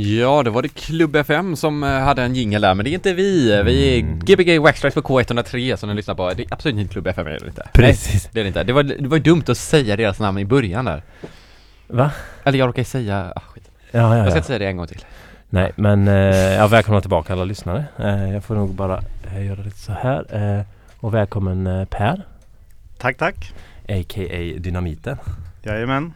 Ja, 0.00 0.42
det 0.42 0.50
var 0.50 0.62
det 0.62 0.68
Klubb 0.68 1.16
FM 1.16 1.56
som 1.56 1.82
eh, 1.84 1.90
hade 1.90 2.22
en 2.22 2.34
jingel 2.34 2.62
där, 2.62 2.74
men 2.74 2.84
det 2.84 2.90
är 2.90 2.94
inte 2.94 3.12
vi. 3.12 3.62
Vi 3.64 3.94
är 3.96 4.00
Mm. 4.00 4.18
Gbg 4.18 4.58
Waxtrax 4.60 4.94
på 4.94 5.02
K103 5.02 5.76
som 5.76 5.88
ni 5.88 5.94
lyssnar 5.94 6.14
på. 6.14 6.30
Det 6.34 6.42
är 6.42 6.46
absolut 6.50 6.78
inte 6.78 6.92
Klubb 6.92 7.06
FM, 7.06 7.26
är 7.26 7.30
det 7.30 7.46
inte? 7.46 7.68
Precis. 7.72 8.24
Nej, 8.24 8.30
det 8.32 8.40
är 8.40 8.44
det 8.44 8.48
inte. 8.48 8.64
Det 8.64 8.72
var, 8.72 8.82
det 8.82 9.08
var 9.08 9.18
dumt 9.18 9.42
att 9.48 9.58
säga 9.58 9.96
deras 9.96 10.18
namn 10.20 10.38
i 10.38 10.44
början 10.44 10.84
där. 10.84 11.02
Va? 11.86 12.10
Eller 12.44 12.58
jag 12.58 12.68
råkar 12.68 12.84
säga, 12.84 13.32
ah, 13.36 13.40
skit. 13.40 13.70
Ja, 13.90 14.00
Jag 14.16 14.18
ja, 14.18 14.24
ska 14.24 14.30
ja. 14.32 14.36
inte 14.36 14.46
säga 14.46 14.58
det 14.58 14.66
en 14.66 14.76
gång 14.76 14.86
till. 14.86 15.04
Nej, 15.50 15.72
men 15.76 16.08
eh, 16.08 16.14
ja, 16.54 16.66
välkomna 16.66 17.00
tillbaka 17.00 17.32
alla 17.32 17.44
lyssnare. 17.44 17.84
Eh, 17.98 18.32
jag 18.32 18.44
får 18.44 18.54
nog 18.54 18.74
bara 18.74 19.02
eh, 19.34 19.46
göra 19.46 19.62
lite 19.62 19.78
så 19.78 19.92
här. 19.92 20.24
Eh, 20.58 20.64
och 21.00 21.14
välkommen 21.14 21.66
eh, 21.66 21.84
Per, 21.84 22.22
Tack, 22.98 23.16
tack. 23.16 23.52
a.k.a. 23.88 24.58
Dynamiten. 24.58 25.16
Jajamän. 25.62 26.12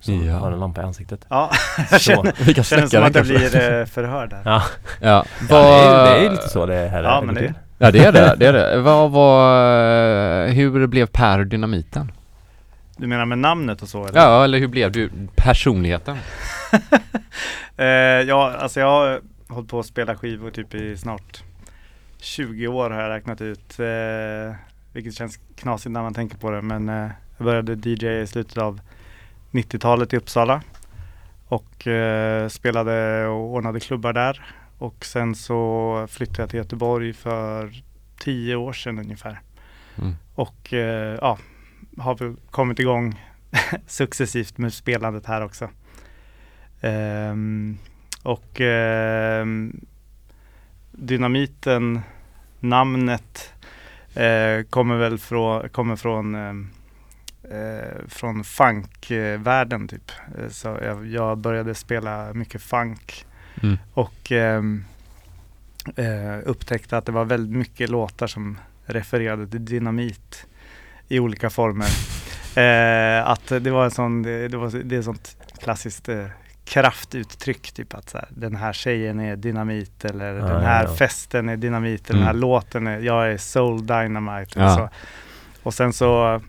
Som 0.00 0.26
Ja. 0.26 0.38
har 0.38 0.52
en 0.52 0.60
lampa 0.60 0.80
i 0.80 0.84
ansiktet. 0.84 1.26
Ja, 1.28 1.50
jag 1.78 1.88
Så. 1.88 1.98
känner, 1.98 2.62
känner 2.62 2.86
som 2.86 3.02
att 3.04 3.14
jag 3.14 3.24
blir 3.24 3.44
eh, 3.80 3.84
förhörd 3.86 4.32
här. 4.32 4.42
Ja, 4.44 4.62
Ja, 5.00 5.24
ja 5.48 5.56
det, 5.56 6.10
är, 6.10 6.20
det 6.20 6.26
är 6.26 6.30
lite 6.30 6.48
så 6.48 6.66
det 6.66 6.88
här 6.88 7.02
Ja, 7.02 7.22
men 7.26 7.34
det- 7.34 7.40
till. 7.40 7.52
Ja, 7.78 7.90
det 7.90 7.98
är 8.04 8.12
det. 8.12 8.34
Det 8.38 8.46
är 8.46 8.52
det. 8.52 8.80
Vad 8.80 9.10
var, 9.10 10.48
hur 10.48 10.86
blev 10.86 11.06
Per 11.06 11.44
Dynamiten? 11.44 12.12
Du 12.96 13.06
menar 13.06 13.24
med 13.24 13.38
namnet 13.38 13.82
och 13.82 13.88
så 13.88 14.06
eller? 14.06 14.20
Ja, 14.20 14.44
eller 14.44 14.58
hur 14.58 14.68
blev 14.68 14.92
du 14.92 15.10
personligheten? 15.36 16.16
Eh, 17.76 17.86
ja, 18.28 18.52
alltså 18.58 18.80
jag 18.80 18.86
har 18.90 19.20
hållit 19.48 19.70
på 19.70 19.78
att 19.80 19.86
spela 19.86 20.16
skivor 20.16 20.50
typ 20.50 20.74
i 20.74 20.96
snart 20.96 21.42
20 22.18 22.66
år 22.68 22.90
har 22.90 23.00
jag 23.02 23.10
räknat 23.10 23.40
ut. 23.40 23.78
Eh, 23.80 24.54
vilket 24.92 25.14
känns 25.14 25.38
knasigt 25.56 25.90
när 25.92 26.02
man 26.02 26.14
tänker 26.14 26.38
på 26.38 26.50
det. 26.50 26.62
Men 26.62 26.88
eh, 26.88 27.08
jag 27.38 27.44
började 27.44 27.90
DJ 27.90 28.20
i 28.22 28.26
slutet 28.26 28.58
av 28.58 28.80
90-talet 29.50 30.12
i 30.12 30.16
Uppsala. 30.16 30.62
Och 31.46 31.86
eh, 31.86 32.48
spelade 32.48 33.26
och 33.26 33.54
ordnade 33.54 33.80
klubbar 33.80 34.12
där. 34.12 34.54
Och 34.78 35.04
sen 35.04 35.34
så 35.34 36.06
flyttade 36.10 36.42
jag 36.42 36.50
till 36.50 36.58
Göteborg 36.58 37.12
för 37.12 37.82
10 38.18 38.56
år 38.56 38.72
sedan 38.72 38.98
ungefär. 38.98 39.40
Mm. 39.98 40.14
Och 40.34 40.72
eh, 40.72 41.18
ja, 41.20 41.38
har 41.98 42.14
väl 42.14 42.36
kommit 42.50 42.78
igång 42.78 43.24
successivt 43.86 44.58
med 44.58 44.72
spelandet 44.74 45.26
här 45.26 45.44
också. 45.44 45.68
Ehm, 46.80 47.78
och 48.22 48.60
ehm, 48.60 49.80
Dynamiten, 50.90 52.00
namnet 52.60 53.52
eh, 54.14 54.62
kommer 54.70 54.96
väl 54.96 55.18
från, 55.18 55.68
kommer 55.68 55.96
från, 55.96 56.34
ehm, 56.34 56.70
eh, 57.50 58.06
från 58.08 58.44
funkvärlden 58.44 59.88
typ. 59.88 60.10
Eh, 60.38 60.48
Så 60.48 60.78
jag, 60.82 61.06
jag 61.06 61.38
började 61.38 61.74
spela 61.74 62.32
mycket 62.34 62.62
funk 62.62 63.26
Mm. 63.62 63.78
och 63.94 64.32
ehm, 64.32 64.84
eh, 65.96 66.38
upptäckte 66.44 66.96
att 66.96 67.06
det 67.06 67.12
var 67.12 67.24
väldigt 67.24 67.56
mycket 67.56 67.90
låtar 67.90 68.26
som 68.26 68.58
refererade 68.84 69.46
till 69.46 69.64
dynamit 69.64 70.46
i 71.08 71.20
olika 71.20 71.50
former. 71.50 71.86
Eh, 72.56 73.28
att 73.28 73.46
det 73.48 73.70
var 73.70 73.84
en 73.84 73.90
sån, 73.90 74.22
det, 74.22 74.48
det, 74.48 74.56
var, 74.56 74.82
det 74.84 74.96
är 74.96 75.02
sånt 75.02 75.36
klassiskt 75.58 76.08
eh, 76.08 76.26
kraftuttryck, 76.64 77.72
typ 77.72 77.94
att 77.94 78.10
så 78.10 78.18
här, 78.18 78.28
den 78.30 78.56
här 78.56 78.72
tjejen 78.72 79.20
är 79.20 79.36
dynamit 79.36 80.04
eller 80.04 80.34
Ja, 80.34 80.44
den 80.46 80.62
här 80.62 80.82
ja, 80.84 80.90
ja. 80.90 80.96
festen 80.96 81.48
är 81.48 81.56
dynamit, 81.56 82.10
eller 82.10 82.18
den 82.18 82.26
här 82.26 82.30
Mm. 82.34 82.40
låten 82.40 82.86
är, 82.86 82.98
jag 83.00 83.32
är 83.32 83.36
soul 83.38 83.86
dynamite. 83.86 84.60
Ja. 84.60 84.76
Så. 84.76 84.88
Och 85.62 85.74
sen 85.74 85.92
så 85.92 86.40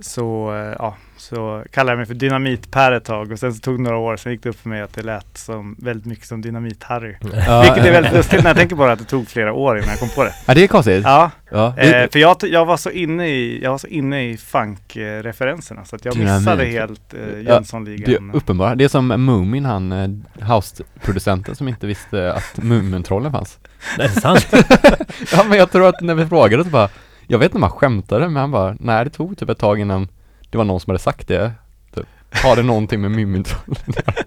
så, 0.00 0.54
eh, 0.54 0.74
ja, 0.78 0.96
så 1.16 1.64
kallade 1.70 1.92
jag 1.92 1.96
mig 1.98 2.06
för 2.06 2.14
Dynamit-Per 2.14 2.92
ett 2.92 3.04
tag 3.04 3.32
och 3.32 3.38
sen 3.38 3.54
så 3.54 3.60
tog 3.60 3.78
det 3.78 3.82
några 3.82 3.96
år, 3.96 4.16
sen 4.16 4.32
gick 4.32 4.42
det 4.42 4.48
upp 4.48 4.60
för 4.60 4.68
mig 4.68 4.80
att 4.82 4.92
det 4.92 5.02
lät 5.02 5.38
som, 5.38 5.76
väldigt 5.78 6.06
mycket 6.06 6.26
som 6.26 6.42
Dynamit-Harry. 6.44 7.16
Ja, 7.46 7.62
Vilket 7.62 7.84
är 7.84 7.92
väldigt 7.92 8.12
lustigt 8.18 8.42
när 8.42 8.50
jag 8.50 8.56
tänker 8.56 8.76
på 8.76 8.86
det, 8.86 8.92
att 8.92 8.98
det 8.98 9.04
tog 9.04 9.28
flera 9.28 9.52
år 9.52 9.76
innan 9.78 9.88
jag 9.90 9.98
kom 9.98 10.08
på 10.08 10.24
det. 10.24 10.34
Ja, 10.46 10.54
det 10.54 10.62
är 10.64 10.66
konstigt. 10.68 11.02
Ja, 11.04 11.30
Ja. 11.50 11.78
eh, 11.78 12.10
för 12.10 12.18
jag, 12.18 12.36
jag 12.42 12.64
var 12.66 12.76
så 12.76 12.90
inne 12.90 13.28
i, 13.28 13.62
jag 13.62 13.70
var 13.70 13.78
så 13.78 13.86
inne 13.86 14.30
i 14.30 14.36
funk-referenserna 14.36 15.84
så 15.84 15.96
att 15.96 16.04
jag 16.04 16.14
Dynamit. 16.14 16.40
missade 16.40 16.64
helt 16.64 17.14
eh, 17.14 17.20
Ja, 17.20 17.26
Det 17.36 17.42
Jönssonligan. 17.42 18.30
är 18.30 18.36
uppenbara. 18.36 18.74
Det 18.74 18.84
är 18.84 18.88
som 18.88 19.06
Moomin, 19.06 19.64
han 19.64 19.92
eh, 19.92 20.08
house-producenten 20.54 21.54
som 21.56 21.68
inte 21.68 21.86
visste 21.86 22.32
att 22.32 22.56
Mumintrollen 22.64 23.32
fanns. 23.32 23.58
Det 23.96 24.02
är 24.04 24.08
sant. 24.08 24.46
Ja 25.32 25.44
men 25.48 25.58
jag 25.58 25.70
tror 25.72 25.88
att 25.88 26.00
när 26.00 26.14
vi 26.14 26.26
frågade 26.26 26.64
så 26.64 26.70
bara 26.70 26.88
Jag 27.26 27.38
vet 27.38 27.46
inte 27.46 27.56
om 27.56 27.62
han 27.62 27.72
skämtade 27.72 28.28
men 28.28 28.36
han 28.36 28.50
bara 28.50 28.76
Nej 28.80 29.04
det 29.04 29.10
tog 29.10 29.38
typ 29.38 29.48
ett 29.50 29.58
tag 29.58 29.80
innan 29.80 30.08
Det 30.50 30.58
var 30.58 30.64
någon 30.64 30.80
som 30.80 30.90
hade 30.90 30.98
sagt 30.98 31.28
det 31.28 31.52
typ. 31.94 32.06
Har 32.44 32.56
det 32.56 32.62
någonting 32.62 33.00
med 33.00 33.10
Mumintrollen 33.10 33.76
att 33.86 33.96
göra? 33.96 34.24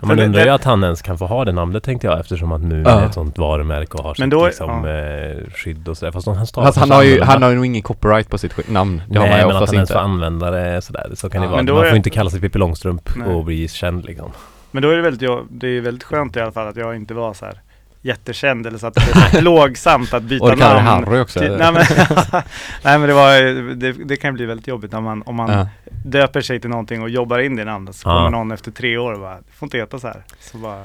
Ja, 0.00 0.06
man 0.06 0.18
undrar 0.18 0.44
ju 0.44 0.50
att 0.50 0.64
han 0.64 0.84
ens 0.84 1.02
kan 1.02 1.18
få 1.18 1.26
ha 1.26 1.44
det 1.44 1.52
namnet 1.52 1.82
tänkte 1.82 2.06
jag 2.06 2.20
eftersom 2.20 2.52
att 2.52 2.60
nu 2.60 2.82
Ja. 2.86 3.00
är 3.00 3.06
ett 3.06 3.14
sånt 3.14 3.38
varumärke 3.38 3.96
och 3.98 4.04
har 4.04 4.14
Men 4.18 4.26
sitt 4.26 4.30
då- 4.30 4.46
liksom, 4.46 4.84
ja. 4.84 4.90
eh, 4.90 5.36
skydd 5.54 5.88
och 5.88 5.96
sådär. 5.98 6.12
Fast 6.12 6.26
han 6.26 6.36
Alltså, 6.38 6.80
han, 6.80 6.90
har 6.90 7.02
ju, 7.02 7.20
han 7.22 7.42
har 7.42 7.50
ju 7.50 7.56
nog 7.56 7.66
ingen 7.66 7.82
copyright 7.82 8.30
på 8.30 8.38
sitt 8.38 8.68
namn 8.70 9.02
Det 9.08 9.18
har 9.18 9.26
Nej 9.26 9.30
man 9.32 9.40
ju 9.40 9.46
men 9.54 9.62
att 9.62 9.68
han 9.68 9.74
ens 9.74 9.90
får 9.92 9.98
använda 9.98 10.50
det 10.50 10.82
sådär. 10.82 11.10
Så 11.14 11.30
kan 11.30 11.42
Ja. 11.42 11.46
det 11.46 11.52
vara. 11.52 11.62
Men 11.62 11.74
Man 11.74 11.84
får 11.88 11.96
inte 11.96 12.10
kalla 12.10 12.30
sig 12.30 12.40
Pippi 12.40 12.58
Långstrump 12.58 13.10
Nej. 13.16 13.28
och 13.34 13.44
bli 13.44 13.68
känd 13.68 14.04
liksom. 14.04 14.32
Men 14.70 14.82
då 14.82 14.90
är 14.90 14.96
det 14.96 15.02
väldigt, 15.02 15.22
jag, 15.22 15.46
det 15.50 15.66
är 15.68 15.80
väldigt 15.80 16.04
skönt 16.04 16.36
i 16.36 16.40
alla 16.40 16.52
fall 16.52 16.68
att 16.68 16.76
jag 16.76 16.96
inte 16.96 17.14
var 17.14 17.34
så 17.34 17.44
här 17.44 17.60
jättekänd 18.06 18.66
eller 18.66 18.78
så 18.78 18.86
att 18.86 18.94
det 18.94 19.00
är 19.00 19.30
så 19.30 19.38
plågsamt 19.38 20.14
att 20.14 20.22
byta 20.22 20.44
Och 20.44 20.58
namn. 20.58 20.86
Harry 20.86 21.20
också 21.20 21.40
eller? 21.44 21.58
nej, 21.58 21.72
men, 21.72 21.84
nej 22.84 22.98
men 22.98 23.08
det 23.08 23.14
var 23.14 23.40
det, 23.74 23.92
det 23.92 24.16
kan 24.16 24.34
bli 24.34 24.46
väldigt 24.46 24.66
jobbigt 24.68 24.94
om 24.94 25.04
man, 25.04 25.22
om 25.26 25.34
man 25.34 25.50
ja. 25.50 25.68
döper 26.04 26.40
sig 26.40 26.60
till 26.60 26.70
någonting 26.70 27.02
och 27.02 27.10
jobbar 27.10 27.38
in 27.38 27.56
det 27.56 27.64
namnet 27.64 27.96
så 27.96 28.08
Ja. 28.08 28.16
kommer 28.16 28.30
någon 28.30 28.50
efter 28.52 28.70
tre 28.70 28.98
år 28.98 29.12
och 29.12 29.20
bara, 29.20 29.36
du 29.36 29.52
får 29.52 29.66
inte 29.66 29.78
heta 29.78 29.98
så 29.98 30.06
här. 30.06 30.22
Så 30.40 30.58
bara, 30.58 30.82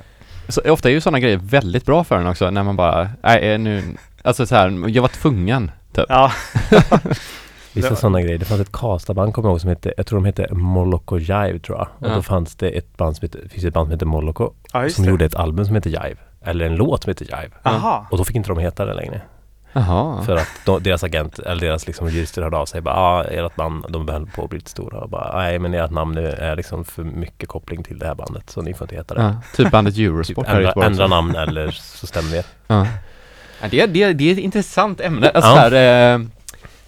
så, 0.48 0.62
Ofta 0.72 0.90
är 0.90 0.94
ju 0.94 1.02
sådana 1.02 1.20
grejer 1.20 1.38
väldigt 1.38 1.86
bra 1.86 2.04
för 2.04 2.18
en 2.18 2.28
också 2.28 2.50
när 2.52 2.64
man 2.64 2.76
bara 2.76 3.10
Nej 3.24 3.52
eh, 3.54 3.60
nu 3.60 3.84
Alltså 4.24 4.46
så 4.46 4.56
här, 4.56 4.90
jag 4.90 5.02
var 5.02 5.10
tvungen 5.10 5.72
typ 5.94 6.06
ja. 6.10 6.32
Vissa 7.74 7.96
sådana 7.96 8.22
grejer. 8.22 8.38
Det 8.38 8.46
fanns 8.46 8.62
ett 8.62 8.72
kastaband 8.72 9.34
kommer 9.34 9.50
jag 9.50 9.54
ihåg 9.54 9.62
som 9.62 9.70
hette, 9.70 9.94
jag 9.98 10.06
tror 10.06 10.20
de 10.20 10.26
hette 10.26 10.54
Moloko 10.54 11.18
Jive 11.20 11.60
tror 11.60 11.78
jag. 11.78 11.88
Och 12.00 12.08
Ja. 12.10 12.16
då 12.16 12.22
fanns 12.22 12.56
det 12.56 12.70
ett 12.70 12.98
band 12.98 13.16
som 13.16 13.26
hette, 13.26 13.50
finns 13.50 13.64
ett 13.66 13.74
band 13.74 13.86
som 13.88 13.92
heter 13.92 14.06
Moloko. 14.06 14.52
ja 14.74 14.90
som 14.90 15.04
det. 15.04 15.10
gjorde 15.12 15.26
ett 15.26 15.36
album 15.36 15.66
som 15.66 15.76
heter 15.76 15.90
Jive. 15.90 16.16
Eller 16.46 16.66
en 16.66 16.76
låt 16.76 17.04
som 17.04 17.10
heter 17.10 17.26
Jive. 17.26 17.56
Aha. 17.64 18.06
Och 18.12 18.18
då 18.18 18.24
fick 18.26 18.36
inte 18.36 18.50
de 18.50 18.58
heta 18.58 18.86
det 18.86 18.94
längre. 18.94 19.22
Jaha 19.74 20.24
För 20.24 20.36
att 20.36 20.48
då, 20.66 20.80
deras 20.80 21.04
agent, 21.04 21.40
eller 21.40 21.62
deras 21.68 21.88
liksom 21.88 22.08
jurister 22.10 22.42
hörde 22.42 22.58
av 22.58 22.66
sig 22.66 22.82
bara 22.82 22.96
ah, 22.96 23.24
ert 23.24 23.56
band, 23.56 23.86
de 23.90 24.08
höll 24.10 24.26
på 24.28 24.44
att 24.44 24.50
bli 24.50 24.60
lite 24.60 24.72
stora 24.72 24.98
och 25.00 25.10
bara 25.10 25.38
nej 25.42 25.60
men 25.60 25.74
ert 25.74 25.92
namn 25.92 26.16
nu 26.16 26.28
är 26.28 26.56
liksom 26.56 26.86
för 26.86 27.04
mycket 27.04 27.50
koppling 27.50 27.84
till 27.84 28.00
det 28.00 28.08
här 28.08 28.16
bandet 28.16 28.50
så 28.50 28.62
ni 28.62 28.74
får 28.74 28.86
inte 28.86 28.96
heta 28.96 29.14
det. 29.16 29.22
ja, 29.22 29.36
Typ 29.56 29.72
bandet 29.72 29.96
Typ 29.96 30.08
Eurosport 30.10 30.48
i 30.48 30.52
ändra, 30.52 30.86
ändra 30.86 31.08
namn 31.08 31.36
eller 31.36 31.72
så 31.72 32.08
stämmer 32.08 32.30
vi. 32.30 32.42
Ja. 32.68 32.88
Ja, 33.62 33.68
det, 33.72 33.86
det, 33.86 34.14
det 34.14 34.30
är 34.30 34.34
ett 34.34 34.40
intressant 34.40 35.02
ämne, 35.02 35.30
alltså 35.30 35.52
Ja. 35.52 35.56
så 35.56 35.62
här, 35.62 36.14
eh, 36.14 36.20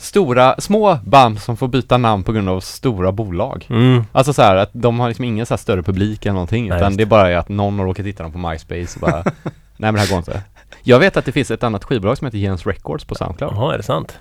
Stora, 0.03 0.55
små 0.59 0.99
band 1.05 1.41
som 1.41 1.57
får 1.57 1.67
byta 1.67 1.97
namn 1.97 2.23
på 2.23 2.31
grund 2.31 2.49
av 2.49 2.59
stora 2.59 3.11
bolag 3.11 3.67
Mm. 3.69 4.03
Alltså 4.11 4.33
så 4.33 4.41
här 4.41 4.55
att 4.55 4.69
de 4.73 4.99
har 4.99 5.07
liksom 5.07 5.25
ingen 5.25 5.45
så 5.45 5.53
här 5.53 5.57
större 5.57 5.83
publik 5.83 6.25
eller 6.25 6.33
någonting 6.33 6.69
Nej, 6.69 6.77
utan 6.77 6.91
just 6.91 6.97
det 6.97 7.03
är 7.03 7.05
bara 7.05 7.39
att 7.39 7.49
någon 7.49 7.79
har 7.79 7.85
råkat 7.85 8.05
hitta 8.05 8.23
dem 8.23 8.31
på 8.31 8.37
MySpace 8.37 8.87
och 8.95 9.01
bara 9.01 9.23
Nej 9.23 9.31
men 9.77 9.93
det 9.93 9.99
här 9.99 10.07
går 10.09 10.17
inte 10.17 10.41
Jag 10.83 10.99
vet 10.99 11.17
att 11.17 11.25
det 11.25 11.31
finns 11.31 11.51
ett 11.51 11.63
annat 11.63 11.83
skivbolag 11.83 12.17
som 12.17 12.25
heter 12.25 12.37
Jens 12.37 12.65
Records 12.67 13.05
på 13.05 13.15
Soundcloud 13.15 13.53
Jaha, 13.53 13.73
är 13.73 13.77
det 13.77 13.83
sant? 13.83 14.19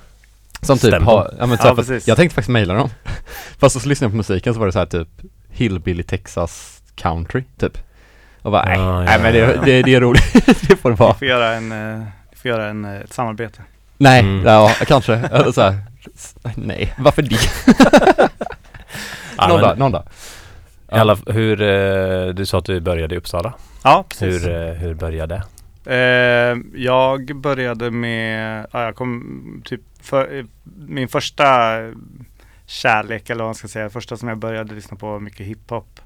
Som 0.60 0.78
typ 0.78 0.88
Stämmer. 0.88 1.06
har, 1.06 1.34
ja 1.38 1.46
men 1.46 1.58
så 1.58 1.64
Ja, 1.64 1.68
här, 1.68 1.76
fast 1.76 1.88
precis. 1.88 2.08
Jag 2.08 2.16
tänkte 2.16 2.34
faktiskt 2.34 2.50
mejla 2.52 2.74
dem 2.74 2.88
Fast 3.58 3.80
så 3.82 3.88
lyssnade 3.88 4.06
jag 4.06 4.12
på 4.12 4.16
musiken 4.16 4.54
så 4.54 4.60
var 4.60 4.66
det 4.66 4.72
så 4.72 4.78
här 4.78 4.86
typ 4.86 5.08
Hillbilly 5.50 6.02
Texas 6.02 6.82
Country 6.94 7.44
typ 7.58 7.78
Och 8.42 8.52
bara 8.52 8.64
nej, 8.64 8.78
Ah, 8.78 8.98
ja, 8.98 9.02
nej 9.04 9.18
men 9.22 9.32
det, 9.32 9.38
ja, 9.38 9.50
ja. 9.54 9.62
det, 9.64 9.82
det 9.82 9.94
är 9.94 10.00
roligt, 10.00 10.32
det 10.68 10.76
får 10.76 10.90
det 10.90 10.96
Vi 10.96 11.04
vara 11.04 11.14
får 11.14 11.28
göra 11.28 11.52
en, 11.54 11.72
eh, 11.72 12.06
vi 12.30 12.36
får 12.36 12.48
göra 12.50 12.68
en, 12.68 12.84
eh, 12.84 13.00
ett 13.00 13.12
samarbete. 13.12 13.62
Nej, 14.02 14.20
Mm. 14.20 14.46
ja 14.46 14.70
kanske, 14.86 15.14
eller 15.32 15.52
så 15.52 15.60
här, 15.62 15.76
nej, 16.56 16.94
varför 16.98 17.22
det? 17.22 17.36
Ja, 19.36 19.48
någon 19.48 19.60
men- 19.60 19.68
dag, 19.68 19.78
någon 19.78 19.92
dag 19.92 20.02
I 20.92 20.94
alla, 20.94 21.16
hur, 21.26 21.62
eh, 21.62 22.26
du 22.34 22.46
sa 22.46 22.58
att 22.58 22.64
du 22.64 22.80
började 22.80 23.14
i 23.14 23.18
Uppsala. 23.18 23.54
Ja, 23.84 24.04
precis. 24.08 24.46
Hur, 24.46 24.68
eh, 24.68 24.72
hur 24.74 24.94
började? 24.94 25.42
Eh, 25.86 26.56
jag 26.74 27.36
började 27.36 27.90
med, 27.90 28.66
ja, 28.72 28.84
jag 28.84 28.94
kom 28.96 29.62
typ 29.64 29.80
för, 30.02 30.38
eh, 30.38 30.44
min 30.86 31.08
första 31.08 31.44
kärlek 32.66 33.30
eller 33.30 33.38
vad 33.44 33.48
man 33.48 33.54
ska 33.54 33.68
säga, 33.68 33.90
första 33.90 34.16
som 34.16 34.28
jag 34.28 34.38
började 34.38 34.74
lyssna 34.74 34.96
på 34.96 35.06
var 35.06 35.20
mycket 35.20 35.46
hiphop. 35.46 36.00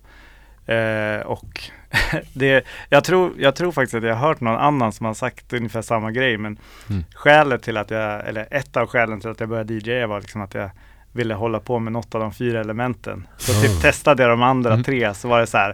Eh, 0.67 1.26
och 1.26 1.61
det, 2.33 2.65
jag, 2.88 3.05
tror, 3.05 3.33
jag 3.38 3.56
tror 3.56 3.73
faktiskt 3.73 3.94
att 3.94 4.03
jag 4.05 4.15
har 4.15 4.29
hört 4.29 4.41
någon 4.41 4.56
annan 4.61 4.93
som 4.93 5.06
har 5.06 5.15
sagt 5.15 5.53
ungefär 5.53 5.83
samma 5.83 6.11
grej 6.11 6.38
men 6.38 6.59
Mm. 6.91 7.05
skälet 7.15 7.62
till 7.62 7.77
att 7.77 7.91
jag, 7.91 8.29
eller 8.29 8.47
ett 8.50 8.77
av 8.77 8.87
skälen 8.87 9.21
till 9.21 9.31
att 9.31 9.41
jag 9.41 9.49
började 9.49 9.75
DJa 9.75 10.06
var 10.06 10.21
liksom 10.21 10.41
att 10.41 10.55
jag 10.55 10.71
ville 11.12 11.35
hålla 11.35 11.61
på 11.61 11.79
med 11.79 11.93
något 11.93 12.15
av 12.15 12.21
de 12.21 12.33
fyra 12.33 12.61
elementen. 12.61 13.27
Så 13.37 13.53
Oh. 13.53 13.62
typ 13.62 13.83
testade 13.83 14.23
jag 14.23 14.31
de 14.33 14.43
andra 14.43 14.73
Mm. 14.73 14.85
tre 14.85 15.15
så 15.15 15.29
var 15.29 15.41
det 15.41 15.47
så 15.47 15.59
här, 15.59 15.71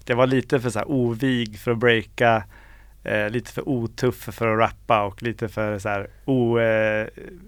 att 0.00 0.08
jag 0.08 0.16
var 0.16 0.26
lite 0.26 0.60
för 0.60 0.70
så 0.70 0.78
här 0.78 0.90
ovig 0.90 1.58
för 1.58 1.70
att 1.70 1.78
breaka 1.78 2.42
eh, 3.08 3.30
lite 3.30 3.52
för 3.52 3.68
otuff 3.68 4.14
för 4.32 4.48
att 4.52 4.58
rappa 4.58 5.02
och 5.02 5.22
lite 5.22 5.48
för 5.48 5.78
så 5.78 5.88
här 5.88 6.06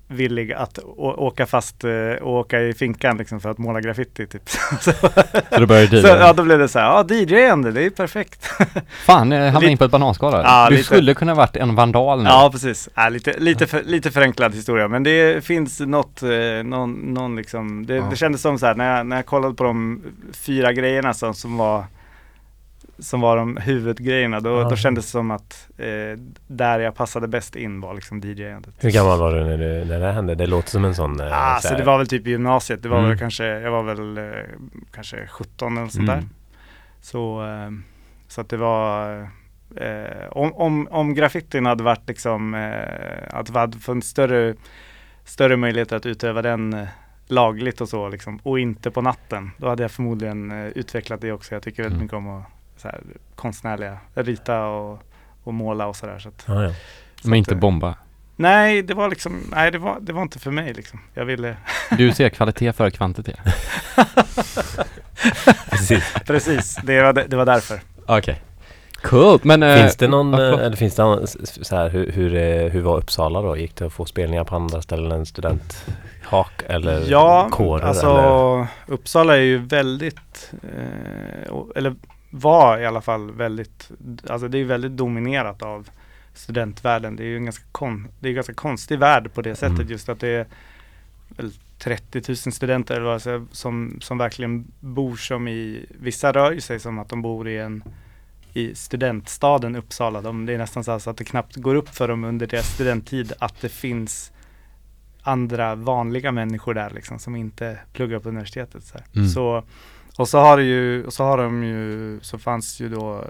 ovillig 0.09 0.53
att 0.53 0.79
å- 0.79 1.15
åka 1.27 1.47
fast 1.47 1.85
eh, 1.85 1.91
och 2.23 2.33
åka 2.39 2.61
i 2.61 2.75
finkan 2.75 3.17
liksom 3.17 3.41
för 3.41 3.51
att 3.51 3.59
måla 3.59 3.81
graffiti 3.81 4.27
typ. 4.27 4.49
så, 4.81 4.93
Så 5.51 5.61
då 5.61 5.67
började 5.67 5.87
så, 6.03 6.07
du, 6.07 6.13
ja, 6.21 6.33
då 6.33 6.43
blev 6.43 6.59
det 6.59 6.69
så 6.69 6.79
här, 6.79 6.87
ja 6.87 7.05
DJ-ande, 7.15 7.71
det 7.71 7.83
är 7.85 7.91
perfekt. 7.91 8.45
fan 9.07 9.31
jag 9.31 9.39
hamnade 9.45 9.61
Lite- 9.61 9.71
in 9.73 9.79
på 9.79 9.85
ett 9.85 9.91
bananskal. 9.91 10.33
Ja, 10.33 10.67
Du 10.71 10.77
lite. 10.77 10.85
skulle 10.87 11.15
kunna 11.15 11.35
varit 11.35 11.57
en 11.57 11.75
vandal 11.75 12.23
nu. 12.23 12.29
Ja, 12.29 12.49
precis. 12.53 12.89
Ja, 12.95 13.09
lite, 13.09 13.35
lite, 13.39 13.67
för, 13.67 13.83
lite 13.83 14.11
förenklad 14.11 14.55
historia, 14.55 14.89
men 14.89 15.03
det 15.03 15.45
finns 15.45 15.81
något, 15.81 16.23
eh, 16.23 16.29
någon, 16.65 16.93
någon 16.93 17.37
liksom, 17.37 17.87
det, 17.87 17.95
Ja. 17.95 18.07
det 18.11 18.17
kändes 18.17 18.41
som 18.43 18.59
så 18.59 18.67
här 18.67 18.75
när 18.75 18.97
jag, 18.97 19.07
när 19.07 19.17
jag 19.17 19.27
kollade 19.27 19.55
på 19.55 19.65
de 19.65 20.03
fyra 20.33 20.73
grejerna 20.73 21.15
som, 21.15 21.35
som 21.35 21.57
var 21.57 21.85
som 22.99 23.21
var 23.21 23.37
de 23.37 23.57
huvudgrejerna, 23.57 24.41
då, 24.41 24.51
Ja. 24.51 24.69
då 24.69 24.77
kändes 24.77 25.05
det 25.05 25.11
som 25.11 25.31
att 25.31 25.69
eh, 25.79 25.87
där 26.47 26.81
jag 26.81 26.95
passade 26.95 27.29
bäst 27.29 27.57
in 27.57 27.81
var 27.81 27.95
liksom 27.95 28.21
DJ-andet. 28.21 28.75
Hur 28.79 28.91
gammal 28.91 29.19
var 29.19 29.33
du 29.35 29.45
när, 29.45 29.59
du 29.59 29.85
när 29.85 30.01
det 30.01 30.13
hände? 30.13 30.35
Det 30.35 30.47
låter 30.47 30.71
som 30.71 30.85
en 30.85 30.95
sån... 30.95 31.21
eh, 31.21 31.27
Ah, 31.33 31.57
så 31.57 31.63
så 31.63 31.69
här- 31.69 31.79
det 31.81 31.85
var 31.87 31.99
väl 31.99 32.07
typ 32.07 32.27
i 32.27 32.31
gymnasiet, 32.31 32.83
det 32.83 32.89
var 32.89 32.99
Mm. 32.99 33.11
väl 33.11 33.19
kanske, 33.19 33.45
jag 33.47 33.71
var 33.71 33.83
väl 33.83 34.19
eh, 34.19 34.25
kanske 34.93 35.27
17 35.27 35.77
eller 35.79 35.89
sånt 35.89 36.09
Mm. 36.09 36.21
där. 36.21 36.29
Så, 37.01 37.43
eh, 37.47 37.71
så 38.29 38.41
att 38.41 38.49
det 38.49 38.57
var, 38.57 39.21
eh, 39.77 40.29
om, 40.31 40.53
om, 40.55 40.89
om 40.91 41.15
graffitin 41.15 41.67
hade 41.67 41.85
varit 41.85 42.09
liksom, 42.09 42.55
eh, 42.55 43.39
att 43.39 43.51
vi 43.51 43.59
hade 43.59 43.79
funnits 43.79 44.09
större, 44.09 44.55
större 45.25 45.57
möjligheter 45.57 45.97
att 45.97 46.07
utöva 46.07 46.43
den 46.43 46.73
eh, 46.75 46.87
lagligt 47.31 47.81
och 47.81 47.89
så 47.89 48.09
liksom, 48.09 48.39
och 48.43 48.59
inte 48.61 48.91
på 48.91 49.03
natten, 49.03 49.51
då 49.57 49.69
hade 49.69 49.83
jag 49.83 49.91
förmodligen 49.91 50.53
utvecklat 50.53 51.21
det 51.21 51.33
också. 51.33 51.55
Jag 51.55 51.63
tycker 51.63 51.83
väldigt 51.83 51.97
Mm. 51.97 52.05
mycket 52.05 52.17
om 52.17 52.29
att 52.29 52.45
så 52.79 52.89
här, 52.89 53.01
konstnärliga, 53.35 53.99
rita 54.15 54.67
och, 54.67 55.03
och 55.45 55.55
måla 55.55 55.87
och 55.87 55.97
sådär. 55.97 56.19
Så 56.19 56.29
att, 56.29 56.45
Ja, 56.47 56.63
ja. 56.63 56.71
så 57.23 57.29
Men 57.29 57.33
att, 57.33 57.39
inte 57.39 57.55
eh, 57.55 57.61
bomba. 57.61 57.95
Nej, 58.37 58.83
det 58.83 58.95
var 58.95 59.09
liksom, 59.09 59.41
nej 59.51 59.71
det 59.71 59.79
var, 59.79 59.99
det 60.01 60.13
var 60.13 60.23
inte 60.23 60.39
för 60.39 60.51
mig 60.51 60.75
liksom. 60.75 61.01
Jag 61.15 61.25
ville 61.25 61.57
Du 61.99 62.13
ser 62.13 62.29
kvalitet 62.29 62.73
före 62.73 62.91
kvantitet. 62.91 63.39
Precis. 65.71 66.15
Precis, 66.27 66.77
det 66.83 67.03
var, 67.03 67.13
det 67.13 67.37
var 67.37 67.47
därför. 67.47 67.81
Okej. 68.07 68.41
Coolt, 69.03 69.45
men... 69.45 69.63
eh, 69.63 69.77
Finns 69.77 69.97
det 69.97 70.09
någon, 70.09 70.31
ja, 70.33 70.37
förlåt. 70.39 70.61
eller 70.61 70.77
finns 70.77 70.95
det 70.95 71.03
någon, 71.03 71.27
så 71.47 71.77
här, 71.77 71.89
hur, 71.89 72.13
hur, 72.13 72.35
eh, 72.35 72.71
hur 72.71 72.81
var 72.81 72.97
Uppsala 72.99 73.43
då? 73.43 73.57
Gick 73.57 73.77
det 73.77 73.87
att 73.87 73.93
få 73.93 74.05
spelningar 74.07 74.45
på 74.45 74.57
andra 74.57 74.83
ställen 74.83 75.13
än 75.13 75.27
studenthak 75.27 76.63
eller 76.67 77.05
Ja, 77.11 77.49
kårer? 77.51 77.85
alltså 77.85 78.07
eller? 78.11 78.67
Uppsala 78.87 79.37
är 79.37 79.41
ju 79.41 79.59
väldigt, 79.59 80.53
eh, 80.63 81.53
eller 81.77 81.95
var 82.31 82.79
i 82.79 82.87
alla 82.87 83.01
fall 83.01 83.31
väldigt, 83.31 83.91
alltså 84.29 84.49
det 84.49 84.59
är 84.59 84.65
väldigt 84.65 84.97
dominerat 84.97 85.63
av 85.63 85.89
studentvärlden. 86.35 87.17
Det 87.17 87.23
är 87.23 87.27
ju 87.27 87.37
en 87.37 87.45
ganska, 87.45 87.65
kon, 87.73 88.09
det 88.21 88.29
är 88.29 88.31
en 88.31 88.35
ganska 88.35 88.55
konstig 88.55 88.99
värld 88.99 89.35
på 89.35 89.43
det 89.43 89.55
sättet 89.55 89.79
Mm. 89.79 89.91
just 89.91 90.09
att 90.09 90.21
det 90.21 90.29
är 90.29 90.47
väl 91.29 91.53
30 91.79 92.23
000 92.29 92.37
studenter 92.37 93.01
eller 93.01 93.19
säger, 93.19 93.47
som, 93.53 93.99
som 94.01 94.19
verkligen 94.19 94.73
bor 94.81 95.17
som 95.17 95.49
i, 95.49 95.87
vissa 96.01 96.33
rör 96.33 96.53
ju 96.53 96.61
sig 96.61 96.81
som 96.81 96.99
att 96.99 97.09
de 97.09 97.23
bor 97.23 97.49
i 97.49 97.59
en 97.59 97.83
i 98.53 98.75
studentstaden 98.75 99.77
Uppsala. 99.77 100.21
De, 100.21 100.47
det 100.47 100.55
är 100.55 100.59
nästan 100.59 100.85
så, 100.85 101.11
att 101.11 101.17
det 101.17 101.25
knappt 101.25 101.57
går 101.57 101.75
upp 101.75 101.89
för 101.89 102.09
dem 102.09 102.25
under 102.25 102.47
deras 102.47 102.75
studenttid 102.75 103.33
att 103.39 103.61
det 103.61 103.69
finns 103.69 104.33
andra 105.23 105.75
vanliga 105.75 106.33
människor 106.33 106.75
där 106.75 106.91
liksom 106.91 107.19
som 107.19 107.37
inte 107.37 107.79
pluggar 107.93 108.19
på 108.19 108.29
universitetet. 108.29 108.85
Så. 108.85 108.99
Mm. 109.15 109.29
så 109.29 109.65
Och 110.19 110.29
så 110.29 110.39
har 110.39 110.57
det 110.57 110.63
ju, 110.63 111.05
och 111.05 111.13
så 111.13 111.25
har 111.25 111.39
de 111.39 111.65
ju, 111.65 112.19
så 112.23 112.39
fanns 112.39 112.81
ju 112.81 112.89
då 112.89 113.25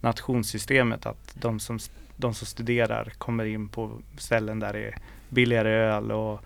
nationssystemet 0.00 1.06
att 1.06 1.34
de 1.34 1.60
som, 1.60 1.78
de 2.16 2.34
som 2.34 2.46
studerar 2.46 3.12
kommer 3.18 3.44
in 3.44 3.68
på 3.68 3.90
ställen 4.18 4.60
där 4.60 4.72
det 4.72 4.78
är 4.78 4.96
billigare 5.28 5.70
öl 5.70 6.12
och 6.12 6.40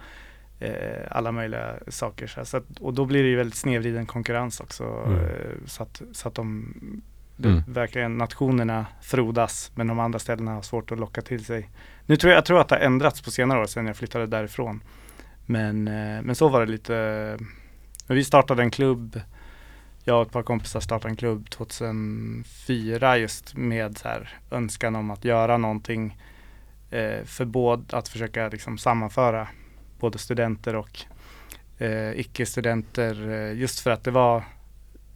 eh, 0.60 1.06
alla 1.10 1.32
möjliga 1.32 1.74
saker. 1.88 2.44
Så, 2.44 2.56
att, 2.56 2.64
och 2.80 2.94
då 2.94 3.04
blir 3.04 3.22
det 3.22 3.28
ju 3.28 3.36
väldigt 3.36 3.58
snedvriden 3.58 4.06
konkurrens 4.06 4.60
också. 4.60 4.84
Mm. 4.84 5.18
Eh, 5.18 5.26
så, 5.66 5.82
att, 5.82 6.02
så 6.12 6.28
att 6.28 6.34
de, 6.34 6.74
Mm. 7.44 7.62
verkligen 7.68 8.18
nationerna 8.18 8.86
frodas 9.02 9.70
men 9.74 9.86
de 9.86 10.00
andra 10.00 10.18
ställena 10.18 10.54
har 10.54 10.62
svårt 10.62 10.92
att 10.92 10.98
locka 10.98 11.22
till 11.22 11.44
sig. 11.44 11.70
Nu 12.06 12.16
tror 12.16 12.30
jag, 12.30 12.36
jag 12.38 12.44
tror 12.44 12.60
att 12.60 12.68
det 12.68 12.74
har 12.74 12.82
ändrats 12.82 13.20
på 13.22 13.30
senare 13.30 13.60
år 13.60 13.66
sedan 13.66 13.86
jag 13.86 13.96
flyttade 13.96 14.26
därifrån. 14.26 14.80
Men, 15.46 15.88
eh, 15.88 16.22
men 16.22 16.34
så 16.34 16.48
var 16.48 16.60
det 16.60 16.72
lite. 16.72 17.38
Vi 18.06 18.24
startade 18.24 18.62
en 18.62 18.70
klubb. 18.70 19.20
Jag 20.08 20.20
och 20.20 20.26
ett 20.26 20.32
par 20.32 20.42
kompisar 20.42 20.80
startade 20.80 21.10
en 21.12 21.16
klubb 21.16 21.50
2004 21.50 23.18
just 23.18 23.56
med 23.56 23.98
så 23.98 24.08
här 24.08 24.28
önskan 24.50 24.96
om 24.96 25.10
att 25.10 25.24
göra 25.24 25.56
någonting 25.56 26.18
eh, 26.90 27.24
för 27.24 27.44
både 27.44 27.96
att 27.96 28.08
försöka 28.08 28.48
liksom 28.48 28.78
sammanföra 28.78 29.48
både 30.00 30.18
studenter 30.18 30.76
och 30.76 31.00
eh, 31.78 32.20
icke-studenter 32.20 33.30
eh, 33.32 33.58
just 33.58 33.80
för 33.80 33.90
att 33.90 34.04
det 34.04 34.10
var 34.10 34.42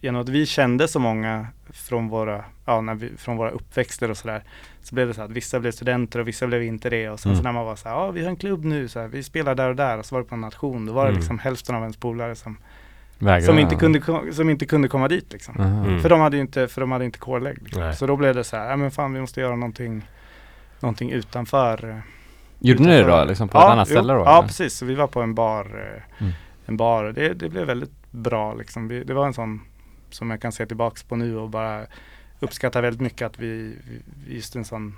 genom 0.01 0.21
att 0.21 0.29
vi 0.29 0.45
kände 0.45 0.87
så 0.87 0.99
många 0.99 1.47
från 1.69 2.07
våra, 2.09 2.45
ja, 2.65 2.81
när 2.81 2.95
vi, 2.95 3.17
från 3.17 3.37
våra 3.37 3.49
uppväxter 3.49 4.09
och 4.11 4.17
sådär 4.17 4.43
så 4.81 4.95
blev 4.95 5.07
det 5.07 5.13
så 5.13 5.21
att 5.21 5.31
vissa 5.31 5.59
blev 5.59 5.71
studenter 5.71 6.19
och 6.19 6.27
vissa 6.27 6.47
blev 6.47 6.63
inte 6.63 6.89
det 6.89 7.09
och 7.09 7.19
sen 7.19 7.35
så 7.35 7.41
Mm. 7.41 7.43
när 7.43 7.51
man 7.59 7.65
var 7.65 7.75
så 7.75 7.89
här, 7.89 7.95
ja 7.95 8.11
vi 8.11 8.21
har 8.21 8.29
en 8.29 8.35
klubb 8.35 8.65
nu, 8.65 8.87
så 8.87 8.99
här, 8.99 9.07
vi 9.07 9.23
spelar 9.23 9.55
där 9.55 9.69
och 9.69 9.75
där 9.75 9.97
och 9.97 10.05
så 10.05 10.15
var 10.15 10.21
det 10.21 10.27
på 10.27 10.35
en 10.35 10.41
nation, 10.41 10.85
då 10.85 10.93
var 10.93 11.03
det 11.03 11.09
Mm. 11.09 11.19
liksom 11.19 11.39
hälften 11.39 11.75
av 11.75 11.81
ens 11.81 11.97
polare 11.97 12.35
som, 12.35 12.57
Vägrar 13.21 13.45
som, 13.45 13.59
inte 13.59 13.75
kunde, 13.75 14.01
som 14.33 14.49
inte 14.49 14.65
kunde 14.65 14.87
komma 14.87 15.07
dit 15.07 15.33
liksom. 15.33 15.55
Mm. 15.59 16.01
För 16.01 16.09
de 16.09 16.19
hade 16.19 16.35
ju 16.37 16.41
inte, 16.41 16.67
för 16.67 16.81
de 16.81 16.91
hade 16.91 17.05
inte 17.05 17.19
kårlägg. 17.19 17.57
Liksom. 17.63 17.93
Så 17.93 18.07
då 18.07 18.15
blev 18.15 18.35
det 18.35 18.43
så 18.43 18.57
här, 18.57 18.69
ja 18.69 18.75
men 18.77 18.91
fan 18.91 19.13
vi 19.13 19.21
måste 19.21 19.41
göra 19.41 19.55
någonting, 19.55 20.01
någonting 20.79 21.11
utanför. 21.11 21.89
eh, 21.89 21.97
Gjorde 22.59 22.83
ni 22.83 22.87
det 22.89 22.97
då? 22.97 23.03
utanför- 23.03 23.25
Liksom 23.25 23.47
på 23.49 23.57
ja, 23.57 23.65
ett 23.65 23.71
annat 23.71 23.87
jo, 23.89 23.95
ställe 23.95 24.13
då? 24.13 24.19
Ja 24.19 24.37
eller? 24.37 24.47
precis, 24.47 24.73
så 24.73 24.85
vi 24.85 24.95
var 24.95 25.07
på 25.07 25.21
en 25.21 25.35
bar. 25.35 25.65
eh, 25.65 26.21
Mm. 26.21 26.33
En 26.65 26.77
bar. 26.77 27.03
Det, 27.03 27.33
det 27.33 27.49
blev 27.49 27.67
väldigt 27.67 27.91
bra 28.11 28.53
liksom. 28.53 28.87
Vi, 28.87 29.03
det 29.03 29.13
var 29.13 29.25
en 29.27 29.33
sån 29.33 29.61
som 30.09 30.29
jag 30.31 30.41
kan 30.41 30.51
se 30.51 30.65
tillbaks 30.65 31.03
på 31.03 31.15
nu 31.15 31.37
och 31.37 31.49
bara 31.49 31.81
uppskattar 32.39 32.81
väldigt 32.81 33.01
mycket 33.01 33.25
att 33.25 33.39
vi, 33.39 33.75
vi 34.27 34.35
just 34.35 34.55
en 34.55 34.65
sån 34.65 34.95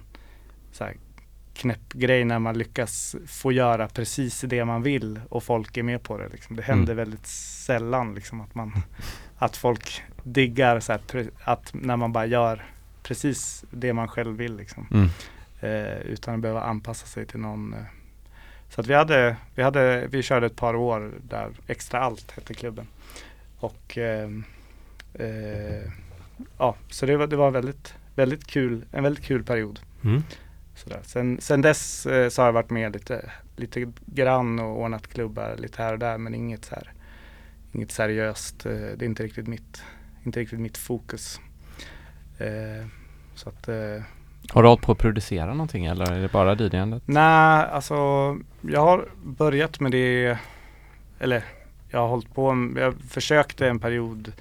så 0.71 0.83
här, 0.83 0.93
knäpp 1.53 1.93
grej 1.93 2.25
när 2.25 2.39
man 2.39 2.57
lyckas 2.57 3.15
få 3.27 3.51
göra 3.51 3.87
precis 3.87 4.41
det 4.41 4.65
man 4.65 4.83
vill 4.83 5.19
och 5.29 5.43
folk 5.43 5.77
är 5.77 5.83
med 5.83 6.03
på 6.03 6.17
det. 6.17 6.29
Liksom. 6.29 6.55
Det 6.55 6.61
händer 6.61 6.93
väldigt 6.93 7.27
sällan 7.27 8.15
liksom, 8.15 8.41
att, 8.41 8.55
man, 8.55 8.83
att 9.37 9.57
folk 9.57 10.03
diggar 10.23 10.79
så 10.79 10.91
här, 10.91 11.01
att 11.43 11.73
när 11.73 11.97
man 11.97 12.13
bara 12.13 12.25
gör 12.25 12.65
precis 13.03 13.65
det 13.71 13.93
man 13.93 14.07
själv 14.07 14.37
vill. 14.37 14.55
Liksom 14.55 14.87
Mm. 14.91 15.09
eh, 15.61 15.97
utan 15.97 16.35
att 16.35 16.39
behöva 16.41 16.61
anpassa 16.63 17.05
sig 17.05 17.25
till 17.25 17.39
någon. 17.39 17.73
Eh. 17.73 17.79
Så 18.69 18.81
att 18.81 18.87
vi 18.87 18.93
hade, 18.93 19.35
vi 19.55 19.63
hade, 19.63 20.07
vi 20.07 20.23
körde 20.23 20.45
ett 20.45 20.55
par 20.55 20.75
år 20.75 21.11
där 21.21 21.49
Extra 21.67 21.99
Allt 21.99 22.31
hette 22.31 22.53
klubben. 22.53 22.87
Och 23.59 23.97
eh, 23.97 24.29
eh, 25.13 25.91
ja, 26.57 26.75
så 26.89 27.05
det 27.05 27.17
var, 27.17 27.27
det 27.27 27.35
var 27.35 27.51
väldigt, 27.51 27.93
väldigt 28.15 28.47
kul, 28.47 28.85
en 28.91 29.03
väldigt 29.03 29.25
kul 29.25 29.43
period. 29.43 29.79
Mm. 30.03 30.23
Sådär. 30.83 30.99
Sen, 31.03 31.37
sen 31.41 31.61
dess 31.61 32.05
eh, 32.05 32.29
så 32.29 32.41
har 32.41 32.47
jag 32.47 32.53
varit 32.53 32.69
med 32.69 32.93
lite, 32.93 33.31
lite 33.55 33.91
grann 34.05 34.59
och 34.59 34.81
ordnat 34.81 35.07
klubbar 35.07 35.55
lite 35.57 35.83
här 35.83 35.93
och 35.93 35.99
där 35.99 36.17
men 36.17 36.35
inget 36.35 36.65
så 36.65 36.75
här, 36.75 36.91
inget 37.71 37.91
seriöst. 37.91 38.65
Eh, 38.65 38.71
det 38.71 39.05
är 39.05 39.05
inte 39.05 39.23
riktigt 39.23 39.47
mitt, 39.47 39.83
inte 40.23 40.39
riktigt 40.39 40.59
mitt 40.59 40.77
fokus. 40.77 41.39
Eh, 42.37 42.87
så 43.35 43.49
att 43.49 43.67
Har 44.49 44.63
du 44.63 44.67
hållit 44.67 44.81
på 44.81 44.91
att 44.91 44.97
producera 44.97 45.53
någonting 45.53 45.85
eller 45.85 46.11
är 46.11 46.21
det 46.21 46.31
bara 46.31 46.55
DJandet? 46.55 47.03
Nej, 47.05 47.65
alltså 47.71 47.95
jag 48.61 48.81
har 48.81 49.09
börjat 49.23 49.79
med 49.79 49.91
det, 49.91 50.37
eller 51.19 51.43
jag 51.89 51.99
har 51.99 52.07
hållit 52.07 52.33
på, 52.33 52.73
jag 52.77 52.95
försökte 53.09 53.67
en 53.67 53.79
period 53.79 54.31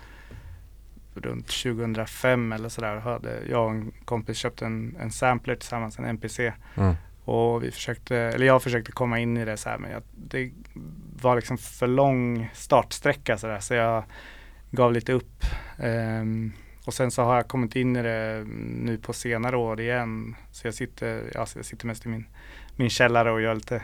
runt 1.15 1.47
2005 1.47 2.53
eller 2.53 2.69
sådär. 2.69 2.97
Hade, 2.97 3.39
jag 3.51 3.65
och 3.65 3.71
en 3.71 3.93
kompis 4.05 4.37
köpte 4.37 4.67
en, 4.67 4.97
en 5.01 5.11
sampler 5.11 5.55
tillsammans, 5.55 5.99
en 5.99 6.05
MPC. 6.05 6.53
Mm. 6.77 6.95
Och 7.25 7.65
vi 7.65 7.71
försökte, 7.71 8.17
eller 8.17 8.47
jag 8.47 8.63
försökte 8.63 8.93
komma 8.93 9.19
in 9.19 9.37
i 9.37 9.45
det 9.45 9.57
så 9.57 9.69
här 9.69 9.79
men 9.79 9.91
jag, 9.91 10.03
det 10.15 10.51
var 11.23 11.37
liksom 11.37 11.59
för 11.59 11.87
lång 11.87 12.51
startsträcka 12.55 13.39
så 13.39 13.47
där 13.47 13.61
så 13.61 13.75
jag 13.75 14.05
gav 14.71 14.93
lite 14.93 15.13
upp. 15.13 15.45
Ehm, 15.79 16.53
och 16.87 16.95
sen 16.95 17.11
så 17.11 17.23
har 17.23 17.37
jag 17.37 17.49
kommit 17.49 17.77
in 17.77 17.97
i 17.97 18.03
det 18.03 18.45
nu 18.59 18.99
på 18.99 19.13
senare 19.13 19.57
år 19.57 19.81
igen. 19.81 20.37
Så 20.51 20.67
jag 20.67 20.75
sitter, 20.75 21.37
alltså 21.37 21.59
jag 21.59 21.67
sitter 21.67 21.87
mest 21.87 22.07
i 22.07 22.09
min, 22.09 22.27
min 22.77 22.91
källare 22.91 23.33
och 23.33 23.41
gör 23.41 23.55
lite 23.55 23.83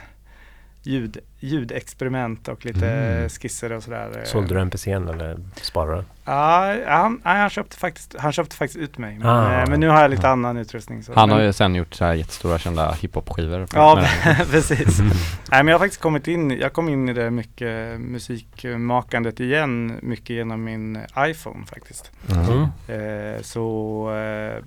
ljud, 0.83 1.19
ljudexperiment 1.41 2.49
och 2.49 2.67
lite 2.67 2.91
Mm. 2.91 3.29
skisser 3.29 3.73
och 3.73 3.83
sådär. 3.83 4.23
Sålde 4.25 4.55
du 4.55 4.61
NPCn 4.61 5.09
eller 5.09 5.39
sparade? 5.63 6.05
Ja, 6.25 6.77
han, 6.87 7.21
han, 7.25 7.51
köpte 7.51 7.77
faktiskt, 7.77 8.15
han 8.19 8.33
köpte 8.33 8.57
faktiskt 8.57 8.79
ut 8.79 8.99
mig. 8.99 9.19
Men, 9.19 9.27
Ah. 9.29 9.63
eh, 9.63 9.69
men 9.71 9.81
nu 9.81 9.89
har 9.89 10.01
jag 10.03 10.11
lite 10.11 10.29
annan 10.29 10.57
utrustning. 10.57 11.03
Så. 11.03 11.13
Han 11.15 11.31
har 11.31 11.41
ju 11.41 11.53
sen 11.53 11.75
gjort 11.75 11.95
så 11.95 12.05
här 12.05 12.15
jättestora 12.15 12.59
kända 12.59 12.93
hiphop-skivor. 12.93 13.67
Ja, 13.75 14.05
precis. 14.51 14.99
Nej 15.01 15.11
men 15.51 15.67
jag 15.69 15.75
har 15.75 15.79
faktiskt 15.79 16.03
kommit 16.03 16.29
in, 16.29 16.51
jag 16.51 16.73
kom 16.73 16.89
in 16.89 17.09
i 17.09 17.13
det 17.13 17.31
mycket 17.31 18.01
musikmakandet 18.01 19.41
igen, 19.41 19.99
mycket 20.03 20.31
genom 20.31 20.65
min 20.65 20.99
iPhone 21.19 21.67
faktiskt. 21.67 22.11
Mm. 22.33 22.45
Mm. 22.89 23.35
Eh, 23.35 23.43
så 23.43 24.11
eh, 24.11 24.65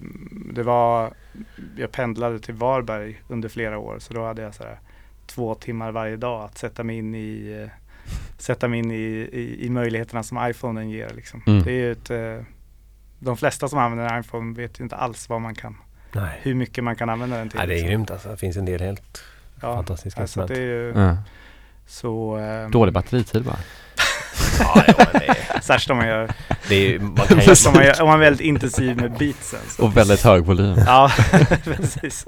det 0.54 0.64
var, 0.64 1.12
jag 1.78 1.92
pendlade 1.92 2.40
till 2.40 2.54
Varberg 2.54 3.22
under 3.28 3.50
flera 3.50 3.78
år 3.78 3.96
så 4.00 4.14
då 4.14 4.26
hade 4.26 4.42
jag 4.42 4.56
så 4.56 4.64
här, 4.64 4.80
två 5.36 5.56
timmar 5.56 5.92
varje 5.92 6.18
dag 6.18 6.44
att 6.46 6.58
sätta 6.58 6.84
mig 6.84 6.98
in 6.98 7.16
i 7.16 7.68
sätta 8.38 8.68
mig 8.68 8.80
in 8.80 8.92
i, 8.92 8.96
i, 9.32 9.66
i 9.66 9.70
möjligheterna 9.70 10.24
som 10.24 10.48
iPhonen 10.50 10.90
ger. 10.90 11.10
Liksom. 11.16 11.44
Mm. 11.48 11.64
Det 11.64 11.72
är 11.72 11.76
ju 11.76 11.92
ett, 11.92 12.10
eh, 12.10 12.46
de 13.20 13.38
flesta 13.38 13.68
som 13.68 13.80
använder 13.80 14.20
iPhone 14.20 14.56
vet 14.62 14.80
ju 14.80 14.84
inte 14.84 14.96
alls 14.96 15.30
vad 15.30 15.42
man 15.42 15.56
kan, 15.56 15.78
Nej. 16.12 16.40
hur 16.42 16.56
mycket 16.56 16.84
man 16.84 16.96
kan 16.96 17.10
använda 17.10 17.38
den 17.38 17.50
till. 17.50 17.58
Nej, 17.58 17.68
det 17.68 17.74
är 17.74 17.76
liksom. 17.76 17.90
grymt 17.90 18.12
alltså. 18.12 18.30
Det 18.30 18.38
finns 18.38 18.58
en 18.58 18.66
del 18.66 18.82
helt 18.82 19.24
Ja, 19.62 19.76
fantastiska 19.76 20.22
alltså 20.22 20.40
det 20.40 20.44
instrument. 20.44 20.96
är 20.96 21.02
ju 21.02 21.06
Ja. 21.06 21.18
så 21.88 22.38
eh, 22.38 22.70
Dålig 22.70 22.94
batteritid 22.94 23.44
bara. 23.44 23.60
Ja, 24.60 24.84
ja, 24.88 25.06
det, 25.14 25.28
är- 25.30 25.60
särskilt 25.62 25.90
om 25.92 25.98
man 25.98 26.08
gör, 26.08 26.32
det 26.70 26.76
är 26.96 27.00
man 27.00 27.16
kan 27.16 27.38
ju, 27.40 27.44
särskilt 27.44 27.68
om 27.68 27.74
man, 27.74 27.86
gör, 27.86 28.02
om 28.02 28.08
man 28.08 28.16
är 28.20 28.24
väldigt 28.24 28.46
intensiv 28.48 28.96
med 28.98 29.12
beatsen. 29.12 29.60
Så. 29.70 29.84
Och 29.86 29.98
väldigt 29.98 30.22
hög 30.22 30.44
volym. 30.46 30.76
Ja, 30.86 31.12
precis. 31.64 32.26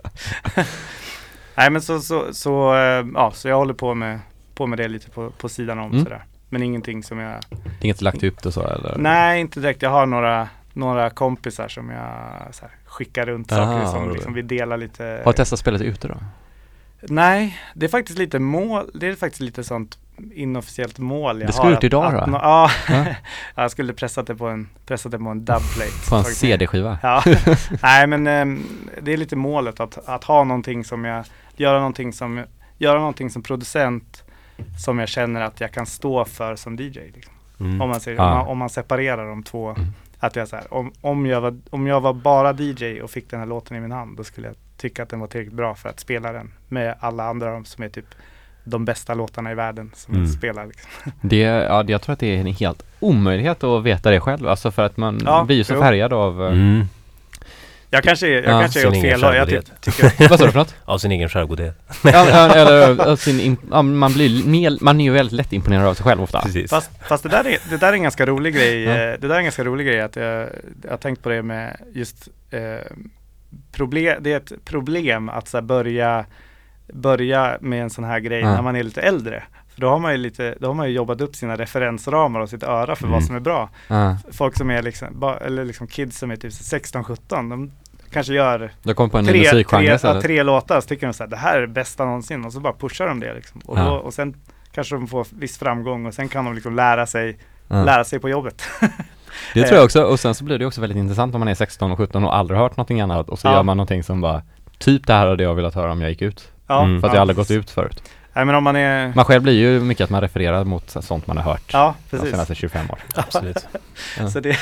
Nej 1.56 1.70
men 1.70 1.82
så, 1.82 2.00
så, 2.00 2.34
så, 2.34 2.76
eh, 2.76 3.06
ja, 3.14 3.32
så 3.32 3.48
jag 3.48 3.56
håller 3.56 3.74
på 3.74 3.94
med, 3.94 4.20
på 4.56 4.68
med 4.68 4.80
det 4.80 4.88
lite 4.88 5.10
på, 5.10 5.30
på 5.30 5.50
sidan 5.50 5.80
om 5.80 5.92
Mm. 5.92 6.04
sådär. 6.04 6.24
Men 6.50 6.64
ingenting 6.64 7.04
som 7.04 7.20
jag, 7.20 7.40
Inget 7.82 8.02
lagt 8.02 8.24
upp 8.24 8.44
det 8.44 8.52
så 8.52 8.62
eller? 8.68 8.96
nej 8.98 9.42
inte 9.42 9.60
direkt. 9.60 9.82
Jag 9.82 9.90
har 9.90 10.06
några, 10.06 10.48
några 10.74 11.10
kompisar 11.10 11.68
som 11.68 11.90
jag 11.90 11.98
här, 12.62 12.70
skickar 12.86 13.26
runt 13.26 13.52
Ah, 13.52 13.56
saker 13.56 13.80
vad 13.80 13.90
som 13.90 14.02
roligt. 14.04 14.14
liksom, 14.14 14.34
vi 14.34 14.42
delar 14.42 14.78
lite. 14.78 15.22
Har 15.26 15.34
du 15.34 15.38
testat 15.38 15.60
spelet 15.60 15.82
ute 15.82 16.08
då? 16.08 16.16
Nej, 17.02 17.58
det 17.74 17.86
är 17.86 17.90
faktiskt 17.90 18.20
lite 18.20 18.40
mål, 18.40 18.92
det 18.94 19.08
är 19.08 19.16
faktiskt 19.16 19.42
lite 19.42 19.64
sånt 19.64 19.98
inofficiellt 20.34 21.00
mål 21.00 21.40
jag 21.40 21.50
Det 21.50 21.54
ska 21.54 21.64
har. 21.64 21.72
ut 21.72 21.78
att- 21.78 21.84
idag 21.84 22.16
att 22.16 22.26
då? 22.26 22.32
nå- 22.32 22.40
Ja, 22.42 22.70
Ja. 22.90 23.06
jag 23.56 23.72
skulle 23.72 23.94
pressat 23.94 24.28
det 24.28 24.36
på 24.36 24.48
en, 24.48 24.70
pressat 24.86 25.12
det 25.12 25.18
på 25.20 25.30
en 25.30 25.40
dubplate. 25.46 25.92
På 26.10 26.16
en. 26.16 26.24
CD-skiva? 26.24 26.98
Ja, 27.04 27.24
nej 27.82 28.08
men 28.08 28.28
ehm, 28.28 28.64
det 29.02 29.14
är 29.14 29.18
lite 29.18 29.36
målet 29.36 29.80
att, 29.80 30.10
att 30.10 30.24
ha 30.24 30.44
någonting 30.44 30.84
som 30.84 31.06
jag, 31.06 31.26
göra 31.56 31.78
någonting 31.78 32.14
som, 32.14 32.44
göra 32.78 33.00
någonting 33.00 33.30
som 33.30 33.44
producent 33.44 34.24
som 34.86 35.00
jag 35.00 35.10
känner 35.10 35.42
att 35.42 35.62
jag 35.62 35.72
kan 35.72 35.86
stå 35.86 36.26
för 36.26 36.56
som 36.56 36.76
DJ. 36.76 37.00
Liksom. 37.14 37.34
mm. 37.60 37.82
Om, 37.82 37.90
man 37.90 38.00
säger, 38.00 38.18
Ja. 38.18 38.24
om, 38.32 38.38
man, 38.38 38.48
om 38.48 38.58
man 38.58 38.70
separerar 38.70 39.28
de 39.30 39.44
två. 39.44 39.70
Mm. 39.70 39.88
Att 40.20 40.36
jag 40.36 40.48
så 40.48 40.56
här, 40.56 40.74
om, 40.74 40.92
om, 41.02 41.26
jag 41.26 41.42
var, 41.42 41.60
om 41.70 41.88
jag 41.88 42.02
var 42.02 42.14
bara 42.14 42.54
DJ 42.54 43.02
och 43.02 43.12
fick 43.12 43.30
den 43.30 43.40
här 43.40 43.48
låten 43.48 43.78
i 43.78 43.80
min 43.80 43.92
hand 43.92 44.18
då 44.18 44.24
skulle 44.24 44.48
jag 44.48 44.56
tycka 44.78 45.04
att 45.04 45.10
den 45.10 45.20
var 45.20 45.28
tillräckligt 45.28 45.54
bra 45.58 45.76
för 45.76 45.90
att 45.90 46.00
spela 46.00 46.32
den 46.32 46.52
med 46.68 46.96
alla 47.00 47.24
andra 47.30 47.64
som 47.64 47.84
är 47.84 47.90
typ 47.90 48.06
de 48.64 48.86
bästa 48.86 49.14
låtarna 49.14 49.52
i 49.52 49.56
världen 49.56 49.92
som 49.96 50.14
Mm. 50.16 50.28
spelar. 50.28 50.66
Liksom. 50.66 50.90
Det, 51.22 51.38
ja, 51.40 51.84
det- 51.84 51.92
jag 51.92 52.02
tror 52.02 52.14
att 52.14 52.20
det 52.20 52.36
är 52.36 52.40
en 52.40 52.46
helt 52.46 52.84
omöjlighet 53.00 53.64
att 53.64 53.84
veta 53.84 54.12
det 54.12 54.20
själv, 54.20 54.48
alltså 54.48 54.72
för 54.72 54.84
att 54.84 54.98
man 54.98 55.22
Ja, 55.26 55.44
blir 55.44 55.56
ju 55.58 55.64
så 55.64 55.74
jo. 55.74 55.82
färgad 55.82 56.14
av, 56.14 56.42
eh, 56.44 56.52
Mm. 56.52 56.86
Jag 57.90 58.04
kanske, 58.04 58.28
är- 58.28 58.32
jag 58.32 58.44
Ja, 58.44 58.60
kanske 58.62 58.82
är 58.82 58.88
åt 58.88 59.02
fel 59.02 59.24
håll. 59.24 59.36
Jag 59.36 59.50
ty, 59.50 59.60
tycker, 59.82 60.30
vad 60.30 60.40
sa 60.40 60.46
du 60.46 60.52
för 60.52 60.60
något? 60.60 60.76
Av 60.86 60.98
sin 60.98 61.12
egen 61.12 61.30
självgodhet. 61.30 61.80
ja, 62.04 62.56
eller 62.56 62.96
ja, 63.08 63.18
sin, 63.18 63.58
ja, 63.72 63.82
man 63.82 64.14
blir 64.14 64.48
mer, 64.48 64.78
man 64.82 65.00
är 65.00 65.04
ju 65.06 65.12
väldigt 65.12 65.34
lätt 65.34 65.54
imponerad 65.54 65.86
av 65.88 65.94
sig 65.94 66.04
själv 66.04 66.22
ofta. 66.22 66.42
Precis. 66.42 66.70
Fast, 66.70 66.92
fast 67.08 67.24
det, 67.24 67.30
där 67.30 67.48
är, 67.48 67.58
det 67.70 67.78
där 67.78 67.88
är 67.90 67.94
en 67.94 68.04
ganska 68.04 68.26
rolig 68.26 68.54
grej. 68.56 68.84
Ja. 68.84 68.92
eh, 68.92 68.98
Det 68.98 69.28
där 69.28 69.30
är 69.30 69.38
en 69.38 69.44
ganska 69.44 69.64
rolig 69.64 69.88
grej 69.88 70.02
att 70.02 70.16
jag, 70.16 70.50
jag 70.84 70.90
har 70.90 70.98
tänkt 70.98 71.24
på 71.24 71.30
det 71.30 71.42
med 71.44 71.78
just 71.94 72.28
eh, 72.52 72.60
problem. 73.72 74.18
Det 74.24 74.34
är 74.34 74.38
ett 74.38 74.52
problem 74.66 75.30
att 75.30 75.48
så 75.48 75.58
här, 75.58 75.62
börja, 75.62 76.26
börja 76.94 77.58
med 77.62 77.82
en 77.84 77.90
sån 77.90 78.04
här 78.04 78.20
grej 78.20 78.40
Ja. 78.40 78.52
när 78.54 78.62
man 78.62 78.76
är 78.76 78.84
lite 78.84 79.02
äldre. 79.02 79.44
För 79.74 79.82
då 79.82 79.90
har 79.90 80.00
man 80.00 80.12
ju 80.12 80.18
lite, 80.18 80.56
då 80.60 80.68
har 80.68 80.74
man 80.74 80.88
ju 80.90 80.94
jobbat 80.96 81.22
upp 81.22 81.36
sina 81.36 81.56
referensramar 81.56 82.40
och 82.40 82.50
sitt 82.50 82.64
öra 82.64 82.96
för 82.96 83.04
Mm. 83.04 83.12
vad 83.14 83.24
som 83.24 83.36
är 83.36 83.40
bra. 83.40 83.70
Ja, 83.88 84.18
Folk 84.32 84.58
som 84.58 84.70
är 84.72 84.82
liksom, 84.82 85.38
eller 85.42 85.66
liksom 85.66 85.88
kids 85.88 86.18
som 86.20 86.32
är 86.32 86.36
typ 86.36 86.52
16-17, 86.54 87.50
de 87.50 87.72
kanske 88.12 88.34
gör 88.34 88.72
tre, 89.26 89.64
tre, 89.80 89.88
ja, 89.88 89.96
istället. 89.96 90.24
tre 90.24 90.44
låtar 90.44 90.82
så 90.82 90.88
tycker 90.88 91.08
de 91.08 91.14
så 91.14 91.24
här, 91.24 91.30
det 91.30 91.38
här 91.38 91.58
är 91.58 91.62
det 91.62 91.68
bästa 91.68 92.06
någonsin 92.06 92.46
och 92.46 92.54
så 92.54 92.60
bara 92.60 92.74
pushar 92.74 93.08
de 93.08 93.20
det 93.20 93.34
liksom. 93.34 93.62
Och, 93.66 93.78
då, 93.78 93.92
och 93.92 94.14
sen 94.14 94.36
kanske 94.72 94.96
de 94.96 95.08
får 95.08 95.28
viss 95.40 95.58
framgång 95.58 96.06
och 96.06 96.14
sen 96.14 96.30
kan 96.30 96.46
de 96.46 96.54
liksom 96.54 96.76
lära 96.76 97.06
sig, 97.06 97.38
lära 97.68 98.04
sig 98.04 98.20
på 98.20 98.30
jobbet. 98.30 98.64
Det 99.54 99.64
tror 99.64 99.76
jag 99.78 99.86
också, 99.86 100.04
och 100.04 100.20
sen 100.20 100.36
så 100.36 100.44
blir 100.44 100.60
det 100.60 100.66
också 100.66 100.82
väldigt 100.82 100.98
intressant 100.98 101.36
om 101.36 101.40
man 101.40 101.48
är 101.48 101.56
16 101.56 101.92
och 101.92 101.98
17 101.98 102.24
och 102.24 102.36
aldrig 102.36 102.60
hört 102.60 102.78
någonting 102.78 103.02
annat 103.02 103.30
och 103.30 103.40
så 103.40 103.48
Ja. 103.48 103.54
gör 103.54 103.64
man 103.64 103.78
någonting 103.78 104.04
som 104.04 104.22
bara 104.22 104.42
Typ 104.78 105.08
det 105.08 105.14
här 105.14 105.28
hade 105.28 105.44
jag 105.44 105.56
velat 105.56 105.76
höra 105.76 105.92
om 105.92 106.02
jag 106.02 106.10
gick 106.10 106.22
ut. 106.22 106.52
Ja, 106.74 106.84
Mm. 106.84 107.02
För 107.02 107.08
att 107.08 107.14
ja. 107.14 107.18
jag 107.18 107.22
aldrig 107.22 107.38
gått 107.38 107.52
ut 107.52 107.70
förut. 107.70 108.04
Nej 108.36 108.46
men 108.46 108.56
om 108.56 108.64
man 108.64 108.76
är, 108.76 109.14
Man 109.16 109.26
själv 109.26 109.44
blir 109.44 109.54
ju 109.54 109.80
mycket 109.80 110.04
att 110.04 110.10
man 110.10 110.22
refererar 110.22 110.64
mot 110.64 110.90
sånt 110.90 111.28
man 111.28 111.38
har 111.38 111.44
hört 111.44 111.62
ja 111.74 111.96
de 112.10 112.18
precis. 112.18 112.32
senaste 112.32 112.56
25 112.56 112.90
år. 112.90 113.00
Absolut. 113.16 113.68
Ja. 114.20 114.28
Så, 114.30 114.40
det, 114.40 114.58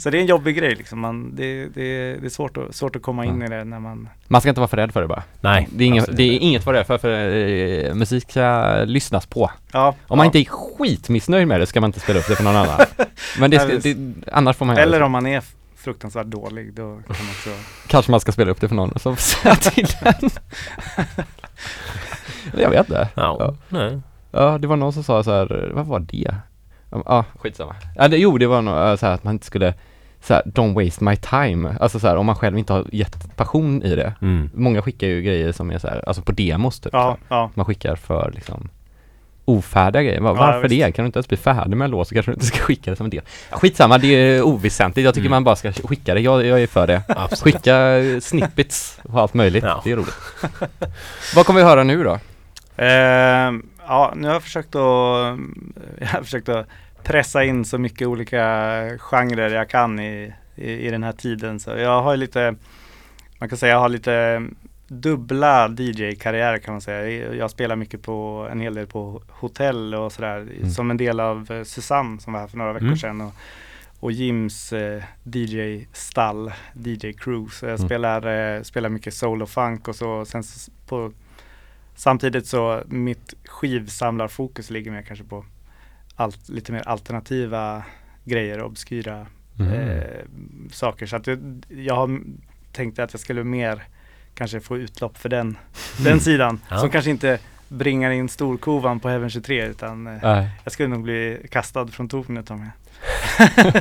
så 0.00 0.10
det 0.10 0.18
är 0.18 0.20
en 0.20 0.26
jobbig 0.26 0.56
grej 0.56 0.74
liksom. 0.74 1.00
Man, 1.00 1.36
det, 1.36 1.66
det, 1.66 2.16
det 2.16 2.26
är 2.26 2.28
svårt 2.28 2.56
att, 2.56 2.74
svårt 2.74 2.96
att 2.96 3.02
komma 3.02 3.24
in 3.24 3.40
Ja. 3.40 3.46
i 3.46 3.48
det 3.48 3.64
när 3.64 3.80
man, 3.80 4.08
Man 4.28 4.40
ska 4.40 4.48
inte 4.48 4.60
vara 4.60 4.68
för 4.68 4.76
rädd 4.76 4.92
för 4.92 5.02
det 5.02 5.08
bara. 5.08 5.22
Nej. 5.40 5.68
Det 5.72 5.84
är 5.84 5.88
inget, 5.88 6.16
det 6.16 6.22
är 6.22 6.38
inget 6.38 6.66
vara 6.66 6.76
rädd 6.78 6.86
för, 6.86 6.98
för 6.98 7.08
eh, 7.88 7.94
musik 7.94 8.30
ska 8.30 8.74
lyssnas 8.84 9.26
på. 9.26 9.50
ja. 9.72 9.94
Om 10.06 10.16
man 10.18 10.24
ja. 10.24 10.26
inte 10.26 10.38
är 10.38 10.44
skitmissnöjd 10.44 11.48
med 11.48 11.60
det 11.60 11.66
ska 11.66 11.80
man 11.80 11.88
inte 11.88 12.00
spela 12.00 12.18
upp 12.18 12.28
det 12.28 12.36
för 12.36 12.44
någon 12.44 12.56
annan. 12.56 12.80
Men 13.38 13.50
det, 13.50 13.58
ska, 13.58 13.88
det 13.94 14.14
annars 14.32 14.56
får 14.56 14.66
man 14.66 14.76
Eller 14.78 14.98
det. 14.98 15.04
om 15.04 15.12
man 15.12 15.26
är 15.26 15.42
fruktansvärt 15.80 16.26
dålig, 16.26 16.74
då 16.74 16.82
kan 16.82 17.16
man 17.18 17.30
också 17.30 17.50
Kanske 17.86 18.10
man 18.10 18.20
ska 18.20 18.32
spela 18.32 18.50
upp 18.50 18.60
det 18.60 18.68
för 18.68 18.76
någon 18.76 18.98
som 18.98 19.16
säger 19.16 19.56
till 19.56 19.88
en. 20.00 20.30
jag 22.60 22.70
vet 22.70 22.88
inte. 22.88 23.08
Ja. 23.14 23.36
Ja. 23.38 23.54
Nej. 23.68 24.00
Ja, 24.30 24.58
det 24.58 24.66
var 24.66 24.76
någon 24.76 24.92
som 24.92 25.04
sa 25.04 25.22
så 25.22 25.30
här, 25.30 25.70
vad 25.74 25.86
var 25.86 26.00
det? 26.00 26.34
Ja, 26.90 27.02
ah, 27.06 27.24
skitsamma. 27.38 27.74
Ja, 27.96 28.08
det, 28.08 28.16
jo, 28.16 28.38
det 28.38 28.46
var 28.46 28.62
nog 28.62 28.74
äh, 28.74 28.96
så 28.96 29.06
här 29.06 29.14
att 29.14 29.24
man 29.24 29.34
inte 29.34 29.46
skulle 29.46 29.74
så 30.20 30.34
här, 30.34 30.42
don't 30.42 30.84
waste 30.84 31.04
my 31.04 31.16
time. 31.16 31.76
Alltså 31.80 31.98
så 32.00 32.06
här, 32.06 32.16
om 32.16 32.26
man 32.26 32.36
själv 32.36 32.58
inte 32.58 32.72
har 32.72 32.86
gett 32.92 33.36
passion 33.36 33.82
i 33.82 33.94
det. 33.94 34.14
Mm. 34.22 34.50
Många 34.54 34.82
skickar 34.82 35.06
ju 35.06 35.22
grejer 35.22 35.52
som 35.52 35.70
är 35.70 35.78
så 35.78 35.88
här, 35.88 36.08
alltså 36.08 36.22
på 36.22 36.32
demos 36.32 36.80
typ. 36.80 36.92
Ja, 36.92 37.16
ja. 37.28 37.50
Man 37.54 37.66
skickar 37.66 37.96
för 37.96 38.32
liksom 38.34 38.68
ofärdiga 39.50 40.02
grejer. 40.02 40.20
Var, 40.20 40.30
Ja, 40.30 40.34
varför 40.34 40.68
visst. 40.68 40.84
det? 40.86 40.92
Kan 40.92 41.02
du 41.04 41.06
inte 41.06 41.16
ens 41.18 41.28
bli 41.28 41.36
färdig 41.36 41.76
med 41.76 41.84
en 41.84 41.90
låt 41.90 42.08
så 42.08 42.14
kanske 42.14 42.30
du 42.30 42.34
inte 42.34 42.46
ska 42.46 42.58
skicka 42.58 42.90
det 42.90 42.96
som 42.96 43.04
en 43.06 43.10
del. 43.10 43.22
Skitsamma, 43.50 43.98
det 43.98 44.06
är 44.08 44.42
oväsentligt. 44.42 45.04
Jag 45.04 45.14
tycker 45.14 45.26
Mm. 45.26 45.30
man 45.36 45.44
bara 45.44 45.56
ska 45.56 45.72
skicka 45.72 46.14
det. 46.14 46.20
Jag, 46.20 46.46
jag 46.46 46.62
är 46.62 46.66
för 46.66 46.86
det. 46.86 47.02
Absolut. 47.08 47.54
Skicka 47.54 48.00
snippets 48.20 48.98
och 49.02 49.20
allt 49.20 49.34
möjligt. 49.34 49.64
Ja. 49.64 49.80
Det 49.84 49.92
är 49.92 49.96
roligt. 49.96 50.14
Vad 51.34 51.46
kommer 51.46 51.60
vi 51.60 51.66
höra 51.66 51.84
nu 51.84 52.04
då? 52.04 52.18
Ehm, 52.76 53.62
ja, 53.86 54.12
nu 54.16 54.26
har 54.26 54.34
jag 54.34 54.42
försökt 54.42 54.74
att, 54.74 55.38
jag 56.00 56.06
har 56.06 56.22
försökt 56.22 56.48
att 56.48 56.66
pressa 57.02 57.44
in 57.44 57.64
så 57.64 57.78
mycket 57.78 58.08
olika 58.08 58.38
genrer 58.98 59.50
jag 59.50 59.68
kan 59.68 60.00
i, 60.00 60.32
i, 60.56 60.72
i 60.86 60.90
den 60.90 61.02
här 61.02 61.12
tiden. 61.12 61.60
Så 61.60 61.70
jag 61.70 62.02
har 62.02 62.16
lite, 62.16 62.54
man 63.38 63.48
kan 63.48 63.58
säga 63.58 63.72
jag 63.72 63.80
har 63.80 63.88
lite 63.88 64.42
dubbla 64.92 65.68
DJ-karriärer 65.68 66.58
kan 66.58 66.74
man 66.74 66.80
säga. 66.80 67.34
Jag 67.34 67.50
spelar 67.50 67.76
mycket 67.76 68.02
på, 68.02 68.48
en 68.52 68.60
hel 68.60 68.74
del 68.74 68.86
på 68.86 69.22
hotell 69.28 69.94
och 69.94 70.12
sådär. 70.12 70.36
Mm. 70.40 70.70
Som 70.70 70.90
en 70.90 70.96
del 70.96 71.20
av 71.20 71.50
eh, 71.52 71.62
Susanne 71.64 72.20
som 72.20 72.32
var 72.32 72.40
här 72.40 72.46
för 72.46 72.58
några 72.58 72.72
veckor 72.72 72.86
Mm. 72.86 72.98
sedan. 72.98 73.20
Och, 73.20 73.32
och 74.00 74.12
Jims 74.12 74.72
eh, 74.72 75.02
DJ-stall, 75.24 76.52
DJ-crew. 76.74 77.48
Så 77.50 77.66
jag 77.66 77.74
Mm. 77.78 77.88
spelar, 77.88 78.26
eh, 78.56 78.62
spelar 78.62 78.88
mycket 78.88 79.14
soul 79.14 79.42
och 79.42 79.50
funk 79.50 79.88
och 79.88 79.96
så. 79.96 80.24
Sen 80.24 80.42
på 80.86 81.12
Samtidigt 81.94 82.46
så 82.46 82.82
mitt 82.86 83.34
skivsamlarfokus 83.44 84.70
ligger 84.70 84.90
mer 84.90 85.02
kanske 85.02 85.24
på 85.24 85.44
allt, 86.16 86.48
lite 86.48 86.72
mer 86.72 86.88
alternativa 86.88 87.82
grejer, 88.24 88.62
obskyra 88.62 89.26
Mm. 89.58 89.72
eh, 89.72 90.04
saker. 90.70 91.06
Så 91.06 91.16
att 91.16 91.26
jag, 91.26 91.64
jag 91.68 91.94
har 91.94 92.20
tänkt 92.72 92.98
att 92.98 93.12
jag 93.12 93.20
skulle 93.20 93.44
mer 93.44 93.82
kanske 94.40 94.60
få 94.60 94.76
utlopp 94.78 95.18
för 95.18 95.28
den, 95.28 95.56
den 95.98 96.20
sidan. 96.26 96.60
Ja. 96.70 96.78
Som 96.78 96.90
kanske 96.90 97.10
inte 97.10 97.38
bringar 97.68 98.10
in 98.10 98.28
storkovan 98.28 99.00
på 99.00 99.08
Heaven 99.08 99.30
23 99.30 99.66
utan 99.66 100.06
eh, 100.06 100.44
jag 100.64 100.72
skulle 100.72 100.88
nog 100.88 101.02
bli 101.02 101.46
kastad 101.50 101.86
från 101.86 102.08
tornet 102.08 102.50
om 102.50 102.70
jag 103.38 103.46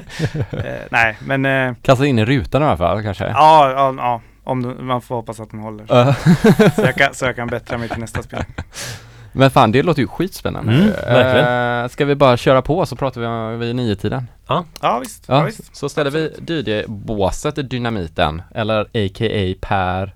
eh, 0.66 0.82
Nej 0.92 1.18
men 1.20 1.46
eh, 1.46 1.74
Kasta 1.82 2.06
in 2.06 2.20
i 2.20 2.26
rutan 2.26 2.62
i 2.62 2.66
alla 2.66 2.78
fall 2.78 3.04
kanske? 3.04 3.28
ja, 3.28 3.72
ja, 3.72 3.94
ja 3.98 4.22
om 4.44 4.62
du, 4.64 4.84
man 4.84 5.02
får 5.02 5.16
hoppas 5.16 5.40
att 5.40 5.52
den 5.52 5.60
håller. 5.60 5.86
Ja. 5.90 6.14
Så, 6.76 6.82
jag 6.82 6.96
kan, 6.96 7.14
så 7.14 7.26
jag 7.26 7.36
kan 7.36 7.48
bättra 7.48 7.78
mig 7.78 7.90
till 7.90 8.00
nästa 8.00 8.24
spel. 8.24 8.44
Men 9.32 9.52
fan, 9.52 9.72
det 9.72 9.84
låter 9.84 10.02
ju 10.02 10.08
skitspännande. 10.08 10.74
Mm, 10.74 10.88
verkligen. 10.88 11.84
Eh, 11.84 11.90
ska 11.90 12.06
vi 12.06 12.16
bara 12.16 12.38
köra 12.38 12.62
på 12.62 12.86
så 12.86 12.96
pratar 12.96 13.22
vi 13.22 13.28
om 13.28 13.60
vid 13.60 13.76
nio-tiden? 13.76 14.28
Ja 14.82 15.00
visst, 15.00 15.26
ja, 15.28 15.38
Ja, 15.38 15.44
visst. 15.46 15.76
så 15.76 15.90
ställer 15.90 16.12
vi 16.12 16.34
DJ-båset 16.48 17.70
Dynamiten, 17.70 18.42
eller 18.56 18.82
a.k.a. 18.82 19.56
Per 19.62 20.14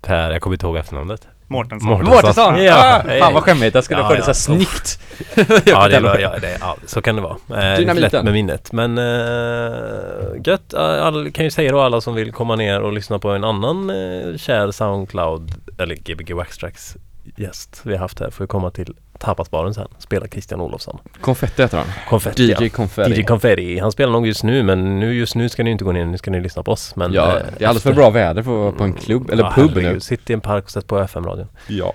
Per, 0.00 0.30
jag 0.30 0.40
kommer 0.40 0.54
inte 0.54 0.66
ihåg 0.66 0.76
efternamnet. 0.76 1.28
Mårtensson. 1.46 1.88
Mårtensson. 1.90 2.14
Mårtensson! 2.14 2.64
Ja, 2.64 3.02
ah, 3.06 3.18
fan 3.18 3.34
vad 3.34 3.42
skämmigt, 3.42 3.74
jag 3.74 3.84
skulle 3.84 4.00
Ja, 4.00 4.08
det 4.08 4.14
ja. 4.14 4.20
så 4.20 4.26
här 4.26 4.32
snyggt 4.32 5.00
Ja, 5.66 5.88
det 5.88 6.00
var, 6.00 6.18
ja, 6.18 6.38
det, 6.40 6.58
ja, 6.60 6.76
så 6.86 7.02
kan 7.02 7.16
det 7.16 7.22
vara. 7.22 7.36
Eh, 7.48 7.78
Dynamiten. 7.78 8.10
lätt 8.12 8.24
med 8.24 8.32
minnet. 8.32 8.72
Men 8.72 8.98
uh, 8.98 10.40
gött, 10.44 10.74
alla, 10.74 11.30
kan 11.30 11.44
ju 11.44 11.50
säga 11.50 11.72
då 11.72 11.80
alla 11.80 12.00
som 12.00 12.14
vill 12.14 12.32
komma 12.32 12.56
ner 12.56 12.80
och 12.80 12.92
lyssna 12.92 13.18
på 13.18 13.30
en 13.30 13.44
annan 13.44 13.90
uh, 13.90 14.36
kär 14.36 14.70
Soundcloud 14.70 15.52
eller 15.78 15.94
Gbg 15.94 16.34
Waxtrax 16.34 16.96
gäst 17.36 17.80
vi 17.84 17.92
har 17.92 17.98
haft 17.98 18.20
här 18.20 18.30
får 18.30 18.44
ju 18.44 18.48
komma 18.48 18.70
till 18.70 18.94
tapasbaren 19.20 19.74
sen. 19.74 19.88
Spelar 19.98 20.26
Christian 20.26 20.60
Olofsson. 20.60 20.98
Konfetti 21.20 21.62
heter 21.62 21.78
han. 21.78 21.86
Konfetti 22.08 22.46
DJ 22.46 22.50
ja. 22.64 22.68
Konfetti. 22.68 23.20
DJ 23.20 23.22
Confetti. 23.24 23.78
Han 23.78 23.92
spelar 23.92 24.12
nog 24.12 24.26
just 24.26 24.42
nu 24.44 24.62
men 24.62 25.00
nu, 25.00 25.14
just 25.14 25.34
nu 25.34 25.48
ska 25.48 25.62
ni 25.62 25.70
inte 25.70 25.84
gå 25.84 25.92
ner, 25.92 26.04
nu 26.04 26.18
ska 26.18 26.30
ni 26.30 26.40
lyssna 26.40 26.62
på 26.62 26.72
oss. 26.72 26.96
Men, 26.96 27.12
ja, 27.12 27.38
eh, 27.38 27.44
det 27.58 27.64
är 27.64 27.68
alldeles 27.68 27.82
för 27.82 27.92
bra 27.92 28.10
väder 28.10 28.42
för 28.42 28.50
att 28.52 28.58
vara 28.58 28.72
på 28.72 28.84
en 28.84 28.92
klubb, 28.94 29.30
eller 29.30 29.44
Ja, 29.44 29.52
pub 29.54 29.70
herregud. 29.70 29.92
nu. 29.92 30.00
Sitt 30.00 30.30
i 30.30 30.32
en 30.32 30.40
park 30.40 30.64
och 30.64 30.70
sätt 30.70 30.86
på 30.86 30.98
FM-radion. 30.98 31.48
Ja. 31.68 31.94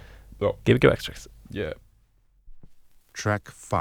Gbg 0.66 0.82
Backstracks. 0.88 1.28
Yeah. 1.54 1.74
Track 3.24 3.44
5. 3.70 3.80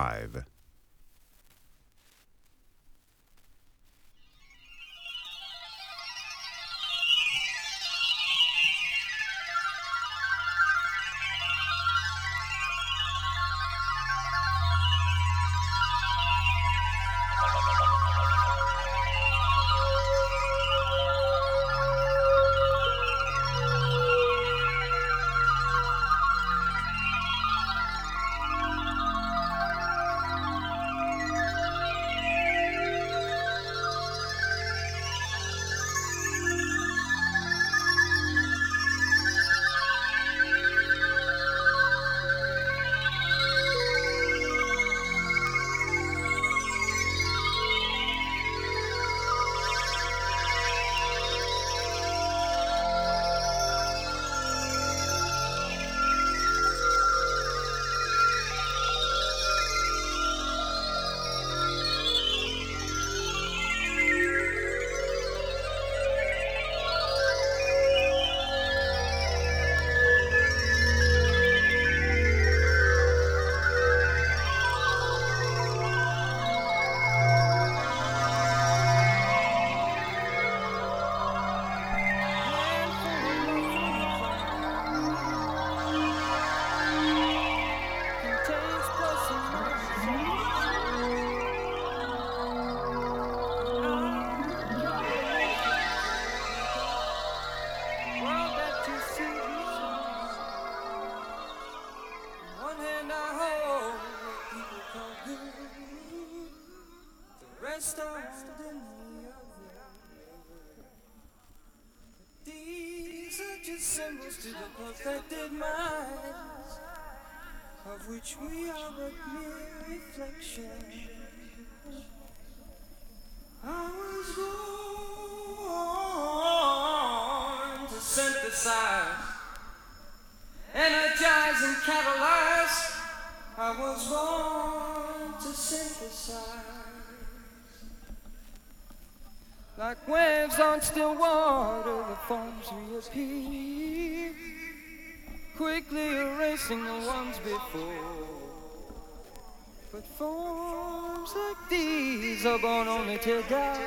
To 153.24 153.40
die, 153.48 153.80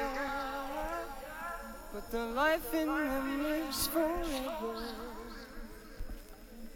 but 1.93 2.10
the 2.10 2.26
life 2.26 2.73
in 2.73 2.88
them 2.88 3.43
lives 3.43 3.86
forever. 3.86 4.82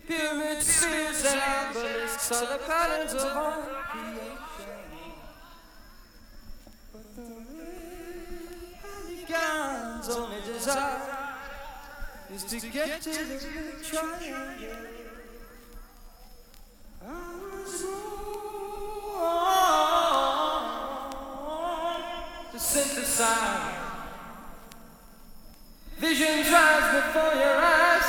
Pyramids, 0.08 0.68
spheres, 0.68 1.26
and 1.26 1.42
obelisks 1.42 2.32
are 2.32 2.46
the 2.46 2.64
patterns 2.68 3.14
of 3.16 3.32
all 3.36 3.64
creation. 3.90 4.78
But 6.94 7.16
the 7.16 7.30
polygon's 8.84 10.10
only 10.10 10.42
desire 10.46 11.02
is 12.32 12.44
to 12.44 12.60
get 12.68 13.02
to 13.02 13.10
the 13.10 13.84
triangle. 13.84 14.92
Synthesize. 23.12 23.76
Visions 26.00 26.50
rise 26.52 26.96
before 26.96 27.34
your 27.36 27.58
eyes. 27.58 28.08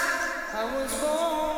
I 0.54 0.76
was 0.76 1.00
born 1.00 1.51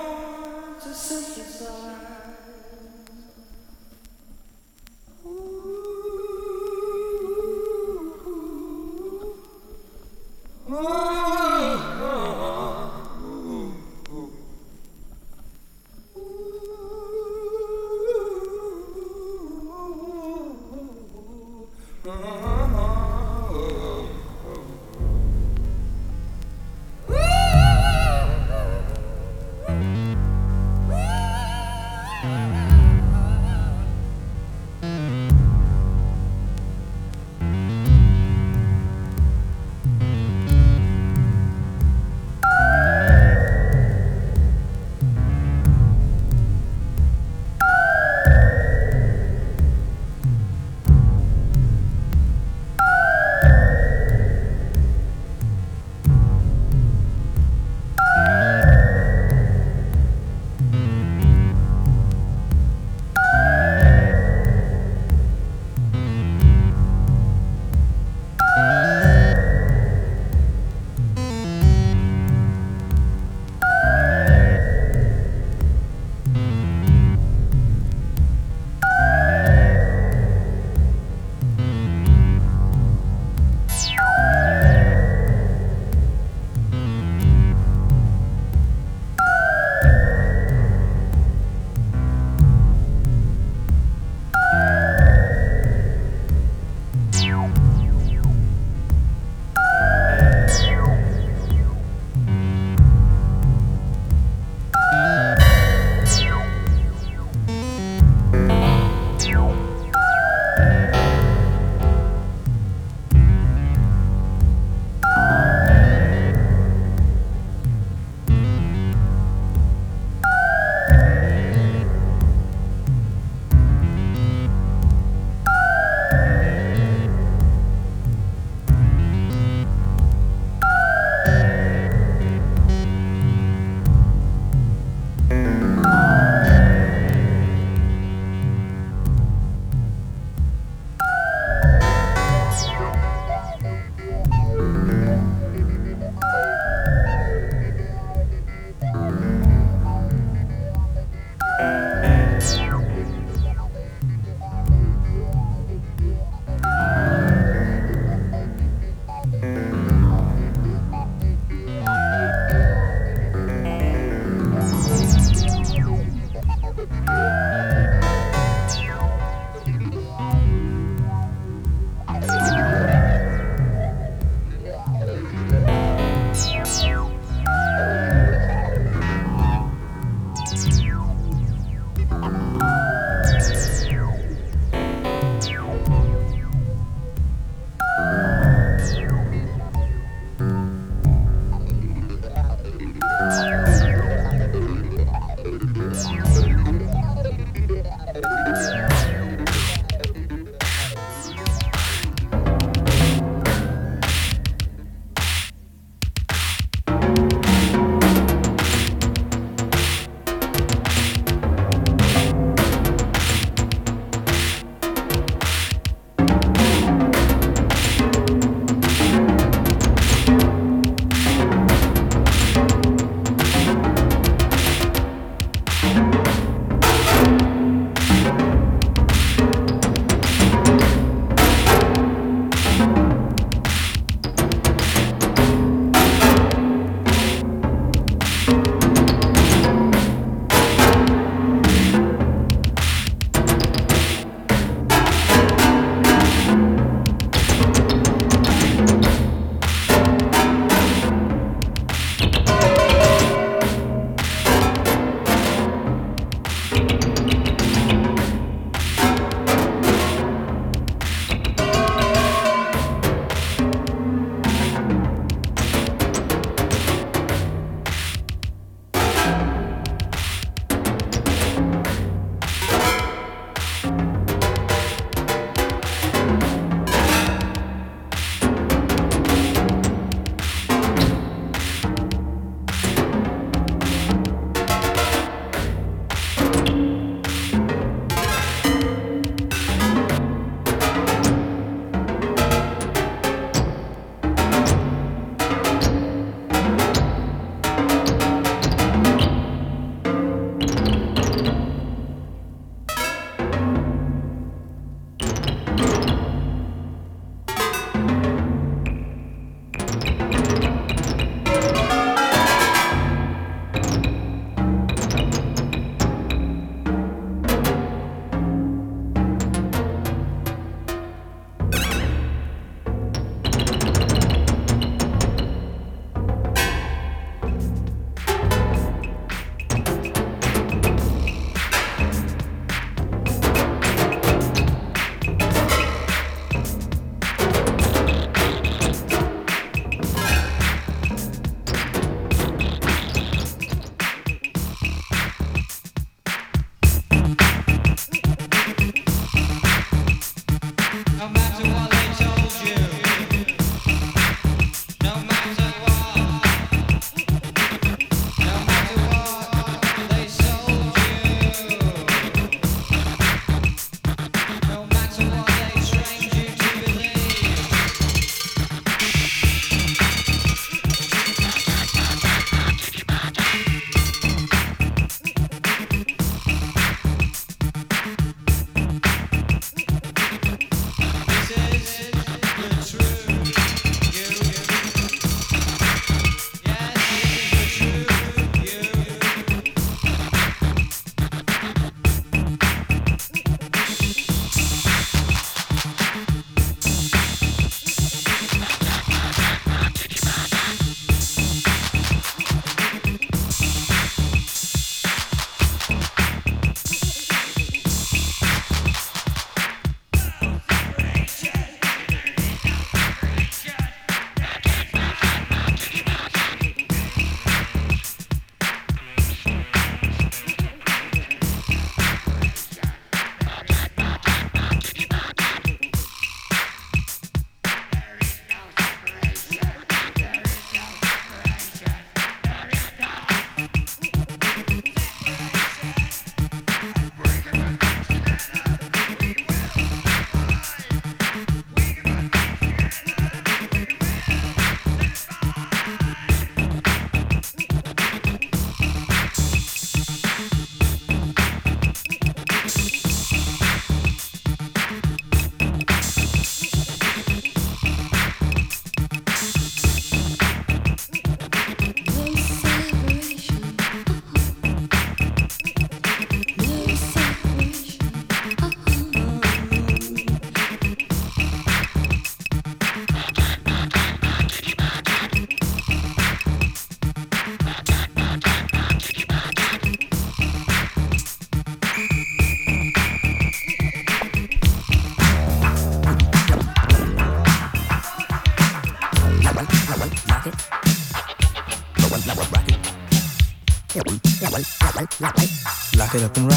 get 496.15 496.23
up 496.23 496.37
and 496.37 496.47
run. 496.47 496.54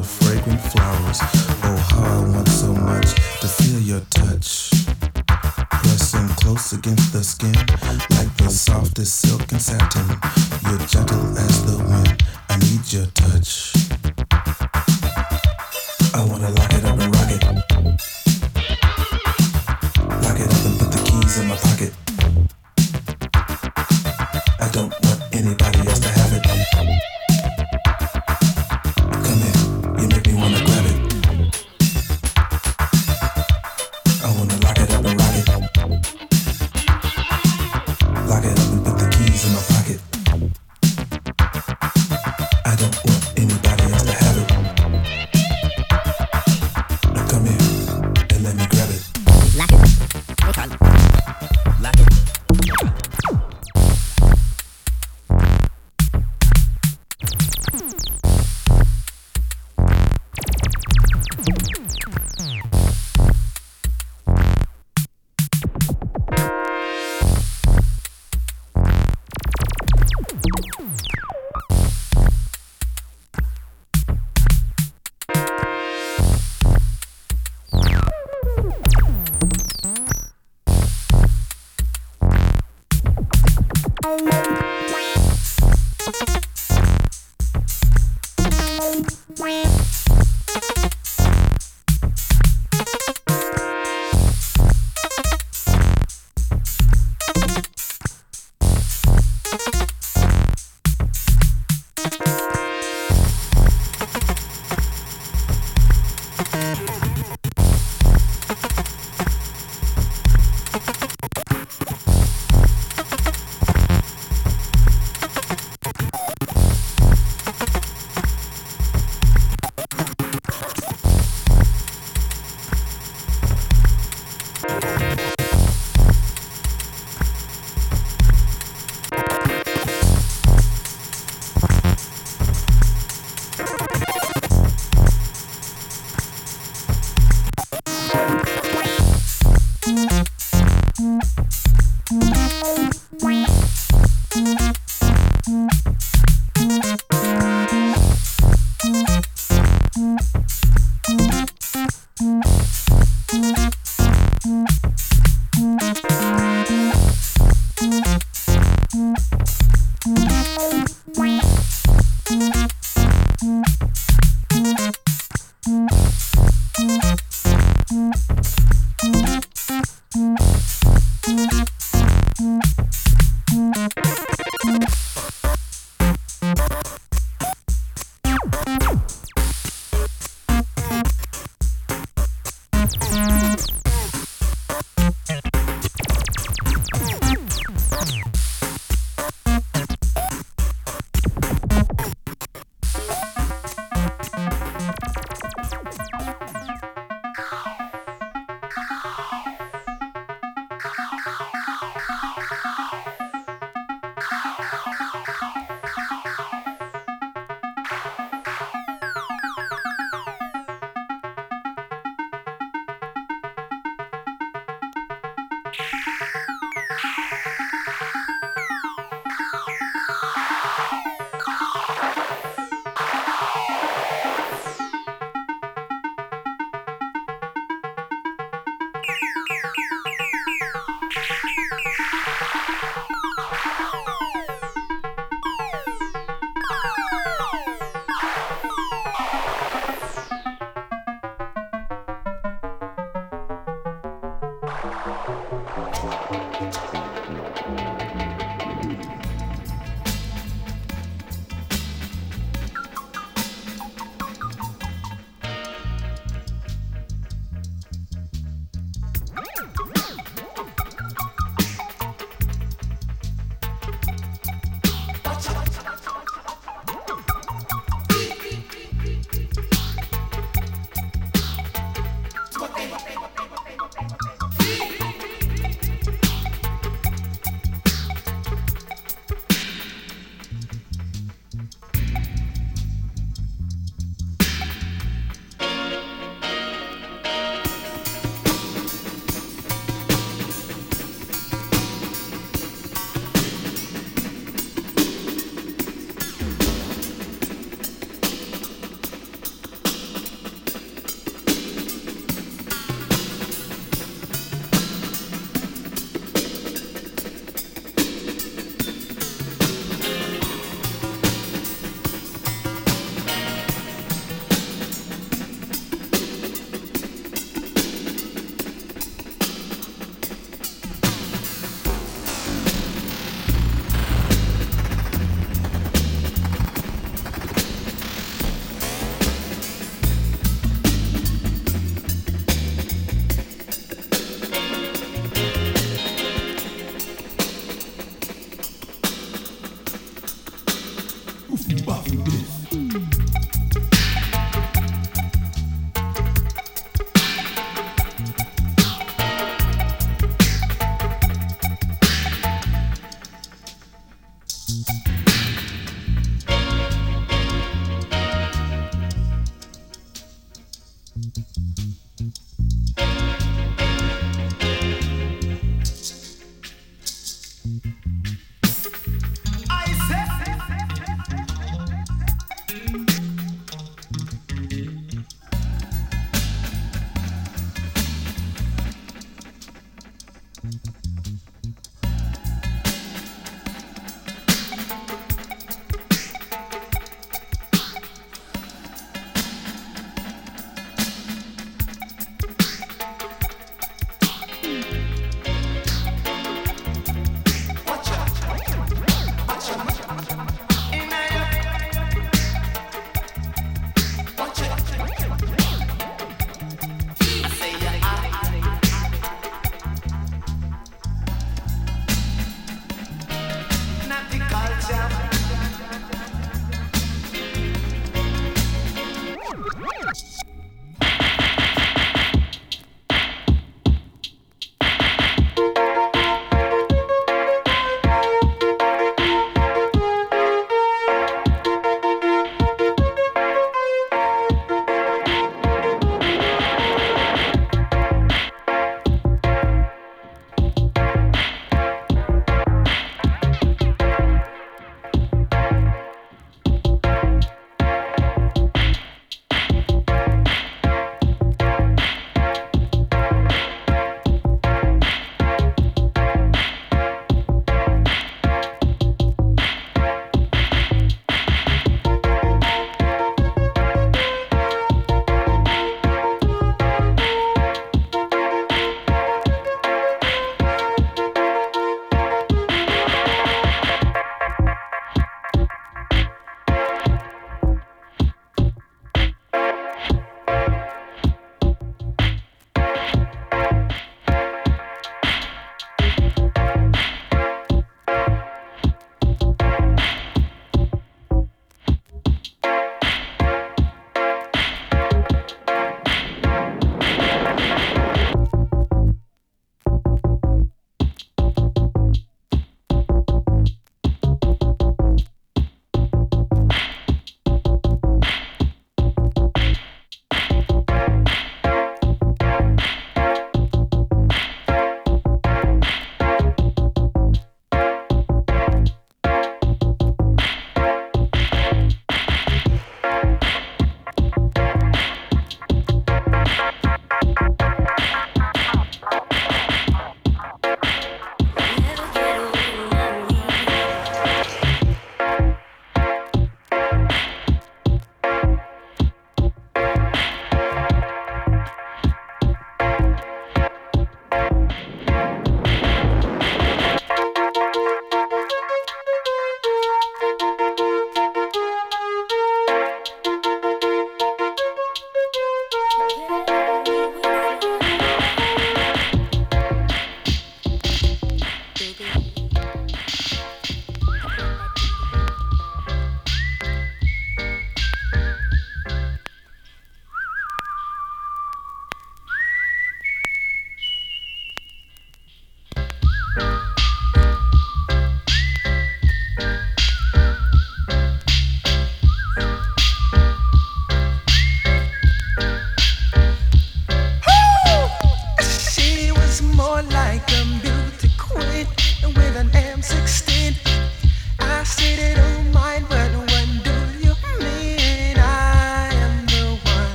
of 0.00 0.06
fragrant 0.06 0.60
flowers. 0.60 1.18
Oh, 1.62 1.76
how 1.90 2.22
I 2.22 2.28
want 2.34 2.48
so 2.48 2.72
much 2.72 3.14
to 3.40 3.46
feel 3.46 3.80
your 3.80 4.00
touch. 4.10 4.59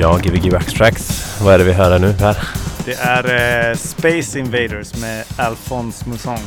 Ja, 0.00 0.18
Gbg 0.22 0.52
Wax 0.52 0.72
Tracks. 0.72 1.36
Vad 1.40 1.54
är 1.54 1.58
det 1.58 1.64
vi 1.64 1.72
hör 1.72 1.90
här 1.90 1.98
nu? 1.98 2.12
Här. 2.20 2.36
Det 2.84 2.92
är 2.94 3.68
eh, 3.70 3.76
Space 3.76 4.38
Invaders 4.38 4.94
med 4.94 5.24
Alphonse 5.36 6.08
Mousson. 6.08 6.38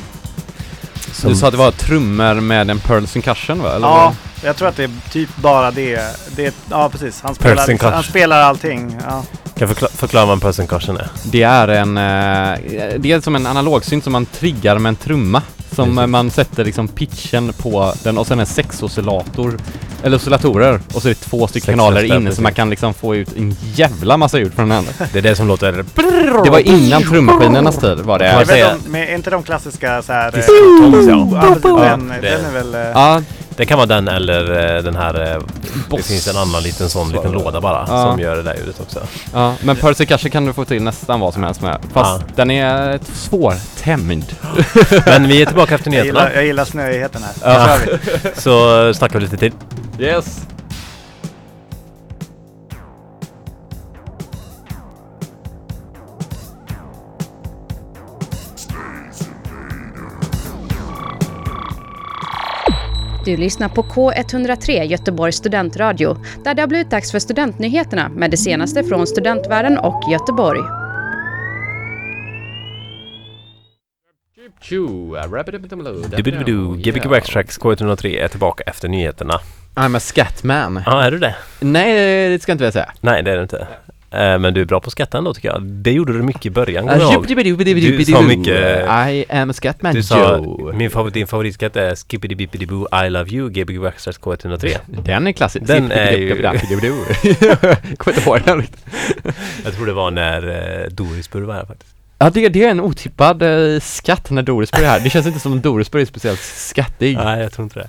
Du 1.23 1.35
sa 1.35 1.45
att 1.47 1.51
det 1.53 1.57
var 1.57 1.71
trummor 1.71 2.33
med 2.33 2.69
en 2.69 2.79
Pearl 2.79 3.05
Concussion 3.07 3.61
va? 3.63 3.75
Eller 3.75 3.87
Ja, 3.87 4.13
jag 4.43 4.55
tror 4.55 4.67
att 4.67 4.75
det 4.75 4.83
är 4.83 4.89
typ 5.11 5.29
bara 5.35 5.71
det. 5.71 6.01
det 6.35 6.45
är, 6.45 6.53
ja, 6.69 6.89
precis. 6.89 7.21
Han 7.21 7.35
spelar, 7.35 7.67
liksom, 7.67 7.93
han 7.93 8.03
spelar 8.03 8.39
allting. 8.41 8.97
Ja. 9.09 9.23
Kan 9.57 9.67
jag 9.67 9.69
förkla- 9.69 9.87
förklara 9.97 10.25
vad 10.25 10.33
en 10.33 10.39
person 10.39 10.67
caution 10.67 10.97
är? 10.97 11.07
Det 11.23 11.43
är 11.43 11.67
en, 11.67 11.97
eh, 11.97 12.59
det 12.99 13.11
är 13.11 13.21
som 13.21 13.35
en 13.35 13.47
analogsynt 13.47 14.03
som 14.03 14.13
man 14.13 14.25
triggar 14.25 14.77
med 14.77 14.89
en 14.89 14.95
trumma. 14.95 15.41
Som 15.75 15.95
Precis. 15.95 16.09
man 16.09 16.31
sätter 16.31 16.65
liksom 16.65 16.87
pitchen 16.87 17.53
på 17.53 17.93
den 18.03 18.17
och 18.17 18.27
sen 18.27 18.39
en 18.39 18.45
sexoscillator, 18.45 19.57
eller 20.03 20.17
oscillatorer 20.17 20.79
och 20.93 21.01
så 21.01 21.07
är 21.07 21.09
det 21.13 21.19
två 21.19 21.47
stycken 21.47 21.73
kanaler 21.77 22.03
inne 22.03 22.31
så 22.31 22.41
man 22.41 22.53
kan 22.53 22.69
liksom 22.69 22.93
få 22.93 23.15
ut 23.15 23.37
en 23.37 23.55
jävla 23.75 24.17
massa 24.17 24.39
ljud 24.39 24.53
från 24.53 24.69
den. 24.69 24.85
Det 25.13 25.17
är 25.17 25.21
det 25.21 25.35
som 25.35 25.47
låter... 25.47 25.85
Det 26.43 26.49
var 26.49 26.59
innan 26.59 27.03
trummaskinernas 27.03 27.77
tid 27.77 27.97
var 27.99 28.19
det. 28.19 28.25
Jag 28.27 28.45
vet, 28.45 28.83
de, 28.83 28.89
med, 28.91 29.09
är 29.09 29.15
inte 29.15 29.29
de 29.29 29.43
klassiska 29.43 30.01
så 30.01 30.13
här... 30.13 30.27
eh, 30.37 30.43
den, 32.21 32.45
är 32.45 32.51
väl... 32.53 32.75
eh, 32.75 32.81
Ja, 32.81 33.21
Det 33.55 33.65
kan 33.65 33.77
vara 33.77 33.85
den 33.87 34.07
eller 34.07 34.75
eh, 34.77 34.83
den 34.83 34.95
här... 34.95 35.21
eh, 35.35 35.41
Det 35.73 35.89
Boss. 35.89 36.07
finns 36.07 36.27
en 36.27 36.37
annan 36.37 36.63
liten 36.63 36.89
sån 36.89 37.11
liten 37.11 37.31
låda 37.31 37.61
bara 37.61 37.85
Ja. 37.89 38.03
som 38.11 38.19
gör 38.19 38.35
det 38.35 38.41
där 38.43 38.55
ljudet 38.55 38.79
också. 38.81 38.99
ja, 39.33 39.55
men 39.63 39.75
Percy 39.75 40.05
kanske 40.05 40.29
kan 40.29 40.45
du 40.45 40.53
få 40.53 40.65
till 40.65 40.83
nästan 40.83 41.19
vad 41.19 41.33
som 41.33 41.43
helst 41.43 41.61
med. 41.61 41.77
Fast 41.93 42.21
Ja. 42.21 42.27
den 42.35 42.51
är 42.51 42.99
svårtämjd. 43.13 44.25
Men 45.05 45.27
vi 45.27 45.41
är 45.41 45.45
tillbaka 45.45 45.75
efter 45.75 45.91
jag, 45.91 45.91
nyheterna. 45.91 46.19
gillar, 46.25 46.31
jag 46.35 46.45
gillar 46.45 46.65
snöigheten 46.65 47.21
här. 47.23 47.53
Ja. 47.53 47.77
Så 48.37 48.93
snackar 48.93 49.19
vi 49.19 49.25
lite 49.25 49.37
till. 49.37 49.51
Yes. 49.99 50.47
Du 63.25 63.37
lyssnar 63.37 63.69
på 63.69 63.83
K103 63.83 64.83
Göteborgs 64.83 65.35
studentradio 65.35 66.17
där 66.43 66.53
det 66.53 66.61
har 66.61 66.67
blivit 66.67 66.89
dags 66.89 67.11
för 67.11 67.19
studentnyheterna 67.19 68.09
med 68.09 68.31
det 68.31 68.37
senaste 68.37 68.83
från 68.83 69.07
studentvärlden 69.07 69.77
och 69.77 70.01
Göteborg. 70.11 70.82
Dubidubidu, 76.17 76.75
Gbg 76.77 77.05
Wax 77.05 77.27
Tracks 77.29 77.59
K103 77.59 78.23
är 78.23 78.27
tillbaka 78.27 78.63
efter 78.67 78.87
nyheterna. 78.89 79.39
I'm 79.75 79.97
a 79.97 79.99
scatman. 79.99 80.83
Ja, 80.85 81.03
är 81.03 81.11
du 81.11 81.19
det? 81.19 81.35
Nej, 81.59 82.29
det 82.29 82.41
ska 82.41 82.49
jag 82.51 82.55
inte 82.55 82.63
vilja 82.63 82.71
säga. 82.71 82.91
Nej, 83.01 83.23
det 83.23 83.31
är 83.31 83.35
du 83.37 83.41
inte. 83.43 83.67
Men 84.39 84.53
du 84.53 84.61
är 84.61 84.65
bra 84.65 84.79
på 84.79 84.89
skatta 84.89 85.17
ändå 85.17 85.33
tycker 85.33 85.47
jag. 85.47 85.61
Det 85.63 85.91
gjorde 85.91 86.13
du 86.13 86.23
mycket 86.23 86.45
i 86.45 86.49
början, 86.49 86.83
kommer 86.83 86.97
jag 87.01 87.13
ihåg. 87.13 87.27
Du 87.97 88.05
sa 88.05 88.21
mycket- 88.37 89.09
I 89.09 89.25
am 89.29 89.49
a 89.49 89.53
scatman 89.53 89.93
Du 89.95 90.03
sa, 90.03 90.37
Joe. 90.37 90.73
min 90.73 90.89
favorit, 90.91 91.13
din 91.13 91.27
favoritskatt 91.27 91.75
är 91.75 91.95
Skippity 91.95 92.35
Bippity 92.35 92.65
Boo 92.65 92.87
I 93.05 93.09
Love 93.09 93.29
You 93.31 93.49
Gbg 93.49 93.77
Wax 93.79 94.03
Tracks 94.03 94.19
K103. 94.19 94.77
Den 94.87 95.27
är 95.27 95.31
klassisk. 95.31 95.67
Den 95.67 95.91
är 95.91 96.11
ju- 96.11 96.27
Jag 96.41 97.97
kommer 97.97 98.17
inte 98.17 98.29
ihåg 98.29 98.39
den. 98.45 98.63
Jag 99.63 99.73
tror 99.73 99.85
det 99.85 99.93
var 99.93 100.11
när 100.11 100.41
Doris 100.41 100.93
Dorisburg 100.95 101.43
var 101.45 101.53
här 101.53 101.65
faktiskt. 101.65 101.95
Ja, 102.23 102.29
det, 102.29 102.49
det 102.49 102.63
är 102.63 102.69
en 102.71 102.79
otippad 102.79 103.41
eh, 103.41 103.79
skatt 103.79 104.29
när 104.29 104.41
Dorisburg 104.41 104.83
är 104.83 104.89
här. 104.89 104.99
Det 104.99 105.09
känns 105.09 105.27
inte 105.27 105.39
som 105.39 105.61
Dorisburg 105.61 106.01
är 106.01 106.05
speciellt 106.05 106.39
skattig. 106.39 107.17
Nej, 107.17 107.41
jag 107.41 107.51
tror 107.53 107.63
inte 107.63 107.79
det. 107.79 107.87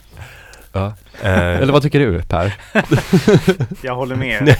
Ja. 0.73 0.95
Eh, 1.23 1.33
Eller 1.61 1.73
vad 1.73 1.83
tycker 1.83 2.01
du 2.01 2.23
Per? 2.23 2.55
Jag 3.83 3.95
håller 3.95 4.17
med. 4.17 4.45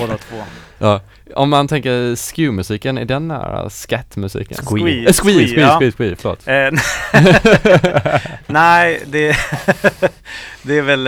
Båda 0.00 0.16
två. 0.16 0.36
Ja. 0.78 1.00
Om 1.34 1.50
man 1.50 1.68
tänker 1.68 2.16
skew-musiken, 2.16 2.98
är 2.98 3.04
den 3.04 3.28
nära 3.28 3.70
skattmusiken? 3.70 4.56
Squee. 4.66 5.06
Eh, 5.06 5.12
Squee, 5.12 5.46
squee, 5.46 5.60
ja. 5.60 5.78
squee, 5.80 5.92
squee, 5.92 6.16
förlåt. 6.18 6.48
Eh, 6.48 6.70
nej, 8.46 9.00
det, 9.06 9.36
det 10.62 10.78
är 10.78 10.82
väl, 10.82 11.04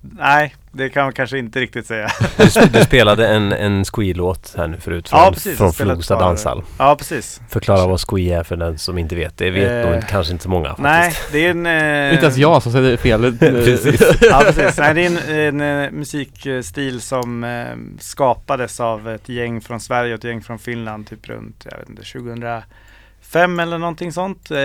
nej, 0.00 0.54
det 0.74 0.88
kan 0.88 1.04
man 1.04 1.12
kanske 1.12 1.38
inte 1.38 1.60
riktigt 1.60 1.86
säga. 1.86 2.08
du, 2.36 2.42
sp- 2.44 2.68
du 2.72 2.80
spelade 2.84 3.28
en, 3.28 3.52
en 3.52 3.84
Squee-låt 3.84 4.54
här 4.56 4.66
nu 4.66 4.76
förut 4.80 5.08
från, 5.08 5.20
Ja, 5.20 5.30
precis. 5.32 5.58
från 5.58 5.72
Flogsta 5.72 6.18
danshall. 6.18 6.62
Ja, 6.78 6.96
precis. 6.98 7.40
Förklara 7.48 7.86
vad 7.86 8.00
Squee 8.00 8.32
är 8.32 8.42
för 8.42 8.56
den 8.56 8.78
som 8.78 8.98
inte 8.98 9.14
vet. 9.16 9.36
Det 9.38 9.50
vet 9.50 9.84
Eh, 9.86 9.90
nog 9.92 10.08
kanske 10.08 10.32
inte 10.32 10.42
så 10.42 10.48
många 10.50 10.68
faktiskt. 10.68 10.82
Nej, 10.82 11.12
det 11.32 11.46
är 11.46 11.50
en... 11.50 11.66
eh, 12.06 12.12
Inte 12.14 12.24
ens 12.24 12.36
jag 12.36 12.62
som 12.62 12.72
säger 12.72 12.96
fel. 12.96 13.38
Precis. 13.40 14.00
Ja, 14.20 14.42
precis. 14.46 14.78
Nej, 14.78 14.94
det 14.94 15.04
är 15.04 15.48
en, 15.48 15.60
en 15.60 15.84
eh, 15.84 15.90
musikstil 15.90 17.00
som 17.00 17.44
eh, 17.44 17.66
skapades 18.00 18.80
av 18.80 19.08
ett 19.08 19.28
gäng 19.28 19.60
från 19.60 19.80
Sverige 19.80 20.14
och 20.14 20.18
ett 20.18 20.24
gäng 20.24 20.42
från 20.42 20.58
Finland 20.58 21.06
typ 21.08 21.28
runt, 21.28 21.66
jag 21.70 21.78
vet 21.78 21.88
inte, 21.88 22.02
2005 22.02 23.60
eller 23.60 23.78
någonting 23.78 24.12
sånt. 24.12 24.50
Eh, 24.50 24.58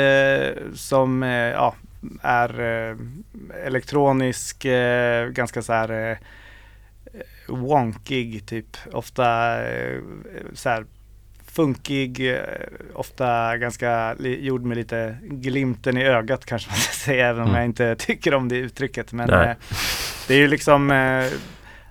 som 0.75 1.23
eh, 1.23 1.29
ja, 1.29 1.75
är 2.21 2.59
eh, 2.89 2.97
elektronisk, 3.65 4.65
eh, 4.65 5.27
ganska 5.29 5.61
så 5.61 5.73
här 5.73 6.11
eh, 6.11 6.17
wonkig 7.47 8.45
typ. 8.47 8.77
Ofta 8.93 9.57
så 10.53 10.69
här 10.69 10.85
funkig, 11.45 12.35
ofta 12.93 13.57
ganska 13.57 14.15
gjord 14.19 14.63
med 14.63 14.77
lite 14.77 15.17
glimten 15.21 15.97
i 15.97 16.03
ögat 16.05 16.45
kanske 16.45 16.69
man 16.71 16.77
ska 16.77 16.93
säga, 17.05 17.27
även 17.29 17.41
om 17.41 17.47
Mm. 17.49 17.59
jag 17.59 17.65
inte 17.65 17.95
tycker 17.99 18.33
om 18.33 18.49
det 18.49 18.55
uttrycket. 18.57 19.11
Men 19.13 19.29
Nej. 19.29 19.55
det 20.27 20.33
är 20.33 20.37
ju 20.37 20.47
liksom, 20.47 20.87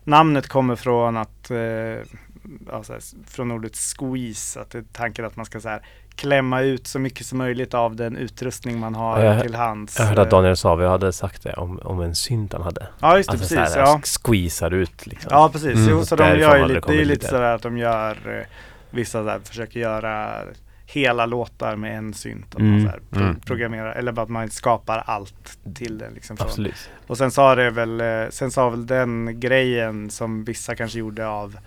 namnet 0.05 0.49
kommer 0.49 0.77
från 0.77 1.17
att, 1.17 1.51
ja, 2.71 2.83
så 2.83 2.93
här, 2.93 2.99
s- 2.99 3.15
från 3.27 3.51
ordet 3.51 3.77
squeeze, 3.77 4.61
att 4.61 4.71
det 4.71 4.79
är 4.79 4.85
tanken 4.93 5.25
att 5.25 5.37
man 5.37 5.47
ska 5.47 5.61
så 5.61 5.69
här, 5.69 5.83
klämma 6.19 6.61
ut 6.61 6.87
så 6.87 6.99
mycket 6.99 7.27
som 7.27 7.39
möjligt 7.39 7.75
av 7.75 7.97
den 7.97 8.17
utrustning 8.17 8.79
man 8.79 8.95
har 8.95 9.19
Ja, 9.25 9.35
jag- 9.35 9.43
till 9.43 9.55
hands. 9.55 9.99
Jag 9.99 10.07
hörde 10.07 10.21
att 10.23 10.27
Eh, 10.27 10.31
Daniel 10.31 10.57
Savio 10.57 10.89
hade 10.89 11.13
sagt 11.13 11.43
det 11.43 11.53
om, 11.53 11.79
om 11.79 12.01
en 12.01 12.15
synt 12.15 12.53
han 12.53 12.63
hade. 12.63 12.87
Ja, 13.01 13.17
just 13.17 13.29
det, 13.29 13.33
Alltså 13.33 13.55
precis. 13.57 13.73
såhär, 13.75 13.87
Ja. 13.87 14.01
squeezar 14.25 14.71
ut 14.75 15.07
liksom. 15.07 15.29
Ja 15.35 15.49
precis, 15.53 15.75
Mm. 15.75 15.89
jo, 15.91 16.05
så 16.05 16.17
de 16.17 16.39
gör 16.39 16.57
ju 16.59 16.75
lite, 16.75 16.89
det 16.93 17.01
är 17.01 17.05
lite 17.05 17.27
sådär 17.27 17.55
att 17.55 17.63
de 17.63 17.79
gör 17.79 18.39
eh, 18.39 18.47
Vissa 18.91 19.23
där 19.23 19.41
försöker 19.45 19.81
göra 19.81 20.31
hela 20.87 21.27
låtar 21.27 21.77
med 21.77 21.99
en 21.99 22.15
synt. 22.15 22.55
Att 22.55 22.61
Mm. 22.61 22.83
man 22.83 22.93
så 22.93 22.99
pro- 23.11 23.23
Mm. 23.23 23.41
programmerar, 23.41 23.93
eller 23.93 24.19
att 24.23 24.29
man 24.29 24.51
skapar 24.51 25.03
allt 25.07 25.59
till 25.75 25.99
den. 25.99 26.13
Liksom. 26.15 26.37
Absolut. 26.41 26.91
Och 27.07 27.19
sen 27.19 27.31
sa 27.31 27.55
det 27.55 27.71
väl, 27.71 28.01
eh, 28.01 28.07
sen 28.31 28.51
sa 28.51 28.69
väl 28.71 28.87
den 28.87 29.41
grejen 29.41 30.11
som 30.11 30.45
vissa 30.45 30.75
kanske 30.75 30.99
gjorde 30.99 31.29
av 31.29 31.59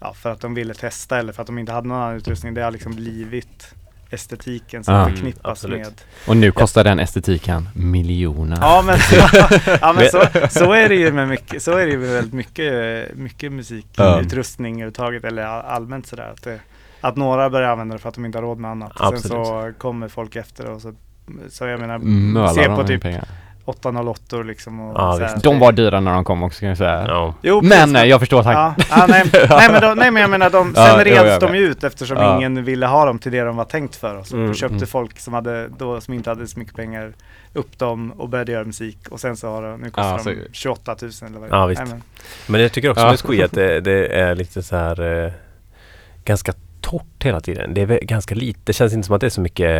Ja 0.00 0.12
för 0.12 0.30
att 0.32 0.40
de 0.40 0.54
ville 0.54 0.74
testa 0.74 1.18
eller 1.18 1.32
för 1.32 1.42
att 1.42 1.46
de 1.46 1.58
inte 1.58 1.72
hade 1.72 1.88
någon 1.88 1.96
annan 2.02 2.16
utrustning. 2.16 2.54
Det 2.54 2.62
har 2.62 2.70
liksom 2.70 2.94
blivit 2.94 3.74
estetiken 4.12 4.84
som 4.84 4.94
Ja. 4.94 5.08
förknippas 5.08 5.50
absolut. 5.50 5.78
med 5.80 5.92
Och 6.26 6.36
nu 6.36 6.52
kostar 6.52 6.84
den 6.84 6.98
estetiken 7.00 7.68
miljoner. 7.74 8.58
Ja 8.60 8.82
men, 8.86 8.98
ja, 9.80 9.92
men 9.92 10.08
så, 10.10 10.22
så 10.50 10.72
är 10.72 10.88
det 10.88 10.94
ju 10.94 11.12
med 11.12 11.28
mycket, 11.28 11.62
så 11.62 11.70
är 11.78 11.86
det 11.86 11.92
ju 11.92 11.98
med 11.98 12.08
väldigt 12.10 12.32
mycket, 12.34 13.14
mycket 13.16 13.52
musikutrustning 13.52 14.74
överhuvudtaget 14.74 15.24
eller 15.24 15.42
all- 15.42 15.64
allmänt 15.66 16.06
sådär. 16.06 16.30
Att, 16.34 16.42
det, 16.42 16.60
att 17.00 17.16
några 17.16 17.50
börjar 17.50 17.68
använda 17.70 17.94
det 17.94 17.98
för 17.98 18.08
att 18.08 18.14
de 18.14 18.24
inte 18.24 18.38
har 18.38 18.42
råd 18.42 18.58
med 18.58 18.70
annat. 18.70 19.00
Och 19.00 19.18
sen 19.18 19.30
så 19.30 19.72
kommer 19.78 20.08
folk 20.08 20.36
efter 20.36 20.66
och 20.70 20.82
så, 20.82 20.92
så 21.50 21.66
jag 21.66 21.80
menar, 21.80 21.98
Mölar 21.98 22.48
se 22.48 22.66
på 22.68 22.84
typ 22.84 23.02
pengar. 23.02 23.24
808 23.64 24.36
liksom. 24.36 24.80
Och 24.80 24.94
Ja, 25.00 25.12
så 25.12 25.18
här. 25.24 25.32
visst. 25.32 25.44
De 25.44 25.58
var 25.58 25.72
dyra 25.72 26.00
när 26.00 26.14
de 26.14 26.24
kom 26.24 26.42
också 26.42 26.60
kan 26.60 26.68
jag 26.68 26.78
säga. 26.78 27.04
Ja. 27.08 27.34
Jo, 27.42 27.60
Men 27.62 27.70
precis. 27.70 27.92
nej, 27.92 28.08
jag 28.08 28.20
förstår 28.20 28.42
tack. 28.42 28.56
Ja, 28.56 28.74
ja, 28.90 29.06
nej, 29.08 29.24
nej, 29.48 29.68
men 29.72 29.80
de, 29.80 29.98
nej 29.98 30.10
men 30.10 30.20
jag 30.22 30.30
menar 30.30 30.50
de, 30.50 30.72
Ja, 30.76 30.86
sen 30.86 30.94
jo, 30.98 31.04
reds 31.04 31.26
jag 31.30 31.40
de 31.40 31.56
ju 31.58 31.64
ut 31.66 31.84
eftersom 31.84 32.16
Ja. 32.16 32.36
ingen 32.36 32.64
ville 32.64 32.86
ha 32.86 33.04
dem 33.06 33.18
till 33.18 33.32
det 33.32 33.40
de 33.42 33.56
var 33.56 33.64
tänkt 33.64 33.96
för. 33.96 34.16
Och 34.16 34.26
så 34.26 34.36
Mm, 34.36 34.54
köpte 34.54 34.74
mm. 34.76 34.86
folk 34.86 35.18
som, 35.20 35.34
hade, 35.34 35.68
då, 35.68 36.00
som 36.00 36.14
inte 36.14 36.30
hade 36.30 36.46
så 36.48 36.58
mycket 36.58 36.76
pengar 36.76 37.12
upp 37.54 37.78
dem 37.78 38.12
och 38.12 38.28
började 38.28 38.52
göra 38.52 38.64
musik. 38.64 38.98
Och 39.10 39.20
sen 39.20 39.36
så 39.36 39.48
har 39.50 39.62
de, 39.62 39.80
nu 39.80 39.90
kostar 39.90 40.10
Ja, 40.10 40.16
de 40.16 40.22
så- 40.46 40.52
28 40.52 40.96
000 41.02 41.10
eller 41.26 41.38
vad 41.40 41.50
det 41.50 41.56
Ja, 41.56 41.64
är. 41.64 41.68
visst. 41.68 41.82
Nej, 41.82 41.90
men- 41.90 42.02
Men 42.46 42.60
jag 42.60 42.72
tycker 42.72 42.90
också 42.90 43.04
Ja. 43.04 43.10
med 43.10 43.20
Squee 43.20 43.42
att 43.44 43.52
det, 43.52 43.80
det 43.80 44.06
är 44.20 44.34
lite 44.34 44.62
så 44.62 44.76
här 44.76 45.24
eh, 45.26 45.32
ganska 46.24 46.52
torrt 46.82 47.24
hela 47.24 47.40
tiden. 47.40 47.74
Det 47.74 47.80
är 47.80 47.86
väl 47.86 47.98
ganska 48.02 48.34
lite. 48.34 48.60
Det 48.64 48.72
känns 48.72 48.92
inte 48.92 49.06
som 49.06 49.14
att 49.14 49.20
det 49.20 49.26
är 49.26 49.30
så 49.30 49.40
mycket 49.40 49.70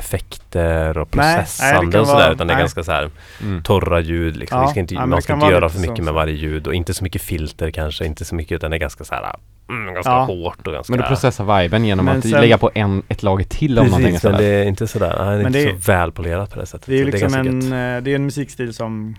effekter 0.00 0.98
och 0.98 1.16
Nej, 1.16 1.26
nej, 1.26 1.34
det 1.36 1.40
processande 1.42 1.92
kan 1.92 2.00
och 2.00 2.06
sådär. 2.06 2.20
vara- 2.22 2.32
Utan 2.32 2.46
det 2.46 2.52
är 2.52 2.56
nej. 2.56 2.62
ganska 2.62 2.82
så 2.84 2.92
här 2.92 3.10
Mm. 3.42 3.62
torra 3.62 4.00
ljud 4.00 4.36
liksom. 4.36 4.58
Ja, 4.58 4.64
Vi 4.66 4.70
ska 4.70 4.80
inte, 4.80 4.94
men 4.94 5.08
man 5.08 5.16
det 5.16 5.22
ska 5.22 5.32
kan 5.32 5.42
inte 5.42 5.52
göra 5.54 5.68
för 5.68 5.80
mycket 5.80 5.96
så. 5.96 6.02
med 6.02 6.14
varje 6.14 6.34
ljud 6.34 6.66
och 6.66 6.74
inte 6.74 6.94
så 6.94 7.04
mycket 7.04 7.22
filter 7.22 7.70
kanske. 7.70 8.04
Inte 8.06 8.24
så 8.24 8.34
mycket 8.34 8.52
utan 8.56 8.70
det 8.70 8.76
är 8.76 8.78
ganska 8.78 9.04
så 9.04 9.14
här 9.14 9.34
mm, 9.68 9.94
ganska 9.94 10.12
Ja. 10.12 10.24
hårt 10.24 10.66
och 10.66 10.72
ganska... 10.72 10.92
Men 10.92 11.00
du 11.00 11.06
processar 11.06 11.62
viben 11.62 11.84
genom 11.84 12.04
Men 12.04 12.18
att 12.18 12.22
sen- 12.22 12.40
lägga 12.40 12.58
på 12.58 12.70
en, 12.74 13.02
ett 13.08 13.22
lager 13.22 13.44
till 13.44 13.78
om 13.78 13.84
man 13.90 14.02
tänker 14.02 14.10
Precis, 14.12 14.22
men 14.30 14.40
det 14.40 14.44
är 14.46 14.64
inte 14.64 14.86
sådär. 14.86 15.14
Nej, 15.18 15.26
det 15.26 15.32
är 15.32 15.36
Men 15.36 15.46
inte 15.46 15.58
det 15.72 15.82
så 15.84 15.92
välpolerat 15.92 16.50
på 16.54 16.60
det 16.60 16.66
sättet. 16.66 16.86
Det 16.86 16.94
är 16.94 16.98
ju 16.98 17.04
liksom 17.04 17.20
ganska 17.32 17.40
en, 17.40 17.60
gött. 17.60 17.64
eh, 17.64 18.04
det 18.04 18.10
är 18.10 18.14
en 18.14 18.24
musikstil 18.24 18.74
som 18.74 19.16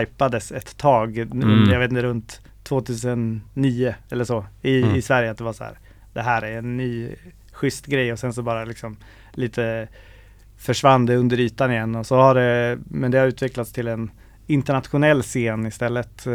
hypades 0.00 0.52
ett 0.52 0.76
tag, 0.76 1.18
Mm. 1.18 1.70
jag 1.72 1.78
vet 1.78 1.90
inte 1.90 2.02
runt 2.02 2.40
2009 2.62 3.94
eller 4.10 4.24
så 4.24 4.44
i, 4.62 4.82
Mm. 4.82 4.96
i 4.96 5.02
Sverige 5.02 5.30
att 5.30 5.38
det 5.38 5.44
var 5.44 5.52
så 5.52 5.64
här. 5.64 5.72
Det 6.12 6.20
här 6.22 6.42
är 6.42 6.58
en 6.58 6.76
ny 6.76 7.14
schysst 7.52 7.86
grej 7.86 8.12
och 8.12 8.18
sen 8.18 8.32
så 8.32 8.42
bara 8.42 8.64
liksom 8.64 8.96
lite 9.32 9.88
försvann 10.58 11.06
det 11.06 11.16
under 11.16 11.40
ytan 11.40 11.70
igen 11.70 11.94
och 11.94 12.06
så 12.06 12.16
har 12.16 12.34
det, 12.34 12.78
men 12.84 13.10
det 13.10 13.18
har 13.18 13.26
utvecklats 13.26 13.72
till 13.72 13.88
en 13.88 14.10
internationell 14.46 15.22
scen 15.22 15.66
istället. 15.66 16.26
Eh, 16.26 16.32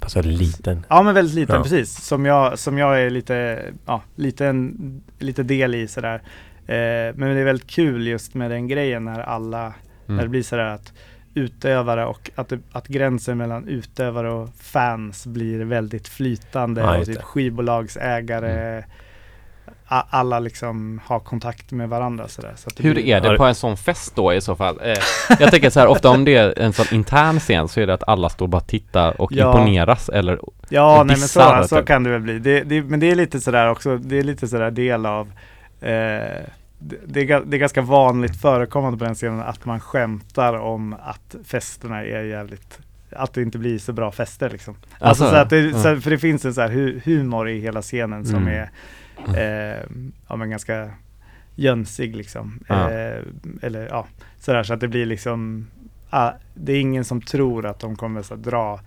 Alltså 0.00 0.22
liten. 0.22 0.86
Ja 0.88 1.02
men 1.02 1.14
väldigt 1.14 1.34
liten, 1.34 1.56
Ja. 1.56 1.62
precis. 1.62 2.04
Som 2.04 2.24
jag, 2.26 2.58
som 2.58 2.78
jag 2.78 3.00
är 3.02 3.10
lite, 3.10 3.62
ja, 3.86 4.02
lite, 4.16 4.46
en, 4.46 5.02
lite 5.18 5.42
del 5.42 5.74
i 5.74 5.88
sådär. 5.88 6.14
Eh, 6.66 7.14
men 7.16 7.18
det 7.18 7.40
är 7.40 7.44
väldigt 7.44 7.70
kul 7.70 8.06
just 8.06 8.34
med 8.34 8.50
den 8.50 8.68
grejen 8.68 9.04
när 9.04 9.20
alla, 9.20 9.62
när 9.62 9.72
det 10.06 10.12
Mm. 10.22 10.30
blir 10.30 10.42
sådär 10.42 10.64
att 10.64 10.92
utövare 11.34 12.06
och 12.06 12.30
att, 12.34 12.52
att 12.72 12.86
gränsen 12.88 13.38
mellan 13.38 13.68
utövare 13.68 14.30
och 14.32 14.48
fans 14.60 15.26
blir 15.26 15.64
väldigt 15.64 16.08
flytande 16.08 16.80
Ja, 16.80 16.98
och 16.98 17.06
typ 17.06 17.22
skivbolagsägare 17.22 18.84
a, 19.86 20.04
alla 20.10 20.38
liksom 20.38 21.00
har 21.04 21.20
kontakt 21.20 21.70
med 21.72 21.88
varandra 21.88 22.28
sådär. 22.28 22.52
Så 22.56 22.70
Hur 22.78 22.94
blir, 22.94 23.04
är 23.06 23.20
det 23.20 23.36
på 23.36 23.44
en 23.44 23.54
sån 23.54 23.76
fest 23.76 24.16
då 24.16 24.32
i 24.34 24.40
så 24.40 24.56
fall? 24.56 24.78
Eh, 24.82 24.96
jag 25.40 25.50
tänker 25.50 25.70
så 25.70 25.80
här, 25.80 25.86
ofta 25.86 26.10
om 26.10 26.24
det 26.24 26.36
är 26.36 26.58
en 26.58 26.72
sån 26.72 26.86
intern 26.92 27.38
scen 27.40 27.68
så 27.68 27.80
är 27.80 27.86
det 27.86 27.94
att 27.94 28.08
alla 28.08 28.28
står 28.28 28.46
och 28.46 28.50
bara 28.50 28.60
tittar 28.62 29.20
och 29.20 29.32
Ja. 29.32 29.46
imponeras 29.52 30.08
eller 30.08 30.38
Ja, 30.68 30.96
nej 31.06 31.16
men 31.18 31.28
så, 31.28 31.64
så 31.68 31.76
typ. 31.76 31.86
kan 31.86 32.02
det 32.02 32.10
väl 32.10 32.20
bli. 32.20 32.38
Det, 32.38 32.60
det, 32.60 32.82
men 32.82 33.00
det 33.00 33.10
är 33.10 33.14
lite 33.14 33.40
sådär 33.40 33.70
också, 33.70 33.96
det 33.98 34.18
är 34.18 34.22
lite 34.22 34.48
sådär 34.48 34.70
del 34.70 35.06
av 35.06 35.32
eh, 35.80 36.40
det, 36.78 36.96
det, 37.06 37.20
är, 37.30 37.40
det 37.44 37.56
är 37.56 37.58
ganska 37.58 37.82
vanligt 37.82 38.40
förekommande 38.40 38.98
på 38.98 39.04
den 39.04 39.14
scenen 39.14 39.40
att 39.40 39.64
man 39.64 39.80
skämtar 39.80 40.54
om 40.54 40.96
att 41.02 41.36
festerna 41.44 42.04
är 42.04 42.22
jävligt 42.24 42.78
att 43.10 43.32
det 43.34 43.42
inte 43.42 43.58
blir 43.58 43.78
så 43.78 43.92
bra 43.92 44.12
fester 44.12 44.50
liksom. 44.50 44.74
Alltså, 44.74 45.24
Alltså, 45.24 45.30
så 45.30 45.36
att 45.36 45.50
det, 45.50 45.60
ja. 45.60 45.78
så, 45.78 46.00
för 46.00 46.10
det 46.10 46.18
finns 46.18 46.44
en 46.44 46.54
så 46.54 46.60
här 46.60 46.68
hu, 46.68 47.00
humor 47.04 47.48
i 47.48 47.60
hela 47.60 47.82
scenen 47.82 48.24
som 48.24 48.48
Mm. 48.48 48.48
är 49.34 49.74
eh, 49.76 49.82
ja, 50.28 50.36
men 50.36 50.50
ganska 50.50 50.90
jönsig 51.54 52.16
liksom. 52.16 52.60
Ja. 52.68 52.90
Eh, 52.90 53.22
eller 53.62 53.86
ja, 53.90 54.06
sådär 54.38 54.62
så 54.62 54.74
att 54.74 54.80
det 54.80 54.88
blir 54.88 55.06
liksom 55.06 55.66
ah, 56.10 56.30
det 56.54 56.72
är 56.72 56.80
ingen 56.80 57.04
som 57.04 57.20
tror 57.20 57.66
att 57.66 57.78
de 57.80 57.96
kommer 57.96 58.22
så 58.22 58.36
dra 58.36 58.80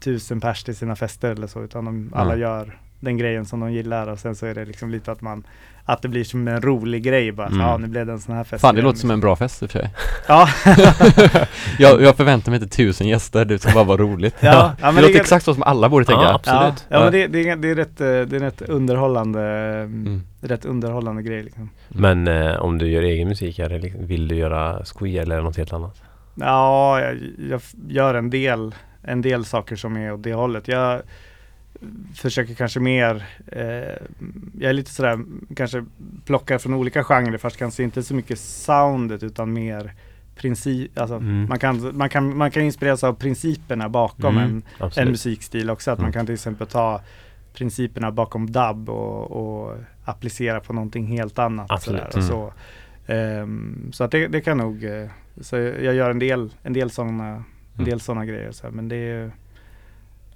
tusen 0.00 0.40
pers 0.40 0.64
till 0.64 0.76
sina 0.76 0.96
fester 0.96 1.30
eller 1.30 1.46
så 1.46 1.62
utan 1.62 1.84
de, 1.84 2.12
alla 2.14 2.36
gör 2.36 2.78
den 3.00 3.16
grejen 3.16 3.44
som 3.46 3.60
de 3.60 3.72
gillar 3.72 4.06
och 4.06 4.18
sen 4.18 4.34
så 4.36 4.46
är 4.46 4.54
det 4.54 4.64
liksom 4.64 4.90
lite 4.90 5.12
att 5.12 5.20
man 5.20 5.44
att 5.84 6.02
det 6.02 6.08
blir 6.08 6.24
som 6.24 6.48
en 6.48 6.62
rolig 6.62 7.02
grej 7.02 7.32
bara, 7.32 7.48
så, 7.48 7.54
Mm. 7.54 7.66
ja 7.66 7.76
nu 7.76 7.86
blev 7.86 8.06
det 8.06 8.12
en 8.12 8.18
sån 8.20 8.34
här 8.36 8.44
fest 8.44 8.60
Fan 8.60 8.74
det 8.74 8.82
låter 8.82 8.98
som 8.98 9.08
liksom. 9.08 9.10
en 9.10 9.20
bra 9.20 9.36
fest 9.36 9.62
i 9.62 9.66
och 9.66 9.70
för 9.70 9.78
sig 9.78 9.90
Ja, 10.28 10.48
jag, 11.78 12.02
jag 12.02 12.16
förväntar 12.16 12.50
mig 12.52 12.62
inte 12.62 12.76
tusen 12.76 13.08
gäster, 13.08 13.44
det 13.44 13.58
ska 13.58 13.72
bara 13.72 13.84
vara 13.84 13.98
roligt 13.98 14.34
Ja, 14.40 14.72
ja, 14.80 14.86
men 14.86 14.94
Det 14.94 15.00
det 15.00 15.06
låter 15.06 15.14
är- 15.18 15.20
exakt 15.20 15.44
så 15.44 15.54
som 15.54 15.62
alla 15.62 15.88
borde 15.88 16.04
tänka 16.04 16.22
Ja, 16.22 16.34
absolut. 16.34 16.86
ja, 16.88 16.96
ja 16.96 17.00
men 17.04 17.12
det, 17.12 17.26
det, 17.26 17.48
är, 17.48 17.56
det, 17.56 17.70
är 17.70 17.74
rätt, 17.74 18.00
eh, 18.00 18.06
det 18.06 18.36
är 18.36 18.40
rätt 18.40 18.62
underhållande 18.62 19.40
Mm. 19.42 20.22
rätt 20.40 20.64
underhållande 20.64 21.22
grej 21.22 21.42
liksom. 21.42 21.70
Men 21.88 22.28
eh, 22.28 22.56
om 22.56 22.78
du 22.78 22.88
gör 22.88 23.02
egen 23.02 23.28
musik, 23.28 23.58
är 23.58 23.68
det, 23.68 23.92
vill 23.98 24.28
du 24.28 24.34
göra 24.34 24.84
squee 24.84 25.18
eller 25.18 25.40
något 25.42 25.56
helt 25.56 25.72
annat? 25.72 26.02
Ja, 26.34 27.00
jag, 27.00 27.18
jag 27.48 27.60
gör 27.88 28.14
en 28.14 28.30
del, 28.30 28.74
en 29.02 29.22
del 29.22 29.44
saker 29.44 29.76
som 29.76 29.96
är 29.96 30.12
åt 30.12 30.22
det 30.22 30.34
hållet. 30.34 30.68
Jag 30.68 31.02
försöker 32.14 32.54
kanske 32.54 32.80
mer, 32.80 33.24
eh, 33.46 33.62
jag 34.60 34.68
är 34.68 34.72
lite 34.72 34.90
sådär, 34.90 35.18
kanske 35.56 35.84
plockar 36.24 36.58
från 36.58 36.74
olika 36.74 37.04
genrer 37.04 37.38
fast 37.38 37.56
kanske 37.56 37.82
inte 37.82 38.02
så 38.02 38.14
mycket 38.14 38.38
soundet 38.38 39.22
utan 39.22 39.52
mer 39.52 39.92
princip, 40.36 40.98
alltså 40.98 41.14
Mm. 41.16 41.46
man, 41.48 41.58
kan, 41.58 41.96
man, 41.96 42.08
kan, 42.08 42.36
man 42.36 42.50
kan 42.50 42.62
inspireras 42.62 43.04
av 43.04 43.12
principerna 43.14 43.88
bakom 43.88 44.38
Mm, 44.38 44.62
en, 44.80 44.90
en 44.96 45.08
musikstil 45.08 45.70
också. 45.70 45.90
Att 45.90 45.98
man 45.98 46.04
Mm. 46.04 46.12
kan 46.12 46.26
till 46.26 46.34
exempel 46.34 46.66
ta 46.66 47.00
principerna 47.54 48.10
bakom 48.12 48.50
dub 48.52 48.88
och, 48.88 49.30
och 49.30 49.76
applicera 50.04 50.60
på 50.60 50.72
någonting 50.72 51.06
helt 51.06 51.38
annat. 51.38 51.70
Absolut. 51.70 52.00
sådär. 52.12 52.18
Och 52.18 52.24
så 52.24 52.52
Ehm, 53.06 53.90
så 53.92 54.04
att 54.04 54.10
det, 54.10 54.28
det 54.28 54.40
kan 54.40 54.58
nog, 54.58 54.84
eh, 54.84 55.08
så 55.40 55.56
jag 55.56 55.94
gör 55.94 56.10
en 56.10 56.18
del, 56.18 56.50
en 56.62 56.72
del 56.72 56.90
sådana 56.90 57.28
en 57.28 57.44
Mm. 57.74 57.84
del 57.90 58.00
sådana 58.00 58.24
grejer. 58.26 58.52
Så 58.52 58.66
här, 58.66 58.70
men 58.74 58.88
det 58.88 58.96
är 58.96 59.30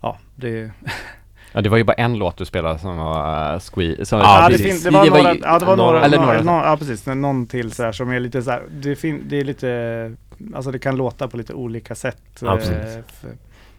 ja, 0.00 0.18
det, 0.36 0.70
Ja 1.56 1.62
det 1.62 1.68
var 1.68 1.76
ju 1.76 1.84
bara 1.84 1.92
en 1.94 2.14
låt 2.18 2.36
du 2.36 2.44
spelade 2.44 2.78
som 2.78 2.96
var 2.96 3.54
uh, 3.54 3.60
squee, 3.60 4.04
som, 4.04 4.18
Ja, 4.18 4.40
ja, 4.42 4.48
det, 4.48 4.54
precis. 4.56 4.84
det 4.84 4.90
var 4.90 5.04
ju- 5.04 5.10
några, 5.10 5.34
ja, 5.42 5.58
det 5.58 5.64
var 5.66 5.76
några, 5.76 6.04
eller 6.04 6.18
några, 6.18 6.42
några. 6.42 6.66
ja 6.66 6.76
precis, 6.76 7.06
någon 7.06 7.46
till 7.46 7.72
så 7.72 7.82
här 7.82 7.92
som 7.92 8.10
är 8.10 8.20
lite 8.20 8.42
så 8.42 8.50
här, 8.50 8.62
det, 8.70 8.96
fin, 8.96 9.22
det 9.28 9.40
är 9.40 9.44
lite, 9.44 10.12
alltså 10.54 10.70
det 10.70 10.78
kan 10.78 10.96
låta 10.96 11.28
på 11.28 11.36
lite 11.36 11.54
olika 11.54 11.94
sätt. 11.94 12.42
eh, 12.42 12.48
Absolut. 12.50 12.80
för, 13.20 13.30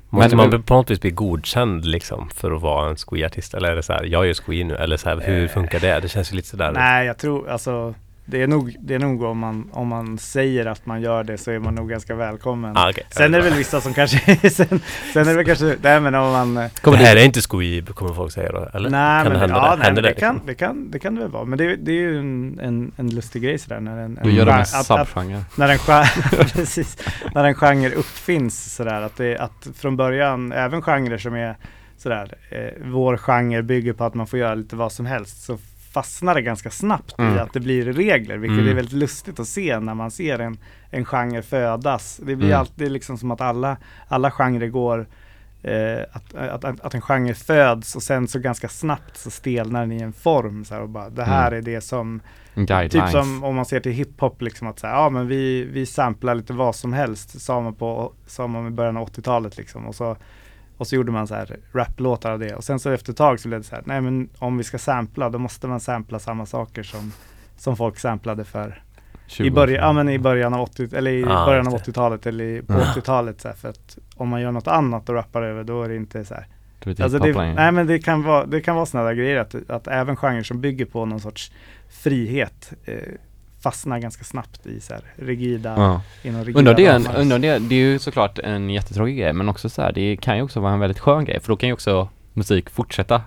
Måste 0.10 0.36
Men- 0.36 0.50
man 0.52 0.64
på 0.64 0.74
något 0.74 0.92
vis 0.92 1.02
bli 1.02 1.12
godkänd 1.12 1.86
liksom 1.86 2.30
för 2.30 2.52
att 2.52 2.62
vara 2.62 2.90
en 2.90 2.96
squee-artist? 2.96 3.54
Eller 3.58 3.72
är 3.72 3.76
det 3.76 3.84
så 3.84 3.94
här, 3.94 4.04
jag 4.04 4.28
gör 4.28 4.34
squee 4.34 4.64
nu? 4.64 4.76
Eller 4.76 4.98
så 4.98 5.10
här, 5.10 5.22
hur 5.26 5.44
Eh, 5.44 5.50
funkar 5.50 5.80
det? 5.80 6.00
Det 6.00 6.08
känns 6.08 6.32
ju 6.32 6.36
lite 6.36 6.48
sådär. 6.48 6.72
Nej, 6.72 7.08
jag 7.08 7.18
tror 7.18 7.50
alltså 7.50 7.94
det 8.30 8.44
är 8.44 8.48
nog, 8.48 8.76
det 8.80 8.96
är 8.96 9.00
nog 9.00 9.24
om 9.24 9.38
man, 9.38 9.70
om 9.72 9.88
man 9.88 10.18
säger 10.18 10.66
att 10.66 10.86
man 10.86 11.02
gör 11.02 11.24
det 11.24 11.38
så 11.38 11.52
är 11.52 11.60
man 11.60 11.76
nog 11.76 11.90
ganska 11.90 12.16
välkommen. 12.16 12.78
Ah, 12.78 12.90
okej. 12.90 13.04
Sen 13.10 13.34
är 13.34 13.38
det 13.38 13.44
väl 13.44 13.54
vissa 13.54 13.82
som 13.82 13.94
kanske, 13.94 14.50
sen, 14.50 14.82
sen 15.14 15.22
är 15.22 15.26
det 15.26 15.34
väl 15.34 15.46
kanske, 15.46 15.76
nej 15.82 16.00
men 16.00 16.16
om 16.16 16.32
man 16.32 16.58
eh, 16.58 16.72
det 16.84 16.98
här 16.98 17.16
är 17.16 17.26
inte 17.26 17.42
squee, 17.42 17.82
kommer 17.82 18.14
folk 18.14 18.34
säga 18.34 18.52
då? 18.52 18.70
Eller? 18.74 18.90
Nej, 18.90 19.24
kan 19.24 19.32
men, 19.32 19.34
det 19.34 19.40
hända 19.40 19.56
ja, 19.56 19.76
det? 19.76 19.84
nej, 19.84 19.94
det? 19.94 20.02
det, 20.02 20.14
kan, 20.14 20.36
liksom? 20.36 20.48
det, 20.48 20.56
kan, 20.56 20.92
det 20.92 21.00
kan 21.00 21.16
det 21.16 21.22
väl 21.22 21.32
vara. 21.32 21.46
Men 21.46 21.58
det, 21.58 21.76
det 21.76 21.92
är 21.92 21.96
ju 21.96 22.20
en, 22.20 22.60
en, 22.60 22.92
en 22.98 23.10
lustig 23.10 23.42
grej 23.42 23.58
sådär 23.58 23.80
när 23.80 23.98
en, 23.98 24.20
Du 24.24 24.30
en 24.30 24.36
gör 24.36 24.46
det 24.46 24.52
med 24.52 24.68
subgenre 24.68 25.44
när 25.56 25.70
en 25.70 25.78
genre, 25.78 26.46
precis, 26.54 26.98
när 27.36 27.44
en 27.44 27.56
genre 27.56 27.96
uppfinns 27.96 28.76
sådär 28.76 29.02
att 29.02 29.16
det, 29.16 29.38
att 29.38 29.68
från 29.76 29.98
början, 29.98 30.52
även 30.52 30.82
genrer 30.82 31.18
som 31.18 31.36
är 31.36 31.56
sådär, 31.98 32.34
eh, 32.50 32.84
vår 32.86 33.18
genre 33.18 33.62
bygger 33.62 33.94
på 33.94 34.04
att 34.04 34.14
man 34.14 34.28
får 34.28 34.40
göra 34.40 34.56
lite 34.56 34.76
vad 34.76 34.92
som 34.92 35.06
helst 35.06 35.44
så 35.44 35.58
fastnar 35.98 36.36
det 36.36 36.42
ganska 36.42 36.70
snabbt 36.70 37.12
i 37.20 37.22
Mm. 37.22 37.38
att 37.40 37.54
det 37.54 37.60
blir 37.60 37.86
regler, 37.94 38.38
vilket 38.38 38.58
Mm. 38.60 38.70
är 38.72 38.74
väldigt 38.74 38.94
lustigt 38.94 39.40
att 39.40 39.48
se 39.48 39.80
när 39.80 39.94
man 39.94 40.12
ser 40.12 40.40
en, 40.40 40.58
en 40.92 41.06
genre 41.06 41.42
födas. 41.42 42.18
Det 42.18 42.36
blir 42.36 42.48
Mm. 42.48 42.60
alltid 42.60 42.92
liksom 42.92 43.18
som 43.18 43.32
att 43.32 43.42
alla, 43.42 43.78
alla 44.08 44.32
genrer 44.32 44.68
går 44.68 45.08
Eh, 45.64 46.02
att, 46.12 46.36
att, 46.36 46.66
att, 46.66 46.82
att 46.82 46.94
en 46.94 47.02
genre 47.02 47.34
föds 47.34 47.96
och 47.96 48.04
sen 48.04 48.28
så 48.28 48.40
ganska 48.40 48.70
snabbt 48.70 49.18
så 49.18 49.30
stelnar 49.32 49.80
den 49.80 49.92
i 49.92 50.02
en 50.02 50.14
form 50.14 50.66
så 50.66 50.74
här, 50.74 50.82
och 50.82 50.90
bara 50.90 51.10
det 51.10 51.24
här 51.24 51.48
Mm. 51.52 51.58
är 51.58 51.62
det 51.62 51.82
som 51.82 52.22
Typ 52.90 53.02
som 53.12 53.44
om 53.44 53.56
man 53.56 53.66
ser 53.66 53.80
till 53.80 53.92
hiphop 53.92 54.42
liksom 54.42 54.68
att 54.68 54.80
säga, 54.80 54.94
ja 54.94 55.10
men 55.10 55.28
vi, 55.28 55.64
vi 55.64 55.86
samplar 55.86 56.36
lite 56.36 56.54
vad 56.54 56.76
som 56.76 56.94
helst 56.94 57.42
sa 57.42 57.62
man 57.62 57.74
på, 57.76 58.14
sa 58.28 58.48
man 58.48 58.68
i 58.68 58.70
början 58.70 58.98
av 58.98 59.04
80-talet 59.10 59.58
liksom 59.58 59.86
och 59.88 59.96
så 59.96 60.18
och 60.78 60.88
så 60.88 60.96
gjorde 60.96 61.12
man 61.12 61.28
så 61.28 61.36
här 61.36 61.58
raplåtar 61.74 62.32
av 62.32 62.40
det. 62.40 62.56
Och 62.56 62.64
sen 62.64 62.80
så 62.80 62.90
efter 62.92 63.12
ett 63.12 63.18
tag 63.18 63.40
så 63.40 63.48
blev 63.48 63.60
det 63.60 63.68
så 63.68 63.76
här, 63.76 63.84
nej 63.86 64.02
men 64.02 64.30
om 64.38 64.58
vi 64.58 64.64
ska 64.64 64.78
sampla 64.78 65.30
då 65.30 65.40
måste 65.40 65.68
man 65.68 65.80
sampla 65.80 66.20
samma 66.20 66.46
saker 66.46 66.84
som 66.84 67.12
som 67.58 67.78
folk 67.78 68.00
samplade 68.00 68.44
för. 68.46 68.84
20 69.28 69.48
i 69.48 69.52
början, 69.52 69.84
ja 69.84 69.94
men 69.94 70.10
i 70.10 70.20
början 70.20 70.54
av 70.54 70.62
80 70.62 70.90
eller 70.96 71.12
i 71.12 71.24
Ah, 71.28 71.46
början 71.46 71.68
av 71.68 71.74
just 71.74 71.86
det. 71.86 71.92
80-talet 71.92 72.26
eller 72.26 72.44
i, 72.44 72.62
på 72.62 72.74
Ja. 72.74 72.80
80-talet 72.96 73.42
så 73.42 73.48
här, 73.48 73.56
för 73.56 73.70
att 73.70 73.98
om 74.16 74.30
man 74.30 74.42
gör 74.42 74.52
något 74.52 74.68
annat 74.68 75.10
och 75.10 75.16
rappar 75.16 75.42
över 75.42 75.64
då 75.64 75.84
är 75.84 75.90
det 75.90 75.96
inte 75.96 76.26
så 76.26 76.34
här. 76.34 76.48
Du 76.84 76.90
vet 76.90 77.00
Alltså 77.00 77.20
det, 77.20 77.34
nej 77.54 77.72
men 77.72 77.88
det 77.88 78.00
kan 78.00 78.24
vara, 78.24 78.46
det 78.46 78.62
kan 78.62 78.76
vara 78.76 78.86
sådana 78.86 79.08
där 79.08 79.16
grejer 79.16 79.38
att, 79.38 79.70
att 79.70 79.88
även 79.88 80.16
genrer 80.16 80.44
som 80.44 80.62
bygger 80.62 80.86
på 80.86 81.06
någon 81.06 81.20
sorts 81.20 81.52
frihet 81.90 82.74
eh, 82.86 82.96
fastnar 83.62 84.00
ganska 84.00 84.24
snabbt 84.24 84.66
i 84.66 84.80
så 84.80 84.94
här 84.94 85.02
rigida, 85.16 85.74
Ja. 85.78 86.02
inom 86.24 86.42
rigida 86.46 86.60
Undrar 86.60 86.74
det, 86.74 86.94
ramar. 86.96 87.20
undrar 87.20 87.40
det, 87.40 87.60
det 87.60 87.76
är 87.76 87.80
ju 87.80 88.00
såklart 88.00 88.40
en 88.40 88.70
jättetråkig 88.70 89.18
grej 89.18 89.34
men 89.34 89.50
också 89.50 89.70
så 89.70 89.82
här, 89.82 89.92
det 89.92 90.18
kan 90.18 90.38
ju 90.38 90.44
också 90.44 90.60
vara 90.60 90.74
en 90.74 90.80
väldigt 90.80 91.00
skön 91.00 91.26
grej 91.26 91.40
för 91.40 91.48
då 91.50 91.56
kan 91.56 91.70
ju 91.70 91.74
också 91.74 92.10
musik 92.34 92.70
fortsätta 92.70 93.22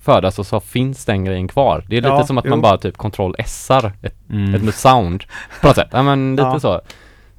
födas 0.00 0.38
och 0.38 0.46
så 0.46 0.60
finns 0.60 1.04
den 1.04 1.24
grejen 1.24 1.48
kvar. 1.48 1.84
Det 1.88 1.96
är 1.96 2.00
lite 2.00 2.08
Ja, 2.08 2.26
som 2.26 2.38
att 2.38 2.44
jo. 2.44 2.50
man 2.50 2.60
bara 2.60 2.78
typ 2.78 2.96
kontroll 2.96 3.36
sar 3.46 3.92
ett, 4.02 4.14
Mm. 4.30 4.68
ett 4.68 4.74
sound 4.74 5.24
på 5.60 5.66
något 5.66 5.76
sätt. 5.76 5.88
Ja 5.92 6.02
men 6.02 6.30
lite 6.36 6.42
Ja. 6.48 6.60
så. 6.60 6.80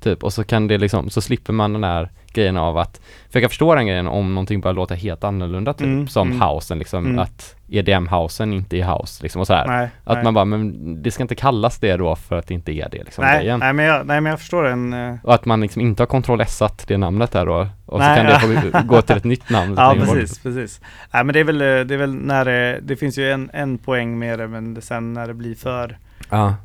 Typ 0.06 0.24
och 0.24 0.34
så 0.34 0.43
kan 0.43 0.68
det 0.68 0.78
liksom, 0.78 1.10
så 1.10 1.22
slipper 1.22 1.53
man 1.53 1.74
den 1.74 1.82
där 1.82 2.10
grejen 2.34 2.58
av 2.58 2.78
att, 2.78 3.01
för 3.30 3.39
jag 3.39 3.43
kan 3.43 3.49
förstå 3.49 3.76
den 3.76 3.88
grejen 3.88 4.08
om 4.08 4.34
någonting 4.36 4.62
börjar 4.62 4.74
låta 4.76 4.95
helt 4.95 5.24
annorlunda 5.24 5.74
typ, 5.74 5.86
Mm, 5.88 6.08
som 6.08 6.28
mm. 6.32 6.41
housen 6.41 6.80
liksom, 6.80 7.06
Mm. 7.06 7.20
att 7.20 7.56
EDM-housen 7.68 8.53
inte 8.53 8.78
är 8.78 8.84
house 8.97 9.24
liksom 9.24 9.41
och 9.41 9.47
så 9.47 9.53
här. 9.53 9.68
Nej, 9.68 9.89
Att 10.03 10.16
nej. 10.16 10.24
man 10.24 10.34
bara, 10.34 10.45
men 10.45 11.03
det 11.03 11.12
ska 11.12 11.24
inte 11.24 11.36
kallas 11.36 11.80
det 11.80 11.97
då 11.97 12.16
för 12.16 12.36
att 12.38 12.47
det 12.47 12.53
inte 12.53 12.72
är 12.72 12.89
det 12.89 13.03
liksom 13.03 13.24
nej, 13.26 13.39
grejen. 13.39 13.60
nej, 13.60 13.74
men 13.74 13.86
jag, 13.86 14.08
nej 14.08 14.22
men 14.22 14.30
jag 14.30 14.39
förstår 14.39 14.64
den. 14.64 14.93
eh, 14.93 15.16
Och 15.24 15.34
att 15.34 15.45
man 15.45 15.62
liksom 15.62 15.82
inte 15.82 16.01
har 16.03 16.08
kontroll-essat 16.08 16.86
det 16.88 16.97
namnet 16.97 17.32
där 17.32 17.45
då 17.45 17.68
och 17.86 17.99
Nej, 17.99 18.18
så 18.18 18.24
kan 18.24 18.51
ja. 18.53 18.62
det 18.72 18.84
gå 18.88 19.01
till 19.01 19.18
ett 19.18 19.24
nytt 19.24 19.49
namn 19.49 19.74
Ja 19.78 19.93
längre 19.93 20.06
bort. 20.06 20.16
precis, 20.16 20.39
precis. 20.39 20.82
Nej 21.14 21.24
men 21.24 21.34
det 21.34 21.39
är 21.39 21.43
väl, 21.43 21.62
eh, 21.62 21.68
det 21.68 21.93
är 21.93 21.97
väl 21.97 22.16
när 22.16 22.45
det, 22.45 22.80
det 22.84 22.95
finns 22.95 23.18
ju 23.18 23.32
en, 23.32 23.49
en 23.53 23.78
poäng 23.78 24.20
med 24.20 24.39
det 24.39 24.47
men 24.47 24.74
det, 24.74 24.82
sen 24.82 25.14
när 25.14 25.28
det 25.28 25.34
blir 25.34 25.56
för 25.56 25.97
Ja. 26.30 26.56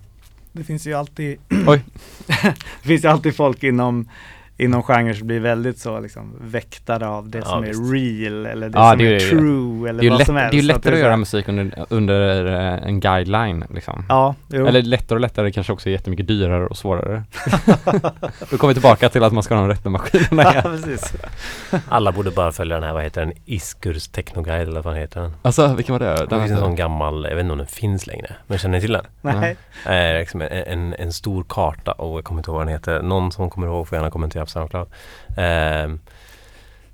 Det 0.53 0.65
finns 0.65 0.87
ju 0.87 0.95
alltid 0.95 1.39
Oj. 1.67 1.85
Det 2.83 2.89
finns 2.89 3.05
ju 3.05 3.09
alltid 3.09 3.37
folk 3.37 3.63
inom 3.63 4.09
Inom 4.61 4.83
genrer 4.83 5.13
som 5.15 5.27
blir 5.27 5.41
väldigt 5.41 5.79
så 5.79 6.01
liksom 6.01 6.37
väktare 6.41 7.09
av 7.09 7.29
det 7.29 7.39
Ja, 7.39 7.45
som 7.45 7.63
visst. 7.63 7.81
är 7.81 7.85
real 7.93 8.47
eller 8.47 8.69
det 8.69 8.79
Ja, 8.79 8.91
som 8.91 8.99
det 8.99 9.07
är, 9.09 9.15
är 9.15 9.19
true 9.31 9.89
eller 9.91 10.03
Det 10.03 10.09
vad 10.11 10.19
lätt, 10.19 10.27
som 10.27 10.35
det 10.35 10.41
helst. 10.41 10.55
är 10.55 10.57
ju 10.57 10.63
Så 10.63 10.73
att 10.73 10.77
lättare 10.77 10.95
att 10.95 10.99
så 11.01 11.05
göra 11.05 11.17
musik 11.17 11.49
under, 11.49 11.87
under 11.89 12.47
eh, 12.47 12.87
en 12.87 13.01
guideline 13.01 13.65
liksom. 13.75 14.05
Ja, 14.09 14.35
jo. 14.49 14.67
Eller 14.67 14.83
lättare 14.83 15.17
och 15.17 15.21
lättare 15.21 15.53
kanske 15.53 15.73
också 15.73 15.89
är 15.89 15.93
jättemycket 15.93 16.27
dyrare 16.27 16.67
och 16.67 16.77
svårare. 16.77 17.23
Då 18.51 18.57
kommer 18.59 18.69
vi 18.69 18.75
tillbaka 18.75 19.09
till 19.09 19.25
att 19.25 19.33
man 19.33 19.43
ska 19.43 19.55
ha 19.55 19.63
de 19.63 19.69
rätta 19.69 19.89
maskinerna 19.91 20.43
ja, 20.55 20.63
precis. 20.63 21.13
Alla 21.89 22.13
borde 22.13 22.31
bara 22.31 22.53
följa 22.53 22.75
den 22.77 22.85
här, 22.85 22.93
vad 22.93 23.03
heter 23.03 23.21
den? 23.21 23.33
Iskurs 23.45 24.09
Technoguide 24.09 24.69
eller 24.69 24.83
vad 24.83 24.97
heter 24.97 25.21
den? 25.21 25.33
Alltså, 25.43 25.75
vilken 25.75 25.93
var 25.93 26.01
det? 26.01 26.15
Det 26.17 26.27
Den 26.27 26.41
finns 26.41 26.53
en 26.53 26.59
sån 26.59 26.77
gammal, 26.77 27.25
jag 27.29 27.37
vet 27.37 27.43
inte 27.43 27.53
om 27.53 27.59
den 27.59 27.67
finns 27.67 28.07
längre. 28.07 28.35
Men 28.47 28.59
känner 28.59 28.75
ni 28.79 28.81
till 28.81 28.93
den? 28.93 29.05
Nej. 29.21 29.57
Eh, 29.87 30.19
liksom 30.19 30.41
en, 30.43 30.49
en, 30.49 30.95
en 30.99 31.13
stor 31.13 31.45
karta 31.49 31.93
och 31.93 32.17
jag 32.19 32.25
kommer 32.25 32.39
inte 32.41 32.51
ihåg 32.51 32.57
vad 32.59 32.67
den 32.67 32.73
heter. 32.75 33.03
Någon 33.03 33.33
som 33.33 33.51
kommer 33.51 33.67
ihåg 33.67 33.89
får 33.89 33.97
gärna 33.99 34.11
kommentera 34.11 34.43
Soundcloud. 34.51 34.89
Ehm, 35.37 36.01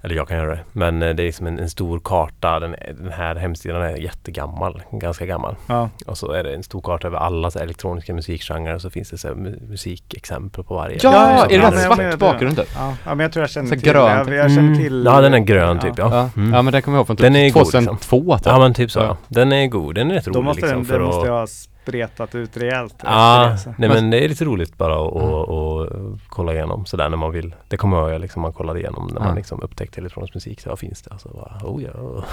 eller 0.03 0.15
jag 0.15 0.29
kan 0.29 0.37
göra 0.37 0.51
det. 0.51 0.61
Men 0.73 1.03
eh, 1.03 1.15
det 1.15 1.23
är 1.23 1.33
som 1.33 1.47
en, 1.47 1.59
en 1.59 1.71
stor 1.71 2.01
karta. 2.05 2.61
Den, 2.61 2.77
den 3.03 3.13
här 3.13 3.35
hemsidan 3.37 3.83
är 3.83 3.97
jättegammal. 3.97 4.83
Ganska 4.93 5.27
gammal. 5.27 5.57
Ja. 5.67 5.91
Och 6.07 6.19
så 6.19 6.33
är 6.33 6.45
det 6.45 6.55
en 6.55 6.63
stor 6.63 6.81
karta 6.81 7.07
över 7.07 7.19
alla 7.19 7.51
så 7.51 7.59
elektroniska 7.59 8.15
musikgenrer 8.15 8.75
och 8.75 8.83
så 8.83 8.91
finns 8.91 9.11
det 9.11 9.19
så 9.19 9.35
musikexempel 9.35 10.65
på 10.65 10.75
varje. 10.75 10.99
Ja, 11.03 11.13
Ja, 11.13 11.45
är 11.45 11.49
det 11.49 11.55
den 11.57 11.75
menar 11.75 11.81
svart 11.87 11.99
det. 11.99 12.17
bakgrund 12.17 12.57
typ? 12.57 12.69
Ja, 12.75 12.95
ja, 13.05 13.15
men 13.15 13.21
jag 13.25 13.33
tror 13.33 13.43
jag 13.43 13.51
känner 13.51 13.69
Så 13.69 13.75
till 13.75 13.83
grönt. 13.93 14.29
det. 14.29 14.35
Jag, 14.37 14.51
känner 14.51 14.63
Mm. 14.69 14.79
till 14.79 15.05
Ja, 15.05 15.21
den 15.21 15.35
är 15.35 15.39
grön 15.39 15.79
typ 15.79 15.95
ja. 15.99 16.09
Ja, 16.13 16.31
Mm. 16.43 16.55
ja 16.55 16.63
men 16.63 16.73
den 16.73 16.83
kommer 16.83 16.97
jag 16.97 17.01
ihåg 17.01 17.07
från 17.07 17.17
typ 17.17 17.25
Den 17.25 17.37
är 17.37 17.51
god, 17.51 17.65
2002 17.65 18.39
typ. 18.39 18.47
Ja 18.47 18.59
men 18.59 18.75
typ 18.75 18.91
så. 18.91 18.99
Ja. 19.01 19.17
Den 19.29 19.53
är 19.53 19.67
god. 19.67 19.95
Den 19.95 20.11
är 20.11 20.15
rätt 20.15 20.25
Då 20.25 20.31
rolig 20.31 20.45
måste 20.45 20.61
liksom. 20.63 20.79
den, 20.79 20.87
för 20.87 20.95
den 20.99 21.03
måste 21.07 21.21
att- 21.21 21.27
jag 21.27 21.33
ha 21.39 21.47
spretat 21.87 22.35
ut 22.35 22.57
rejält. 22.57 22.93
efter 22.93 23.07
Ja, 23.09 23.49
det, 23.53 23.59
så. 23.59 23.75
nej 23.79 23.89
men 23.89 24.11
det 24.11 24.25
är 24.25 24.29
lite 24.29 24.45
roligt 24.45 24.79
bara 24.79 24.93
att 24.95 25.13
och, 25.13 25.49
och, 25.49 25.89
kolla 26.29 26.53
igenom 26.53 26.87
sådär 26.87 27.09
när 27.09 27.17
man 27.17 27.33
vill. 27.33 27.55
Det 27.69 27.77
kommer 27.77 27.97
jag 27.97 28.11
ihåg 28.13 28.21
liksom 28.21 28.43
man 28.43 28.53
kollade 28.53 28.81
igenom 28.81 29.11
när 29.13 29.21
Ja. 29.21 29.25
man 29.27 29.35
liksom 29.37 29.63
upptäckte 29.63 30.01
elektronisk 30.01 30.35
musik. 30.35 30.61
Så 30.61 30.69
vad 30.69 30.79
finns 30.79 31.03
det? 31.03 31.11
Alltså, 31.13 31.29
bara, 31.29 31.61
oh 31.71 31.83
ja. 31.83 31.91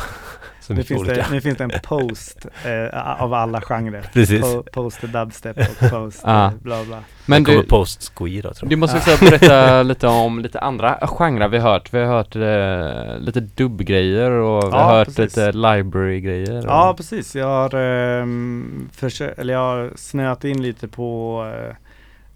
Så 0.62 0.74
Nu 0.74 0.84
finns, 0.84 1.01
olika. 1.01 1.16
det, 1.16 1.26
nu 1.32 1.41
finns 1.41 1.58
det 1.58 1.64
en 1.64 1.72
post 1.84 2.45
eh, 2.66 3.22
av 3.24 3.34
alla 3.34 3.62
genrer. 3.62 4.10
Precis. 4.14 4.41
Po, 4.41 4.64
post 4.74 5.01
dubstep 5.01 5.58
och 5.58 5.89
post 5.89 6.22
Ja. 6.26 6.45
eh, 6.45 6.51
bla 6.62 6.84
bla. 6.84 6.99
Men 7.26 7.43
det 7.43 7.51
kommer 7.51 7.64
du, 7.64 7.70
post 7.70 8.12
squee 8.16 8.41
då 8.41 8.54
tror 8.54 8.70
du 8.70 8.74
jag. 8.74 8.80
måste 8.80 8.97
också 8.97 9.26
berätta 9.26 9.84
lite 9.84 10.08
om 10.08 10.39
lite 10.39 10.60
andra 10.60 11.08
genrer 11.08 11.47
vi 11.47 11.58
har 11.58 11.72
hört. 11.72 11.93
Vi 11.93 11.99
har 11.99 12.06
hört 12.06 12.36
eh, 12.36 13.20
lite 13.26 13.39
dubbgrejer 13.39 14.32
och 14.32 14.64
vi 14.64 14.68
Ja, 14.72 14.84
har 14.84 14.93
hört 14.97 15.08
precis. 15.08 15.38
lite 15.38 15.51
library-grejer. 15.51 16.64
Ja 16.68 16.93
precis, 16.97 17.36
jag 17.36 17.47
har, 17.47 17.76
ehm, 17.76 18.89
försö- 18.97 19.42
eller 19.43 19.53
jag 19.53 19.59
har 19.59 19.91
snöat 19.95 20.43
in 20.43 20.61
lite 20.61 20.87
på 20.87 21.39
eh, 21.55 21.75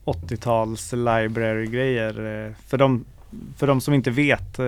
80-tals 0.05 0.93
library-grejer. 0.93 2.45
Eh, 2.45 2.53
för, 2.67 2.77
de, 2.77 3.05
för 3.57 3.67
de 3.67 3.81
som 3.81 3.93
inte 3.93 4.11
vet, 4.11 4.59
eh, 4.59 4.65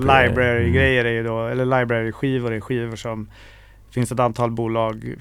library-grejer 0.00 1.04
är 1.04 1.12
ju 1.12 1.22
då, 1.22 1.46
eller 1.46 1.64
library-skivor 1.64 2.52
är 2.52 2.60
skivor 2.60 2.96
som 2.96 3.30
finns 3.90 4.12
ett 4.12 4.20
antal 4.20 4.50
bolag, 4.50 5.14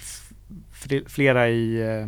flera 1.07 1.49
i, 1.49 1.81
eh, 1.81 2.07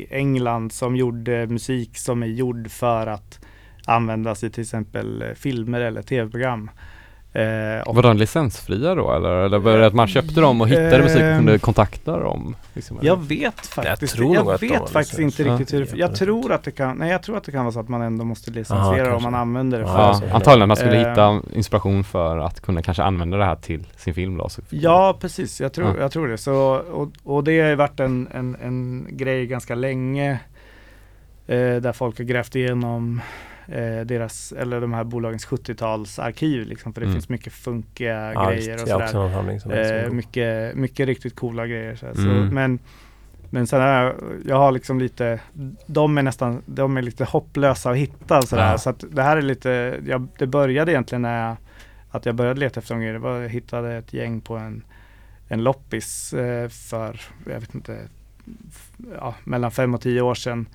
i 0.00 0.06
England 0.10 0.72
som 0.72 0.96
gjorde 0.96 1.46
musik 1.46 1.98
som 1.98 2.22
är 2.22 2.26
gjord 2.26 2.70
för 2.70 3.06
att 3.06 3.40
användas 3.86 4.44
i 4.44 4.50
till 4.50 4.62
exempel 4.62 5.22
eh, 5.22 5.34
filmer 5.34 5.80
eller 5.80 6.02
tv-program. 6.02 6.70
Eh, 7.36 7.80
och 7.88 7.94
Var 7.94 8.02
de 8.02 8.16
licensfria 8.16 8.94
då 8.94 9.12
eller? 9.14 9.30
Eller 9.30 9.58
var 9.58 9.78
det 9.78 9.86
att 9.86 9.94
man 9.94 10.06
köpte 10.08 10.40
dem 10.40 10.60
och 10.60 10.68
hittade 10.68 10.98
musik 11.02 11.16
och 11.22 11.36
kunde 11.36 11.52
Ehm, 11.52 11.58
kontakta 11.58 12.18
dem? 12.20 12.56
Liksom? 12.74 12.98
Jag 13.02 13.26
vet 13.28 13.66
faktiskt, 13.66 14.14
tror 14.16 14.34
jag, 14.34 14.50
att 14.50 14.60
de 14.60 14.68
vet 14.68 14.90
faktiskt 14.90 15.18
inte 15.18 15.42
riktigt 15.44 15.72
hur 15.74 15.80
det, 15.80 15.96
Jag 15.96 16.14
tror 16.16 16.52
att 16.52 16.62
det 16.64 16.70
kan, 16.70 16.96
nej 16.96 17.10
jag 17.10 17.22
tror 17.22 17.36
att 17.36 17.44
det 17.44 17.52
kan 17.52 17.64
vara 17.64 17.72
så 17.72 17.80
att 17.80 17.88
man 17.88 18.02
ändå 18.02 18.24
måste 18.24 18.50
Aha, 18.50 18.58
licensiera 18.58 19.06
om 19.06 19.10
kanske. 19.12 19.30
man 19.30 19.40
använder 19.40 19.78
det 19.78 19.86
för 19.86 19.92
Ja, 19.98 20.14
så. 20.14 20.34
antagligen 20.34 20.68
man 20.68 20.76
skulle 20.76 21.00
Eh. 21.02 21.08
hitta 21.08 21.40
inspiration 21.52 22.04
för 22.04 22.38
att 22.38 22.60
kunna 22.60 22.82
kanske 22.82 23.02
använda 23.02 23.36
det 23.36 23.44
här 23.44 23.56
till 23.56 23.86
sin 23.96 24.14
film 24.14 24.36
då. 24.36 24.48
Så. 24.48 24.62
Ja 24.70 25.16
precis, 25.20 25.60
jag 25.60 25.72
tror, 25.72 25.88
Ja. 25.88 25.94
jag 26.00 26.12
tror 26.12 26.28
det. 26.28 26.38
Så, 26.38 26.54
och, 26.92 27.08
och 27.24 27.44
det 27.44 27.60
har 27.60 27.68
ju 27.68 27.74
varit 27.74 28.00
en, 28.00 28.28
en, 28.34 28.56
en 28.62 29.06
grej 29.10 29.46
ganska 29.46 29.74
länge 29.74 30.30
eh, 31.46 31.76
där 31.76 31.92
folk 31.92 32.18
har 32.18 32.24
grävt 32.24 32.56
igenom 32.56 33.20
eh, 33.68 34.00
deras, 34.00 34.52
eller 34.52 34.80
de 34.80 34.92
här 34.92 35.04
bolagens 35.04 35.46
70-talsarkiv 35.46 36.64
liksom, 36.64 36.92
för 36.94 37.00
det 37.00 37.04
Mm. 37.04 37.14
finns 37.14 37.28
mycket 37.28 37.52
funkiga 37.52 38.32
Ja, 38.32 38.50
grejer 38.50 38.74
och 38.74 38.88
sådär. 38.88 39.06
Eh, 40.04 40.10
mycket, 40.12 40.74
mycket 40.76 41.06
riktigt 41.06 41.36
coola 41.36 41.66
grejer. 41.66 41.96
Så, 41.96 42.06
här. 42.06 42.14
så, 42.14 42.20
Mm. 42.20 42.48
men, 42.54 42.78
men 43.50 43.66
sen 43.66 43.80
har 43.80 44.14
jag, 44.46 44.56
har 44.56 44.72
liksom 44.72 44.98
lite, 44.98 45.40
de 45.86 46.18
är 46.18 46.22
nästan, 46.22 46.62
de 46.66 46.96
är 46.96 47.02
lite 47.02 47.24
hopplösa 47.24 47.90
att 47.90 47.96
hitta 47.96 48.42
sådär. 48.42 48.70
Ja. 48.70 48.78
Så 48.78 48.90
att 48.90 49.04
det 49.10 49.22
här 49.22 49.36
är 49.36 49.42
lite, 49.42 50.00
jag, 50.06 50.28
det 50.38 50.46
började 50.46 50.92
egentligen 50.92 51.22
när 51.22 51.46
jag, 51.48 51.56
att 52.10 52.26
jag 52.26 52.34
började 52.34 52.60
leta 52.60 52.80
efter 52.80 52.94
de 52.94 53.00
grejer. 53.00 53.12
Det 53.12 53.18
var, 53.18 53.40
jag 53.40 53.48
hittade 53.48 53.94
ett 53.96 54.12
gäng 54.12 54.40
på 54.40 54.56
en, 54.56 54.82
en 55.48 55.62
loppis 55.64 56.32
eh, 56.32 56.68
för, 56.68 57.20
jag 57.46 57.60
vet 57.60 57.74
inte, 57.74 57.98
ja, 59.18 59.34
mellan 59.44 59.70
fem 59.70 59.94
och 59.94 60.00
tio 60.00 60.20
år 60.20 60.34
sedan. 60.34 60.66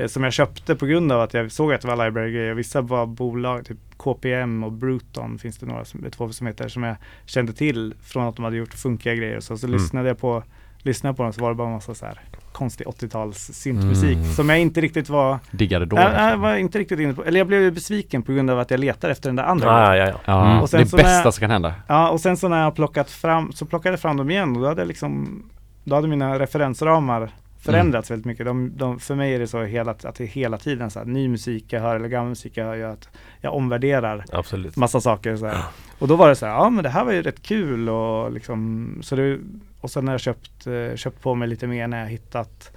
Eh, 0.00 0.06
som 0.06 0.24
jag 0.24 0.32
köpte 0.32 0.76
på 0.76 0.86
grund 0.86 1.12
av 1.12 1.20
att 1.20 1.34
jag 1.34 1.52
såg 1.52 1.72
att 1.72 1.80
det 1.80 1.88
var 1.88 2.04
library-grejer. 2.04 2.54
Vissa 2.54 2.80
var 2.80 3.06
bolag, 3.06 3.64
typ 3.66 3.78
KPM 3.96 4.64
och 4.64 4.72
Bruton 4.72 5.38
finns 5.38 5.58
det 5.58 5.66
några, 5.66 5.84
som, 5.84 6.04
två 6.10 6.28
som 6.32 6.46
heter, 6.46 6.68
som 6.68 6.82
jag 6.82 6.96
kände 7.26 7.52
till 7.52 7.94
från 8.02 8.28
att 8.28 8.36
de 8.36 8.44
hade 8.44 8.56
gjort 8.56 8.74
funkiga 8.74 9.14
grejer 9.14 9.36
och 9.36 9.42
så. 9.42 9.56
Så 9.56 9.66
Mm. 9.66 9.80
lyssnade 9.80 10.08
jag 10.08 10.18
på 10.18 10.42
lyssnade 10.82 11.16
på 11.16 11.22
dem 11.22 11.32
så 11.32 11.40
var 11.40 11.48
det 11.48 11.54
bara 11.54 11.68
en 11.68 11.74
massa 11.74 11.94
så 11.94 12.06
här 12.06 12.20
konstig 12.52 12.86
80-tals 12.86 13.38
syntmusik 13.38 14.16
Mm. 14.16 14.24
som 14.32 14.48
jag 14.48 14.58
inte 14.60 14.80
riktigt 14.80 15.08
var, 15.08 15.38
Diggade 15.50 15.84
då. 15.86 15.96
jag, 15.96 16.04
jag 16.04 16.22
liksom. 16.24 16.40
var 16.40 16.56
inte 16.56 16.78
riktigt 16.78 17.00
inne 17.00 17.14
på, 17.14 17.24
eller 17.24 17.38
jag 17.40 17.46
blev 17.46 17.74
besviken 17.74 18.22
på 18.22 18.32
grund 18.32 18.50
av 18.50 18.58
att 18.58 18.70
jag 18.70 18.80
letar 18.80 19.10
efter 19.10 19.28
den 19.28 19.36
där 19.36 19.42
andra. 19.44 19.66
Ja, 19.66 19.96
ja, 19.96 20.06
ja. 20.06 20.14
Ja, 20.24 20.46
Mm. 20.50 20.62
Och 20.62 20.70
sen 20.70 20.78
det 20.80 20.96
bästa 20.96 21.10
jag- 21.24 21.34
som 21.34 21.40
kan 21.40 21.50
hända. 21.50 21.74
Ja, 21.86 22.10
och 22.10 22.20
sen 22.20 22.36
så 22.36 22.48
när 22.48 22.56
jag 22.58 22.64
har 22.64 22.70
plockat 22.70 23.10
fram, 23.10 23.52
så 23.52 23.66
plockade 23.66 23.92
jag 23.92 24.00
fram 24.00 24.16
dem 24.16 24.30
igen 24.30 24.56
och 24.56 24.62
då 24.62 24.68
hade 24.68 24.80
jag 24.80 24.88
liksom, 24.88 25.42
då 25.84 25.94
hade 25.94 26.08
mina 26.08 26.38
referensramar 26.38 27.30
förändrats 27.60 28.10
väldigt 28.10 28.26
mycket. 28.26 28.46
De, 28.46 28.72
de, 28.76 28.98
för 28.98 29.14
mig 29.14 29.34
är 29.34 29.38
det 29.38 29.46
så 29.46 29.62
hela, 29.62 29.90
att 29.90 30.14
det 30.14 30.24
hela 30.24 30.58
tiden 30.58 30.90
så 30.90 30.98
här, 30.98 31.06
ny 31.06 31.28
musik 31.28 31.64
jag 31.68 31.80
hör 31.80 31.96
eller 31.96 32.08
gammal 32.08 32.28
musik 32.28 32.56
jag 32.56 32.64
hör 32.64 32.74
gör 32.74 32.90
att 32.90 33.08
jag 33.40 33.54
omvärderar 33.54 34.24
Absolut. 34.32 34.76
massa 34.76 35.00
saker 35.00 35.36
så 35.36 35.46
här. 35.46 35.62
Och 35.98 36.08
då 36.08 36.16
var 36.16 36.28
det 36.28 36.36
så 36.36 36.46
här, 36.46 36.52
ja 36.52 36.70
men 36.70 36.84
det 36.84 36.90
här 36.90 37.04
var 37.04 37.12
ju 37.12 37.22
rätt 37.22 37.42
kul 37.42 37.88
och 37.88 38.32
liksom, 38.32 38.88
så 39.02 39.16
det, 39.16 39.38
och 39.80 39.90
sen 39.90 40.08
har 40.08 40.14
jag 40.14 40.20
köpt, 40.20 40.66
eh, 40.66 40.96
köpt 40.96 41.22
på 41.22 41.34
mig 41.34 41.48
lite 41.48 41.66
mer 41.66 41.88
när 41.88 42.00
jag 42.00 42.08
hittat 42.08 42.72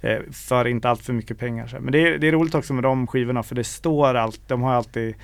eh, 0.00 0.18
för 0.32 0.66
inte 0.66 0.90
allt 0.90 1.02
för 1.02 1.12
mycket 1.12 1.38
pengar. 1.38 1.66
Så 1.66 1.76
här. 1.76 1.82
Men 1.82 1.92
det 1.92 2.08
är, 2.08 2.18
det 2.18 2.28
är 2.28 2.32
roligt 2.32 2.54
också 2.54 2.72
med 2.72 2.82
de 2.82 3.06
skivorna 3.06 3.42
för 3.42 3.54
det 3.54 3.64
står 3.64 4.14
allt, 4.14 4.40
de 4.46 4.62
har 4.62 4.72
alltid 4.72 5.14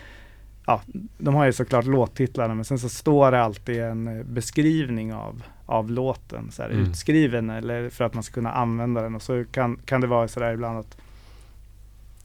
Ja, 0.67 0.83
de 1.19 1.35
har 1.35 1.45
ju 1.45 1.53
såklart 1.53 1.85
låttitlarna 1.85 2.55
men 2.55 2.65
sen 2.65 2.79
så 2.79 2.89
står 2.89 3.31
det 3.31 3.43
alltid 3.43 3.81
en 3.81 4.19
eh, 4.19 4.25
beskrivning 4.25 5.15
av, 5.15 5.43
av 5.67 5.91
låten 5.91 6.51
så 6.51 6.63
här, 6.63 6.71
Mm. 6.71 6.83
utskriven 6.83 7.51
eller 7.51 7.91
för 7.91 8.05
att 8.05 8.15
man 8.15 8.23
ska 8.23 8.35
kunna 8.35 8.53
använda 8.53 9.03
den 9.03 9.15
och 9.15 9.23
så 9.23 9.45
kan, 9.53 9.77
kan 9.85 10.01
det 10.01 10.07
vara 10.07 10.29
sådär 10.29 10.53
ibland 10.55 10.79
att 10.79 10.97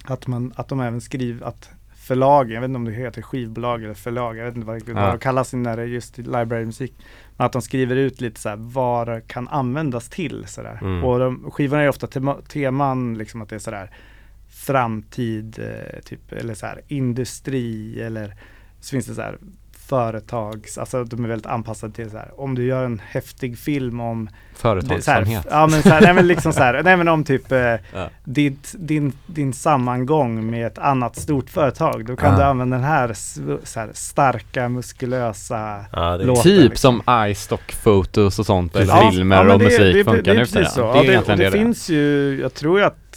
att, 0.03 0.27
man, 0.27 0.53
att 0.55 0.67
de 0.67 0.79
även 0.79 1.01
skriver 1.01 1.45
att 1.47 1.69
förlagen, 1.95 2.53
jag 2.53 2.61
vet 2.61 2.67
inte 2.67 2.75
om 2.77 2.85
det 2.85 2.91
heter 2.91 3.21
skivbolag 3.21 3.83
eller 3.83 3.93
förlag, 3.93 4.37
jag 4.37 4.45
vet 4.45 4.55
inte 4.55 4.67
vad, 4.67 4.75
riktigt 4.75 4.95
Ja. 4.95 5.01
vad 5.05 5.13
det 5.13 5.19
kallas 5.19 5.53
när 5.53 5.77
det 5.77 5.81
är 5.83 5.87
just 5.87 6.17
library-musik. 6.17 6.93
Men 7.37 7.45
att 7.45 7.51
de 7.53 7.61
skriver 7.61 7.95
ut 7.95 8.21
lite 8.21 8.39
så 8.39 8.49
här 8.49 8.55
vad 8.59 9.07
det 9.07 9.21
kan 9.27 9.47
användas 9.47 10.09
till 10.09 10.45
sådär. 10.47 10.79
Mm. 10.81 11.03
Och 11.03 11.19
de, 11.19 11.51
skivorna 11.51 11.81
är 11.83 11.89
ofta 11.89 12.07
tema, 12.07 12.35
teman, 12.47 13.17
liksom 13.17 13.41
att 13.41 13.49
det 13.49 13.55
är 13.55 13.59
sådär 13.59 13.91
framtid, 14.49 15.59
eh, 15.59 15.99
typ, 16.05 16.31
eller 16.31 16.53
så 16.53 16.65
här 16.65 16.81
industri 16.87 18.01
eller 18.01 18.35
så 18.79 18.89
finns 18.91 19.05
det 19.05 19.13
så 19.15 19.21
här 19.21 19.37
företags, 19.89 20.77
alltså 20.77 21.03
de 21.03 21.23
är 21.25 21.27
väldigt 21.29 21.45
anpassade 21.47 21.93
till 21.93 22.09
så 22.11 22.17
här 22.17 22.31
om 22.41 22.55
du 22.55 22.65
gör 22.65 22.85
en 22.85 23.01
häftig 23.09 23.57
film 23.57 23.99
om 23.99 24.27
här, 24.27 24.35
Företagsamhet. 24.55 25.47
Ja 25.51 25.67
men 25.67 25.81
så 25.83 25.89
här, 25.89 26.01
nej 26.01 26.13
men 26.13 26.27
liksom 26.27 26.53
så 26.53 26.59
här, 26.59 26.83
nej 26.83 26.97
men 26.97 27.07
om 27.07 27.23
typ 27.23 27.51
eh, 27.51 27.57
Ja. 27.59 28.09
ditt, 28.23 28.75
din, 28.77 29.13
din 29.25 29.53
sammangång 29.53 30.49
med 30.49 30.67
ett 30.67 30.77
annat 30.77 31.15
stort 31.15 31.49
företag. 31.49 32.05
Då 32.05 32.15
kan 32.15 32.31
Ja. 32.31 32.37
du 32.37 32.43
använda 32.43 32.75
den 32.77 32.85
här, 32.85 33.13
så 33.63 33.79
här 33.79 33.89
starka, 33.93 34.69
muskulösa 34.69 35.85
Ja, 35.91 36.15
låten. 36.17 36.43
Typ 36.43 36.69
liksom. 36.69 37.01
som 37.05 37.27
iStock 37.29 37.71
fotos 37.71 38.39
och 38.39 38.45
sånt, 38.45 38.75
eller 38.75 39.11
filmer 39.11 39.47
och 39.53 39.61
musik 39.61 39.93
det, 39.93 40.03
funkar 40.03 40.21
det, 40.23 40.33
nu 40.33 40.41
är 40.41 40.45
för 40.45 40.51
tiden. 40.51 40.63
precis 40.63 40.73
så. 40.75 40.93
Det 40.93 40.99
det, 40.99 41.27
det 41.27 41.35
det 41.35 41.43
det 41.43 41.51
finns 41.51 41.89
ju, 41.89 42.37
jag 42.41 42.53
tror 42.53 42.79
ju 42.79 42.85
att 42.85 43.08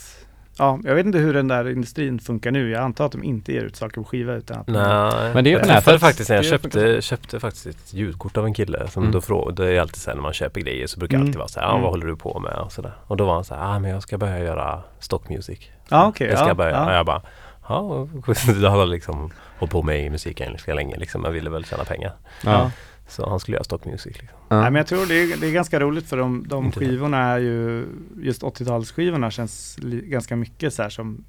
Ja, 0.58 0.78
jag 0.84 0.94
vet 0.94 1.06
inte 1.06 1.18
hur 1.18 1.34
den 1.34 1.48
där 1.48 1.68
industrin 1.68 2.18
funkar 2.18 2.50
nu. 2.50 2.70
Jag 2.70 2.82
antar 2.82 3.06
att 3.06 3.12
de 3.12 3.24
inte 3.24 3.52
ger 3.52 3.62
ut 3.62 3.76
saker 3.76 4.00
på 4.00 4.04
skiva 4.04 4.34
utan 4.34 4.58
att 4.60 4.66
Nej, 4.66 5.34
Men 5.34 5.44
det 5.44 5.52
är 5.52 5.58
jag 5.58 5.66
träffade 5.68 5.98
faktiskt 5.98 6.28
när 6.30 6.36
jag 6.36 6.44
köpte, 6.44 7.02
köpte 7.02 7.40
faktiskt 7.40 7.66
ett 7.66 7.94
ljudkort 7.94 8.36
av 8.36 8.44
en 8.46 8.54
kille 8.54 8.88
som 8.88 9.02
Mm. 9.02 9.12
då 9.12 9.20
frågade, 9.20 9.64
det 9.66 9.76
är 9.76 9.80
alltid 9.80 9.96
så 10.02 10.10
här 10.10 10.14
när 10.16 10.22
man 10.22 10.32
köper 10.32 10.60
grejer 10.60 10.86
så 10.86 10.98
brukar 10.98 11.12
det 11.16 11.16
Mm. 11.20 11.28
alltid 11.28 11.38
vara 11.38 11.48
så 11.48 11.60
här, 11.60 11.66
ah, 11.66 11.70
Mm. 11.70 11.82
vad 11.82 11.90
håller 11.90 12.06
du 12.06 12.16
på 12.16 12.38
med 12.38 12.52
och 12.54 12.72
sådär. 12.72 12.92
Och 13.06 13.16
då 13.16 13.26
var 13.26 13.34
han 13.34 13.44
så 13.44 13.54
här, 13.54 13.62
ah 13.74 13.78
men 13.78 13.90
jag 13.90 14.02
ska 14.02 14.18
börja 14.18 14.38
göra 14.38 14.82
stock 14.98 15.28
music. 15.28 15.58
Ja, 15.88 16.06
okej. 16.08 16.28
jag 16.28 16.38
ska 16.38 16.48
ja, 16.48 16.54
börja, 16.54 16.72
ja. 16.72 16.86
och 16.86 16.92
jag 16.94 17.06
bara, 17.06 17.22
ja, 17.68 18.08
då 18.46 18.62
jag 18.62 18.88
liksom 18.88 19.30
hållit 19.58 19.72
på 19.72 19.82
med 19.82 20.06
i 20.06 20.10
musiken 20.10 20.48
ganska 20.50 20.74
länge 20.74 20.96
liksom, 20.96 21.24
jag 21.24 21.30
ville 21.30 21.50
väl 21.50 21.64
tjäna 21.64 21.84
pengar. 21.84 22.12
Ja. 22.44 22.70
Så 23.12 23.28
han 23.28 23.40
skulle 23.40 23.54
göra 23.56 23.64
stock 23.64 23.84
music 23.84 24.18
liksom. 24.20 24.38
Ja. 24.48 24.60
Nej, 24.60 24.70
men 24.70 24.74
jag 24.74 24.86
tror 24.86 25.06
det 25.06 25.14
är, 25.14 25.36
det 25.40 25.46
är 25.46 25.52
ganska 25.52 25.80
roligt 25.80 26.06
för 26.08 26.16
de, 26.16 26.44
de 26.48 26.72
skivorna 26.72 27.18
är 27.18 27.38
ju, 27.38 27.86
just 28.22 28.42
80-talsskivorna 28.42 29.30
känns 29.30 29.78
li, 29.82 30.00
ganska 30.08 30.36
mycket 30.36 30.74
så 30.74 30.82
här 30.82 30.90
som 30.90 31.24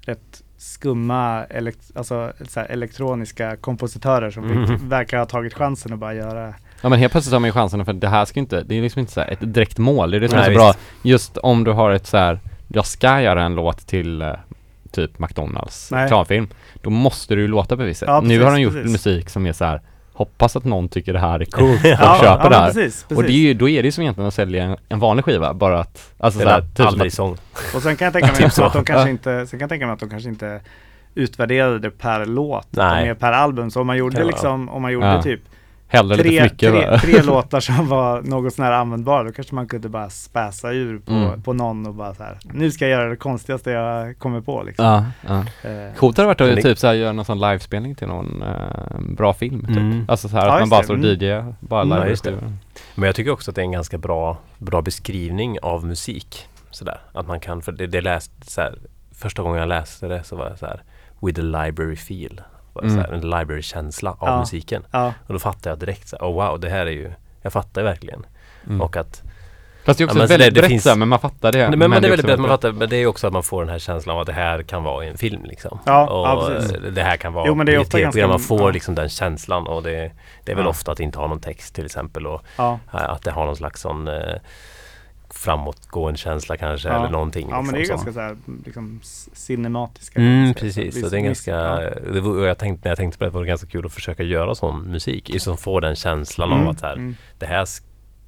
rätt 0.00 0.42
skumma 0.56 1.44
elekt, 1.44 1.90
alltså, 1.94 2.32
så 2.48 2.60
här, 2.60 2.66
elektroniska 2.66 3.56
kompositörer 3.56 4.30
som 4.30 4.44
Mhm. 4.46 4.66
fick, 4.66 4.80
verkar 4.82 5.18
ha 5.18 5.26
tagit 5.26 5.54
chansen 5.54 5.92
att 5.92 5.98
bara 5.98 6.14
göra 6.14 6.54
Ja 6.82 6.88
men 6.88 6.98
helt 6.98 7.12
plötsligt 7.12 7.32
har 7.32 7.40
man 7.40 7.48
ju 7.48 7.52
chansen 7.52 7.84
för 7.84 7.92
det 7.92 8.08
här 8.08 8.24
ska 8.24 8.40
inte, 8.40 8.62
det 8.62 8.78
är 8.78 8.82
liksom 8.82 9.00
inte 9.00 9.12
så 9.12 9.20
här 9.20 9.30
ett 9.30 9.54
direkt 9.54 9.78
mål, 9.78 10.10
det 10.10 10.16
är 10.16 10.20
det 10.20 10.28
som 10.28 10.38
är 10.38 10.44
så 10.44 10.50
bra. 10.52 10.74
Just 11.02 11.36
om 11.36 11.64
du 11.64 11.70
har 11.72 11.90
ett 11.90 12.06
så 12.06 12.16
här, 12.16 12.40
jag 12.68 12.86
ska 12.86 13.20
göra 13.20 13.42
en 13.44 13.54
låt 13.54 13.86
till 13.86 14.22
eh, 14.22 14.32
typ 14.90 15.18
McDonalds 15.18 15.92
reklamfilm 15.92 16.48
Då 16.82 16.90
måste 16.90 17.34
du 17.34 17.40
ju 17.40 17.48
låta 17.48 17.76
på 17.76 17.82
visst. 17.82 18.02
Ja, 18.06 18.20
Nu 18.20 18.42
har 18.42 18.50
de 18.50 18.60
gjort 18.60 18.72
precis. 18.72 18.92
musik 18.92 19.28
som 19.30 19.46
är 19.46 19.52
så 19.52 19.64
här 19.64 19.80
Hoppas 20.20 20.56
att 20.56 20.64
någon 20.64 20.88
tycker 20.88 21.12
det 21.12 21.18
här 21.18 21.40
är 21.40 21.44
coolt 21.44 21.80
och 21.84 21.90
Ja, 21.90 22.18
köper 22.20 22.44
ja, 22.44 22.48
det 22.48 22.56
här 22.56 22.66
precis, 22.66 23.02
precis. 23.02 23.16
Och 23.18 23.22
det 23.22 23.32
är 23.32 23.34
ju, 23.48 23.54
då 23.54 23.68
är 23.68 23.82
det 23.82 23.86
ju 23.86 23.92
som 23.92 24.02
egentligen 24.02 24.28
att 24.28 24.34
sälja 24.34 24.64
en, 24.64 24.76
en 24.88 24.98
vanlig 24.98 25.24
skiva, 25.24 25.54
bara 25.54 25.80
att 25.80 26.12
Alltså 26.18 26.38
Det 26.38 26.44
så 26.44 26.50
här, 26.50 26.58
är 26.58 26.62
typ 26.62 26.86
aldrig 26.86 27.12
sång. 27.12 27.36
Och 27.74 27.82
sen 27.82 27.96
kan 27.96 28.04
jag 28.04 28.12
tänka 28.12 28.26
mig 28.26 28.36
Typ 28.50 28.64
att, 28.64 28.72
de 28.72 28.84
kanske 28.84 29.10
inte, 29.10 29.46
sen 29.46 29.58
kan 29.58 29.60
jag 29.60 29.68
tänka 29.68 29.86
mig 29.86 29.92
att 29.92 30.00
de 30.00 30.10
kanske 30.10 30.28
inte 30.28 30.60
utvärderade 31.14 31.78
det 31.78 31.90
per 31.90 32.26
låt 32.26 32.66
och 32.70 32.76
mer 32.84 33.14
per 33.14 33.32
album. 33.32 33.70
Så 33.70 33.80
om 33.80 33.86
man 33.86 33.96
gjorde 33.96 34.24
liksom, 34.24 34.68
om 34.68 34.82
man 34.82 34.92
gjorde 34.92 35.06
Ja. 35.06 35.22
typ 35.22 35.40
Hellre 35.92 36.16
lite 36.16 36.28
för 36.28 36.36
tre, 36.36 36.42
mycket 36.42 36.72
tre, 37.02 37.12
tre 37.12 37.22
låtar 37.26 37.60
som 37.60 37.88
var 37.88 38.22
något 38.22 38.54
sån 38.54 38.64
här 38.64 38.72
användbara, 38.72 39.22
då 39.22 39.32
kanske 39.32 39.54
man 39.54 39.68
kunde 39.68 39.88
bara 39.88 40.10
späsa 40.10 40.70
ur 40.72 40.98
på, 40.98 41.12
Mm. 41.12 41.42
på 41.42 41.52
någon 41.52 41.86
och 41.86 41.94
bara 41.94 42.14
så 42.14 42.22
här. 42.22 42.38
Nu 42.52 42.70
ska 42.70 42.88
jag 42.88 43.00
göra 43.00 43.10
det 43.10 43.16
konstigaste 43.16 43.70
jag 43.70 44.18
kommer 44.18 44.40
på 44.40 44.62
liksom. 44.62 44.84
Ja, 44.84 45.04
ja. 45.62 45.68
Eh, 45.70 45.94
Coolt 45.96 46.16
hade 46.16 46.26
varit 46.26 46.40
att 46.40 46.62
typ 46.62 46.78
så 46.78 46.86
här, 46.86 46.94
göra 46.94 47.12
någon 47.12 47.24
sån 47.24 47.40
livespelning 47.40 47.94
till 47.94 48.08
någon 48.08 48.42
eh, 48.42 49.00
bra 49.16 49.32
film 49.32 49.60
typ. 49.66 49.76
Mm. 49.76 50.04
Alltså 50.08 50.28
så 50.28 50.36
här 50.36 50.46
Ja, 50.46 50.52
att 50.54 50.60
man 50.60 50.68
bara 50.68 50.82
står 50.82 50.94
och 50.94 51.00
Mm. 51.04 51.10
DJ, 51.20 51.54
bara 51.60 51.82
Mm, 51.82 51.98
live 51.98 52.10
just 52.10 52.24
det. 52.24 52.30
det. 52.30 52.52
Men 52.94 53.06
jag 53.06 53.14
tycker 53.14 53.30
också 53.30 53.50
att 53.50 53.54
det 53.54 53.60
är 53.60 53.64
en 53.64 53.72
ganska 53.72 53.98
bra, 53.98 54.38
bra 54.58 54.82
beskrivning 54.82 55.58
av 55.62 55.84
musik. 55.86 56.46
Sådär. 56.70 57.00
Att 57.12 57.26
man 57.28 57.40
kan, 57.40 57.62
för 57.62 57.72
det, 57.72 57.86
det 57.86 58.00
läst 58.00 58.50
så 58.50 58.60
här, 58.60 58.78
första 59.14 59.42
gången 59.42 59.58
jag 59.60 59.68
läste 59.68 60.08
det 60.08 60.24
så 60.24 60.36
var 60.36 60.48
jag 60.48 60.58
så 60.58 60.66
här 60.66 60.82
with 61.22 61.40
a 61.40 61.42
library 61.42 61.96
feel. 61.96 62.40
Mm. 62.82 62.94
så 62.94 63.00
här, 63.00 63.12
en 63.12 63.20
library-känsla 63.20 64.10
av 64.10 64.28
Ja. 64.28 64.38
musiken. 64.38 64.82
ja, 64.90 65.12
Och 65.26 65.32
då 65.32 65.38
fattade 65.38 65.68
jag 65.70 65.78
direkt 65.78 66.08
så 66.08 66.16
här, 66.20 66.26
oh 66.26 66.34
wow, 66.34 66.60
det 66.60 66.68
här 66.70 66.86
är 66.86 66.90
ju, 66.90 67.12
jag 67.42 67.52
fattar 67.52 67.82
verkligen. 67.82 68.26
Mm. 68.66 68.80
Och 68.80 68.96
att, 68.96 69.22
Fast 69.84 69.98
det 69.98 70.02
är 70.02 70.06
också 70.06 70.18
Ja, 70.18 70.22
men 70.22 70.28
väldigt 70.28 70.54
det- 70.54 70.60
brett 70.60 70.68
finns- 70.70 70.96
men 70.96 71.08
man 71.08 71.18
fattar 71.18 71.52
det. 71.52 71.70
men, 71.70 71.78
men, 71.78 71.90
det 71.90 71.96
är 71.96 72.00
väldigt 72.00 72.26
brett, 72.26 72.38
man 72.40 72.48
fattar, 72.48 72.72
men 72.72 72.88
det 72.88 72.96
är 72.96 73.06
också 73.06 73.26
att 73.26 73.32
man 73.32 73.42
får 73.42 73.62
den 73.62 73.70
här 73.72 73.78
känslan 73.78 74.14
av 74.16 74.20
att 74.20 74.26
det 74.26 74.32
här 74.32 74.62
kan 74.62 74.82
vara 74.82 75.04
i 75.04 75.08
en 75.08 75.18
film 75.18 75.44
liksom. 75.44 75.78
Ja, 75.86 76.06
och 76.06 76.50
ja, 76.52 76.60
det 76.90 77.02
här 77.02 77.16
kan 77.16 77.32
vara 77.32 77.46
Jo, 77.46 77.54
men 77.54 77.66
det 77.66 77.72
är 77.72 77.76
ett 77.76 77.80
ofta 77.86 77.98
tv-program. 77.98 78.30
ganska- 78.30 78.48
Man 78.54 78.58
får 78.58 78.68
ja. 78.68 78.72
liksom 78.72 78.94
den 78.94 79.08
känslan 79.08 79.66
och 79.66 79.82
det, 79.82 80.12
det 80.44 80.52
är 80.52 80.56
väl 80.56 80.64
Ja. 80.64 80.70
ofta 80.70 80.92
att 80.92 80.98
det 80.98 81.04
inte 81.04 81.18
har 81.18 81.28
någon 81.28 81.40
text 81.40 81.74
till 81.74 81.84
exempel. 81.86 82.26
Och 82.26 82.42
ja. 82.56 82.78
att 82.92 83.22
det 83.22 83.30
har 83.30 83.46
någon 83.46 83.56
slags 83.56 83.80
sån 83.80 84.08
eh, 84.08 84.34
framåtgående 85.34 86.18
känsla 86.18 86.56
kanske 86.56 86.88
Ja. 86.88 86.94
eller 86.98 87.08
någonting. 87.10 87.46
Ja 87.50 87.62
men 87.62 87.72
det 87.72 87.76
är 87.76 87.78
liksom, 87.78 87.98
som- 87.98 88.04
ganska 88.06 88.20
så 88.20 88.20
här, 88.20 88.36
liksom 88.64 89.00
cinematiska. 89.32 90.20
Mm, 90.20 90.54
precis, 90.54 90.78
Visst- 90.96 91.00
så 91.00 91.08
det 91.08 91.18
är 91.18 91.20
ganska, 91.20 91.56
det 92.12 92.20
var, 92.20 92.46
jag 92.46 92.58
tänkte, 92.58 92.88
när 92.88 92.90
jag 92.90 92.98
tänkte 92.98 93.18
på 93.18 93.24
det 93.24 93.30
var 93.30 93.40
det 93.40 93.46
ganska 93.48 93.66
kul 93.66 93.86
att 93.86 93.92
försöka 93.92 94.22
göra 94.22 94.54
sån 94.54 94.82
musik. 94.82 95.30
Som 95.40 95.56
får 95.56 95.80
den 95.80 95.96
känslan 95.96 96.52
Mm, 96.52 96.64
av 96.66 96.70
att 96.70 96.82
här, 96.82 96.92
mm. 96.92 97.14
det 97.38 97.46
här, 97.46 97.66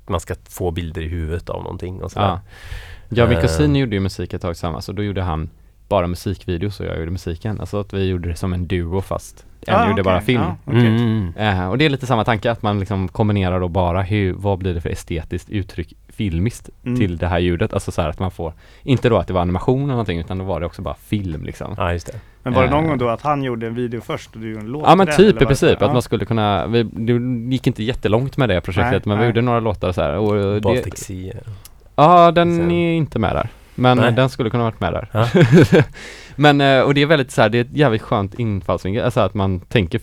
man 0.06 0.20
ska 0.20 0.34
få 0.48 0.70
bilder 0.70 1.02
i 1.02 1.08
huvudet 1.08 1.48
av 1.50 1.62
någonting 1.62 2.02
och 2.02 2.12
sådär. 2.12 2.26
Ja. 2.26 2.40
Ja, 3.08 3.26
min 3.28 3.40
kusin 3.40 3.76
gjorde 3.76 3.94
ju 3.96 4.00
musik 4.00 4.34
ett 4.34 4.42
tag 4.42 4.54
tillsammans 4.54 4.88
och 4.88 4.94
då 4.94 5.02
gjorde 5.02 5.22
han 5.22 5.50
bara 5.88 6.06
musikvideos 6.06 6.80
och 6.80 6.86
jag 6.86 6.98
gjorde 6.98 7.10
musiken. 7.10 7.60
Alltså 7.60 7.80
att 7.80 7.92
vi 7.92 8.04
gjorde 8.08 8.28
det 8.28 8.36
som 8.36 8.52
en 8.52 8.66
duo 8.66 9.00
fast 9.00 9.46
en 9.60 9.74
Ja, 9.74 9.80
gjorde 9.80 9.92
okej, 9.92 10.04
bara 10.04 10.20
film. 10.20 10.42
ja, 10.42 10.56
okej. 10.64 10.86
Mm. 10.86 11.32
Eh, 11.36 11.68
och 11.68 11.78
det 11.78 11.84
är 11.84 11.88
lite 11.88 12.06
samma 12.06 12.24
tanke 12.24 12.50
att 12.50 12.62
man 12.62 12.80
liksom 12.80 13.08
kombinerar 13.08 13.60
då 13.60 13.68
bara 13.68 14.02
hur, 14.02 14.32
vad 14.32 14.58
blir 14.58 14.74
det 14.74 14.80
för 14.80 14.88
estetiskt 14.88 15.50
uttryck 15.50 15.94
filmiskt 16.14 16.70
Mm. 16.84 16.98
till 16.98 17.16
det 17.18 17.26
här 17.26 17.38
ljudet. 17.38 17.72
Alltså 17.72 17.92
så 17.92 18.02
här 18.02 18.08
att 18.08 18.18
man 18.18 18.30
får, 18.30 18.52
inte 18.82 19.08
då 19.08 19.16
att 19.18 19.26
det 19.26 19.32
var 19.32 19.40
animation 19.40 19.82
eller 19.82 19.90
någonting 19.92 20.18
utan 20.18 20.38
då 20.38 20.44
var 20.44 20.60
det 20.60 20.66
också 20.66 20.82
bara 20.82 20.94
film 20.94 21.44
liksom. 21.44 21.74
Ja, 21.76 21.92
just 21.92 22.06
det. 22.06 22.20
Men 22.42 22.52
var 22.52 22.62
det 22.62 22.70
någon 22.70 22.84
Eh. 22.84 22.88
gång 22.88 22.98
då 22.98 23.08
att 23.08 23.22
han 23.22 23.42
gjorde 23.44 23.66
en 23.66 23.74
video 23.74 24.00
först 24.00 24.34
och 24.34 24.40
du 24.40 24.48
gjorde 24.50 24.60
en 24.60 24.66
låt 24.72 24.82
Ja 24.86 24.94
men 24.94 25.06
typ 25.06 25.36
i 25.36 25.38
så 25.40 25.46
princip, 25.46 25.82
att 25.82 25.92
man 25.92 26.02
skulle 26.02 26.24
kunna, 26.24 26.66
vi, 26.66 26.82
det 26.82 27.12
gick 27.54 27.66
inte 27.66 27.82
jättelångt 27.82 28.36
med 28.36 28.48
det 28.48 28.60
projektet 28.60 28.92
Nej, 28.92 29.00
men 29.04 29.16
vi 29.18 29.20
nej. 29.20 29.26
gjorde 29.28 29.40
några 29.40 29.60
låtar 29.60 29.92
så 29.92 30.02
här 30.02 30.16
och 30.16 30.34
det, 30.34 30.60
Baltic 30.60 30.94
Sea. 30.96 31.34
Ja 31.96 32.30
den 32.30 32.56
Sen- 32.56 32.70
är 32.70 32.94
inte 32.94 33.18
med 33.18 33.36
där 33.36 33.48
Men 33.74 33.98
Nej. 33.98 34.12
den 34.12 34.28
skulle 34.28 34.50
kunna 34.50 34.62
varit 34.64 34.80
med 34.80 34.92
där 34.92 35.08
Ja. 35.12 35.26
Men, 36.36 36.60
eh, 36.60 36.80
och 36.80 36.94
det 36.94 37.02
är 37.02 37.06
väldigt 37.06 37.30
så 37.30 37.42
här, 37.42 37.48
det 37.48 37.58
är 37.58 37.62
ett 37.64 37.76
jävligt 37.76 38.02
skönt 38.02 38.34
infallsvinkel, 38.38 39.04
alltså 39.04 39.20
att 39.20 39.34
man 39.34 39.60
tänker 39.60 40.00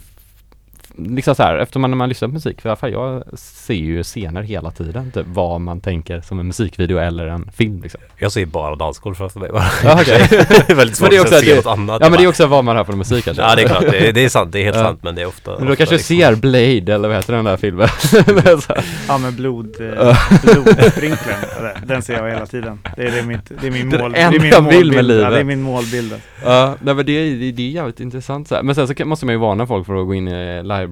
Liksom 1.08 1.36
så 1.36 1.44
här, 1.44 1.58
efter 1.58 1.80
man, 1.80 1.90
när 1.92 1.98
man 1.98 2.10
lyssnar 2.10 2.28
på 2.28 2.34
musik, 2.34 2.62
för 2.62 2.70
i 2.70 2.72
alla 2.72 2.76
fall 2.76 2.92
jag 2.92 3.24
ser 3.40 3.74
ju 3.74 4.04
scener 4.04 4.42
hela 4.42 4.72
tiden, 4.72 5.12
typ 5.12 5.26
vad 5.28 5.62
man 5.62 5.82
tänker 5.82 6.22
som 6.22 6.40
en 6.40 6.48
musikvideo 6.48 6.98
eller 6.98 7.28
en 7.28 7.52
film 7.52 7.82
liksom. 7.82 8.02
Jag 8.18 8.32
ser 8.32 8.46
bara 8.46 8.76
dansgolv 8.76 9.16
framför 9.16 9.40
mig 9.40 9.50
bara. 9.52 9.64
Ja, 9.84 10.02
okej. 10.02 10.28
det 10.30 10.70
är 10.70 10.76
väldigt 10.76 10.96
svårt 10.98 11.06
Men 11.06 11.12
det 11.12 11.18
är 11.18 11.22
också 11.22 11.36
att 11.36 11.42
se 11.42 11.56
något 11.56 11.66
annat. 11.66 12.02
Ja 12.02 12.10
men 12.10 12.18
det 12.20 12.24
är 12.24 12.28
också 12.28 12.48
vad 12.48 12.64
man 12.64 12.76
hör 12.76 12.84
för 12.84 12.94
musik 12.94 13.26
kanske. 13.26 13.44
Ja 13.44 13.56
det 13.56 13.62
är 13.64 13.68
klart, 13.68 13.82
det 13.82 14.08
är, 14.10 14.14
det 14.14 14.26
är 14.26 14.30
sant, 14.30 14.52
det 14.52 14.60
är 14.60 14.64
helt 14.64 14.78
Ja. 14.78 14.84
sant 14.84 15.00
men 15.04 15.16
det 15.16 15.22
är 15.22 15.26
ofta 15.28 15.52
Men 15.52 15.66
då 15.66 15.72
ofta 15.72 15.76
kanske 15.86 15.96
liksom- 15.96 16.18
ser 16.18 16.36
Blade 16.36 16.94
eller 16.96 17.08
vad 17.08 17.18
heter 17.18 17.34
den 17.34 17.46
där 17.46 17.58
filmen? 17.58 17.88
Ja 19.08 19.18
med 19.18 19.34
blod, 19.34 19.76
eh, 19.82 20.18
blodsprinklern, 20.44 21.38
Eller, 21.60 21.74
den 21.86 22.02
ser 22.02 22.14
jag 22.14 22.30
hela 22.34 22.46
tiden. 22.46 22.80
Det 22.96 23.04
är, 23.08 23.12
det 23.12 23.20
är, 23.20 23.24
mitt, 23.24 23.52
det 23.62 23.68
är 23.68 23.72
min 23.72 23.88
mål, 23.88 24.12
det 24.12 24.20
är 24.20 24.32
min 24.32 24.42
vill 24.42 24.52
med 24.52 24.64
målbild. 24.64 25.12
Ja, 25.12 25.16
det 25.16 25.26
är 25.26 25.30
livet. 25.30 25.46
min 25.46 25.62
målbild. 25.62 26.14
Ja, 26.46 26.76
nej 26.82 26.94
men 26.96 27.06
det 27.06 27.12
är, 27.12 27.36
det, 27.40 27.52
det 27.52 27.64
är 27.64 27.70
jävligt 27.70 28.00
intressant 28.00 28.48
så 28.48 28.56
här. 28.56 28.64
Men 28.64 28.76
sen 28.76 28.88
så 28.88 29.06
måste 29.06 29.26
man 29.26 29.36
ju 29.36 29.40
varna 29.40 29.68
folk 29.68 29.86
för 29.86 30.02
att 30.02 30.08
gå 30.08 30.14
in 30.14 30.28
i 30.28 30.64
library 30.64 30.88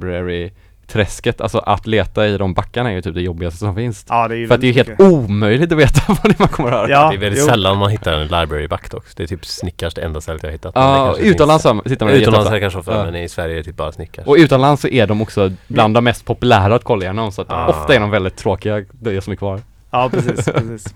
träsket, 0.88 1.41
alltså 1.41 1.57
att 1.57 1.88
leta 1.88 2.28
i 2.28 2.38
de 2.38 2.53
backarna 2.53 2.90
är 2.91 2.94
ju 2.95 3.02
typ 3.02 3.14
det 3.15 3.22
jobbigaste 3.22 3.60
som 3.60 3.76
finns. 3.76 4.06
Ja 4.10 4.28
det 4.28 4.36
är 4.36 4.38
ju 4.38 4.48
För 4.48 4.56
att 4.56 4.61
det 4.61 4.68
är 4.68 4.69
ju 4.69 4.74
helt 4.74 4.88
mycket. 4.88 5.06
omöjligt 5.06 5.72
att 5.72 5.78
veta 5.78 6.02
vad 6.07 6.18
det 6.24 6.30
är 6.30 6.36
man 6.40 6.48
kommer 6.48 6.69
att 6.72 6.76
höra. 6.78 6.90
Ja, 6.90 7.10
Det 7.10 7.15
är 7.15 7.19
väldigt 7.19 7.40
jo. 7.40 7.45
sällan 7.45 7.78
man 7.78 7.90
hittar 7.91 8.14
en 8.14 8.22
library 8.28 8.68
back 8.68 8.91
dock. 8.91 9.06
Det 9.15 9.24
är 9.24 9.28
typ 9.28 9.45
Snickars 9.45 9.94
det 9.94 10.02
enda 10.02 10.22
stället 10.22 10.44
jag 10.44 10.49
har 10.49 10.53
hittat. 10.53 10.74
Det 10.74 10.80
Ja, 10.80 11.06
kanske 11.06 11.24
utomlands 11.24 11.64
tittar 11.64 12.06
man 12.06 12.15
Utomlands 12.15 12.49
är 12.49 12.53
det 12.53 12.60
kanske 12.60 12.80
ofta 12.80 12.98
Ja. 12.98 13.03
men 13.06 13.15
i 13.15 13.30
Sverige 13.30 13.53
är 13.53 13.57
det 13.57 13.64
typ 13.64 13.76
bara 13.78 13.91
Snickars. 13.91 14.28
Och 14.28 14.36
utomlands 14.40 14.82
så 14.82 14.88
är 14.88 15.07
de 15.07 15.22
också 15.22 15.52
bland 15.68 15.94
de 15.94 16.03
mest 16.03 16.26
populära 16.26 16.76
att 16.76 16.84
kolla 16.84 17.03
igenom 17.03 17.32
så 17.32 17.41
att 17.41 17.52
Ah. 17.52 17.68
ofta 17.68 17.95
är 17.95 17.99
de 17.99 18.10
väldigt 18.10 18.36
tråkiga, 18.36 18.86
det 18.91 19.22
som 19.22 19.32
är 19.34 19.38
kvar. 19.38 19.61
Ja 19.91 20.10
precis, 20.14 20.45
precis. 20.53 20.95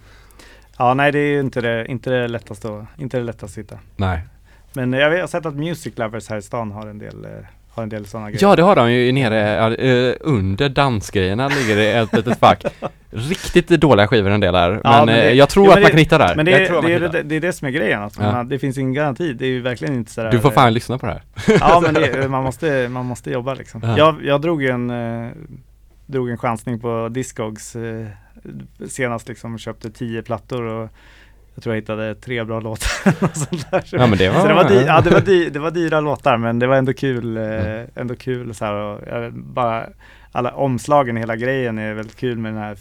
Ja 0.78 0.94
nej 0.94 1.11
det 1.11 1.19
är 1.19 1.28
ju 1.32 1.40
inte 1.40 1.61
det, 1.61 1.86
inte 1.88 2.10
det 2.10 2.28
lättaste 2.28 2.68
att, 2.68 3.02
inte 3.02 3.18
det 3.18 3.23
lättaste 3.23 3.60
att 3.61 3.65
hitta. 3.65 3.80
Nej. 3.95 4.22
Men 4.73 4.94
jag 4.94 5.10
vet- 5.10 5.18
jag 5.18 5.23
har 5.23 5.28
sett 5.28 5.45
att 5.45 5.56
Music 5.56 5.98
Lovers 5.98 6.30
här 6.30 6.38
i 6.38 6.41
stan 6.41 6.72
har 6.72 6.88
en 6.88 6.99
del, 6.99 7.26
eh, 7.26 7.32
har 7.73 7.84
en 7.84 7.89
del 7.89 8.06
sådana 8.06 8.30
grejer. 8.31 8.43
Ja 8.48 8.56
det 8.56 8.61
har 8.61 8.76
de 8.76 8.91
ju 8.93 9.11
nere, 9.11 9.76
eh, 9.76 10.15
under 10.22 10.69
dansgrejerna 10.69 11.48
ligger 11.48 11.76
det 11.76 11.91
ett 11.91 12.14
litet 12.14 12.39
fack. 12.39 12.64
Riktigt 13.10 13.68
dåliga 13.68 14.07
skivor 14.07 14.30
en 14.31 14.39
del 14.39 14.56
här, 14.56 14.69
men, 14.72 14.81
Ja, 14.84 15.06
men 15.06 15.15
det- 15.15 15.30
eh, 15.30 15.34
jag 15.34 15.49
tror 15.49 15.65
jo, 15.65 15.72
att 15.72 15.76
men 15.76 15.81
man 15.81 15.85
det- 15.88 15.91
kan 15.91 15.99
hitta 15.99 16.18
där. 16.18 16.35
Men 16.35 16.45
det 16.45 16.52
jag 16.52 16.61
är, 16.61 16.65
tror 16.68 16.81
det, 16.81 16.88
är, 16.93 16.99
hitta. 16.99 17.11
det, 17.11 17.23
det 17.23 17.35
är 17.35 17.39
det 17.39 17.53
som 17.53 17.68
är 17.68 17.72
grejen, 17.72 18.02
att 18.03 18.18
Ja. 18.19 18.31
man, 18.31 18.49
det 18.49 18.60
finns 18.60 18.77
ingen 18.77 18.93
garanti. 18.93 19.34
Det 19.34 19.45
är 19.45 19.49
ju 19.49 19.61
verkligen 19.61 19.93
inte 19.95 20.11
sådär 20.11 20.31
Du 20.31 20.39
får 20.39 20.52
fan 20.52 20.73
lyssna 20.73 20.98
på 20.98 21.06
det 21.06 21.11
här. 21.11 21.22
Ja 21.60 21.80
men 21.84 21.93
det, 21.93 22.30
man, 22.30 22.43
måste, 22.43 22.88
man 22.89 23.06
måste 23.06 23.31
jobba 23.31 23.53
liksom. 23.53 23.81
Ja. 23.84 23.98
Jag, 23.98 24.15
jag 24.23 24.41
drog 24.41 24.64
ju 24.64 24.69
en, 24.69 24.89
eh, 24.89 25.30
drog 26.06 26.30
en 26.30 26.38
chansning 26.38 26.80
på 26.80 27.10
Discogs 27.11 27.76
eh, 27.76 28.06
senast 28.89 29.27
liksom, 29.27 29.57
köpte 29.57 29.89
tio 29.91 30.22
plattor 30.22 30.64
och 30.64 30.89
jag 31.62 31.64
tror 31.64 31.76
jag 31.76 31.82
hittade 31.82 32.16
tre 32.16 32.44
bra 32.44 32.60
låtar. 32.60 32.90
och 33.24 33.38
sånt 33.38 33.72
där. 33.72 33.84
Ja 33.92 34.08
men 34.08 34.18
det 34.18 34.30
var, 34.30 34.42
Så 34.42 34.48
det 34.48 34.54
var, 34.54 34.64
dy- 34.64 34.86
ja, 34.86 35.02
det, 35.02 35.10
var 35.10 35.22
dy- 35.22 35.50
det 35.50 35.60
var 35.60 35.72
dyra 35.72 36.00
låtar 36.02 36.38
men 36.38 36.60
det 36.60 36.68
var 36.68 36.76
ändå 36.76 36.94
kul, 36.94 37.38
eh, 37.38 37.44
Mm. 37.44 37.88
ändå 37.96 38.16
kul 38.16 38.54
så 38.54 38.66
här 38.66 38.74
och 38.74 39.34
bara 39.34 39.88
alla 40.32 40.52
omslagen 40.52 41.18
i 41.18 41.20
hela 41.20 41.36
grejen 41.36 41.78
är 41.78 41.94
väldigt 41.94 42.16
kul 42.16 42.38
med 42.38 42.54
den 42.54 42.62
här 42.62 42.78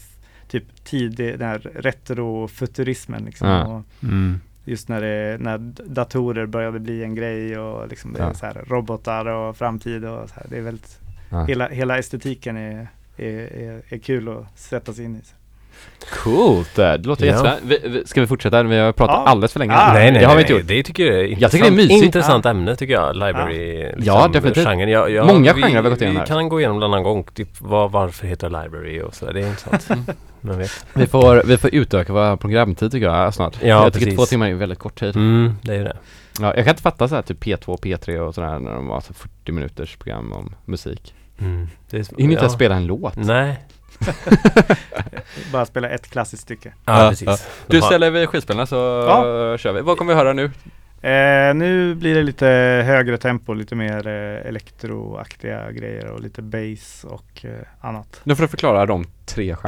typ 0.49 0.85
tidig, 0.85 1.39
den 1.39 1.49
här 1.49 1.59
retrofuturismen 1.75 3.25
liksom. 3.25 3.49
Ja. 3.49 3.65
Och 3.67 3.83
mm. 4.05 4.41
just 4.65 4.89
när, 4.89 5.01
det, 5.01 5.37
när 5.41 5.59
datorer 5.87 6.47
började 6.47 6.79
bli 6.81 7.03
en 7.05 7.15
grej 7.15 7.59
och 7.59 7.89
liksom 7.89 8.13
det 8.13 8.21
är 8.21 8.27
Ja. 8.27 8.35
så 8.35 8.47
här 8.47 8.65
robotar 8.67 9.27
och 9.27 9.57
framtid 9.57 10.05
och 10.05 10.29
så 10.29 10.35
här. 10.35 10.47
Det 10.49 10.57
är 10.59 10.63
väldigt, 10.63 10.99
Ja. 11.31 11.45
hela, 11.45 11.69
hela 11.69 11.99
estetiken 11.99 12.57
är, 12.57 12.89
är, 13.17 13.39
är, 13.39 13.83
är 13.89 13.99
kul 13.99 14.29
att 14.29 14.59
sätta 14.59 14.93
sig 14.93 15.05
in 15.05 15.17
i. 15.17 15.21
Coolt, 16.25 16.75
det 16.75 16.97
låter 16.99 17.27
Ja. 17.27 17.33
jättespännande. 17.33 17.79
Vi, 17.83 17.89
vi, 17.89 18.07
ska 18.07 18.21
vi 18.21 18.27
fortsätta? 18.27 18.63
Vi 18.63 18.79
har 18.79 18.93
pratat 18.93 19.23
Ja. 19.25 19.31
alldeles 19.31 19.53
för 19.53 19.59
länge. 19.59 19.75
Ah, 19.77 19.93
nej 19.93 20.13
nej, 20.13 20.21
det 20.21 20.27
har 20.27 20.35
vi 20.35 20.41
inte 20.41 20.53
gjort. 20.53 20.67
det 20.67 20.83
tycker 20.83 21.07
jag 21.07 21.15
är 21.15 21.25
intressant. 21.25 21.41
Jag 21.43 21.51
tycker 21.51 21.65
det 21.65 21.71
är 21.71 21.77
mysigt. 21.89 22.05
Intressant 22.05 22.47
ämne 22.47 22.77
tycker 22.77 22.95
jag, 22.95 23.15
library 23.17 23.83
liksom, 23.83 24.03
Ja, 24.05 24.29
definitivt. 24.33 24.65
genren. 24.65 24.89
Jag, 24.89 25.11
jag, 25.11 25.27
Många 25.27 25.53
vi, 25.53 25.63
genrer 25.63 25.75
har 25.77 25.83
vi 25.83 25.91
gått 25.91 26.01
igenom 26.01 26.15
Vi 26.15 26.19
här. 26.19 26.27
kan 26.27 26.49
gå 26.49 26.61
igenom 26.61 26.77
en 26.77 26.83
annan 26.83 27.03
gång, 27.03 27.25
typ 27.35 27.49
vad, 27.61 27.91
varför 27.93 28.27
heter 28.27 28.47
library 28.63 29.01
och 29.03 29.15
sådär, 29.15 29.33
det 29.33 29.41
är 29.41 29.47
intressant. 29.49 29.91
Mm. 29.91 30.05
Man 30.41 30.59
vet. 30.59 30.87
Vi 30.93 31.07
får, 31.07 31.43
vi 31.47 31.57
får 31.59 31.75
utöka 31.75 32.13
vår 32.13 32.37
programtid 32.37 32.93
tycker 32.93 33.07
jag 33.07 33.35
snart. 33.35 33.57
Ja, 33.63 33.67
jag 33.69 33.93
tycker 33.93 34.07
precis. 34.07 34.19
två 34.19 34.27
timmar 34.27 34.49
är 34.49 34.55
väldigt 34.55 34.79
kort 34.79 35.01
tid. 35.01 35.17
Mm, 35.17 35.55
det 35.63 35.73
är 35.73 35.77
ju 35.79 35.85
det. 35.85 35.97
Ja, 36.41 36.47
jag 36.57 36.65
kan 36.65 36.69
inte 36.69 36.83
fatta 36.83 37.09
så 37.09 37.15
här 37.15 37.23
typ 37.23 37.45
P2, 37.45 37.81
P3 37.83 38.19
och 38.19 38.35
sådär 38.35 38.59
när 38.59 38.73
de 38.75 38.87
var 38.87 39.01
så 39.01 39.15
40 39.15 39.53
minuters 39.53 39.97
program 39.97 40.33
om 40.33 40.55
musik. 40.65 41.15
Mm. 41.41 41.69
det 41.91 41.97
är, 41.97 42.01
Hinner 42.17 42.33
inte 42.33 42.41
ens 42.43 42.53
ja. 42.53 42.57
spela 42.57 42.75
en 42.77 42.87
låt. 42.87 43.17
Nej. 43.17 43.59
Bara 45.53 45.67
spela 45.67 45.89
ett 45.89 46.11
klassiskt 46.11 46.43
stycke. 46.43 46.73
Ja, 46.85 47.05
Ja, 47.05 47.11
precis. 47.11 47.49
Du 47.67 47.83
ställer 47.83 48.11
vi 48.11 48.27
skivspelarna 48.27 48.67
så 48.67 48.77
Ja. 48.77 49.59
kör 49.59 49.73
vi. 49.73 49.81
Vad 49.81 49.99
kommer 49.99 50.13
vi 50.15 50.19
höra 50.19 50.33
nu? 50.33 50.51
Eh, 51.03 51.55
nu 51.55 51.95
blir 51.95 52.15
det 52.15 52.23
lite 52.23 52.47
högre 52.87 53.19
tempo, 53.19 53.53
lite 53.55 53.75
mer 53.75 54.07
eh, 54.07 54.49
elektroaktiga 54.49 55.73
grejer 55.73 56.07
och 56.11 56.21
lite 56.21 56.43
bass 56.43 57.05
och 57.09 57.45
eh, 57.45 57.51
annat. 57.81 58.21
Nu 58.25 58.37
får 58.37 58.43
du 58.43 58.49
förklara 58.49 58.87
de 58.87 59.05
tre 59.27 59.57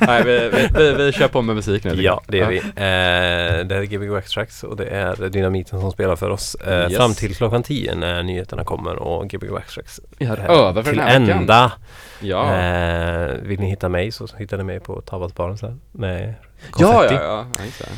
Nej, 0.00 0.24
vi, 0.24 0.38
vi, 0.48 0.68
vi, 0.74 0.92
vi 0.94 1.12
kör 1.12 1.28
på 1.28 1.42
med 1.42 1.56
musik 1.56 1.84
nu. 1.84 2.02
Ja, 2.02 2.22
det 2.28 2.36
gör 2.36 2.48
vi. 2.48 2.58
Eh, 2.58 3.66
det 3.66 3.76
är 3.76 3.82
Gbg 3.84 4.10
Wax 4.10 4.30
Tracks 4.30 4.62
och 4.64 4.76
det 4.76 4.84
är 4.86 5.28
Dynamiten 5.28 5.80
som 5.80 5.90
spelar 5.92 6.16
för 6.16 6.30
oss. 6.30 6.54
Eh, 6.54 6.72
Yes. 6.82 6.96
Fram 6.96 7.14
till 7.14 7.34
klockan 7.36 7.62
10 7.62 7.94
när 7.94 8.22
nyheterna 8.22 8.64
kommer 8.64 8.96
och 8.96 9.28
Gbg 9.28 9.50
Wax 9.50 9.74
Tracks 9.74 10.00
är 10.18 10.50
över 10.50 10.82
för 10.82 10.90
till 10.90 10.98
den 10.98 11.08
här 11.08 11.20
veckan. 11.20 11.38
ända. 11.38 11.72
Ja. 12.20 12.54
Eh, 12.54 13.34
vill 13.42 13.60
ni 13.60 13.70
hitta 13.70 13.88
mig 13.88 14.10
så 14.12 14.26
hittar 14.38 14.56
ni 14.58 14.64
mig 14.64 14.80
på 14.80 15.00
Tabatbaren 15.00 15.58
sen 15.58 15.80
med 15.92 16.34
Ja, 16.78 17.04
Ja, 17.04 17.12
ja, 17.12 17.46
ja. 17.56 17.64
Exakt. 17.64 17.92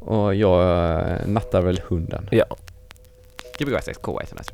Och 0.00 0.34
jag 0.34 0.62
eh, 0.62 1.26
nattar 1.26 1.62
väl 1.62 1.80
hunden. 1.88 2.28
Ja. 2.30 2.44
Gbg6K103. 3.58 4.52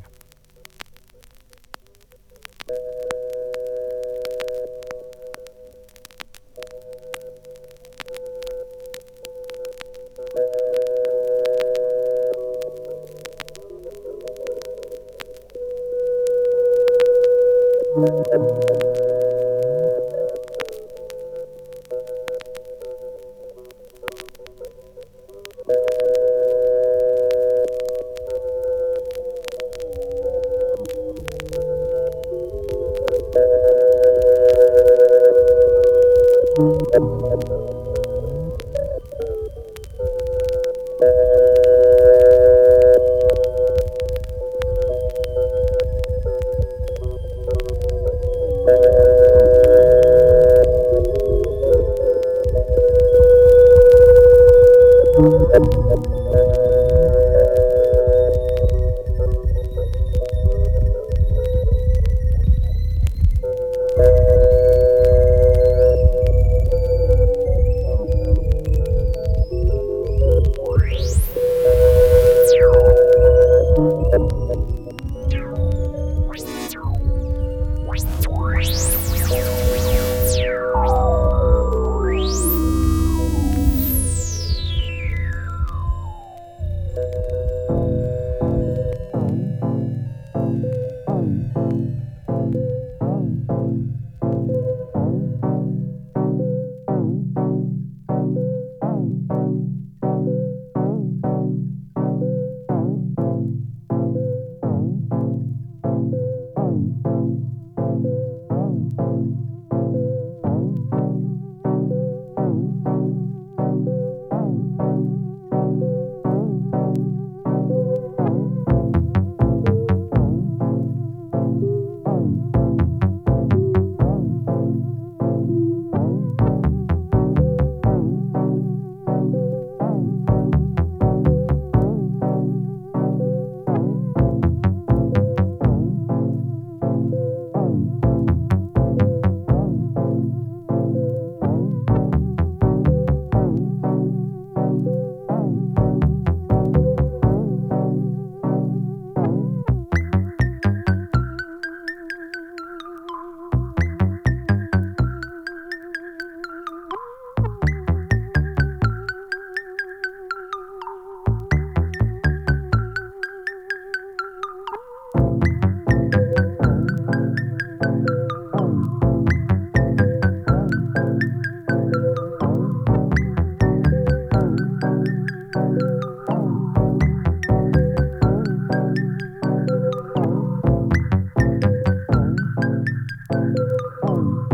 Oh. 183.86 184.53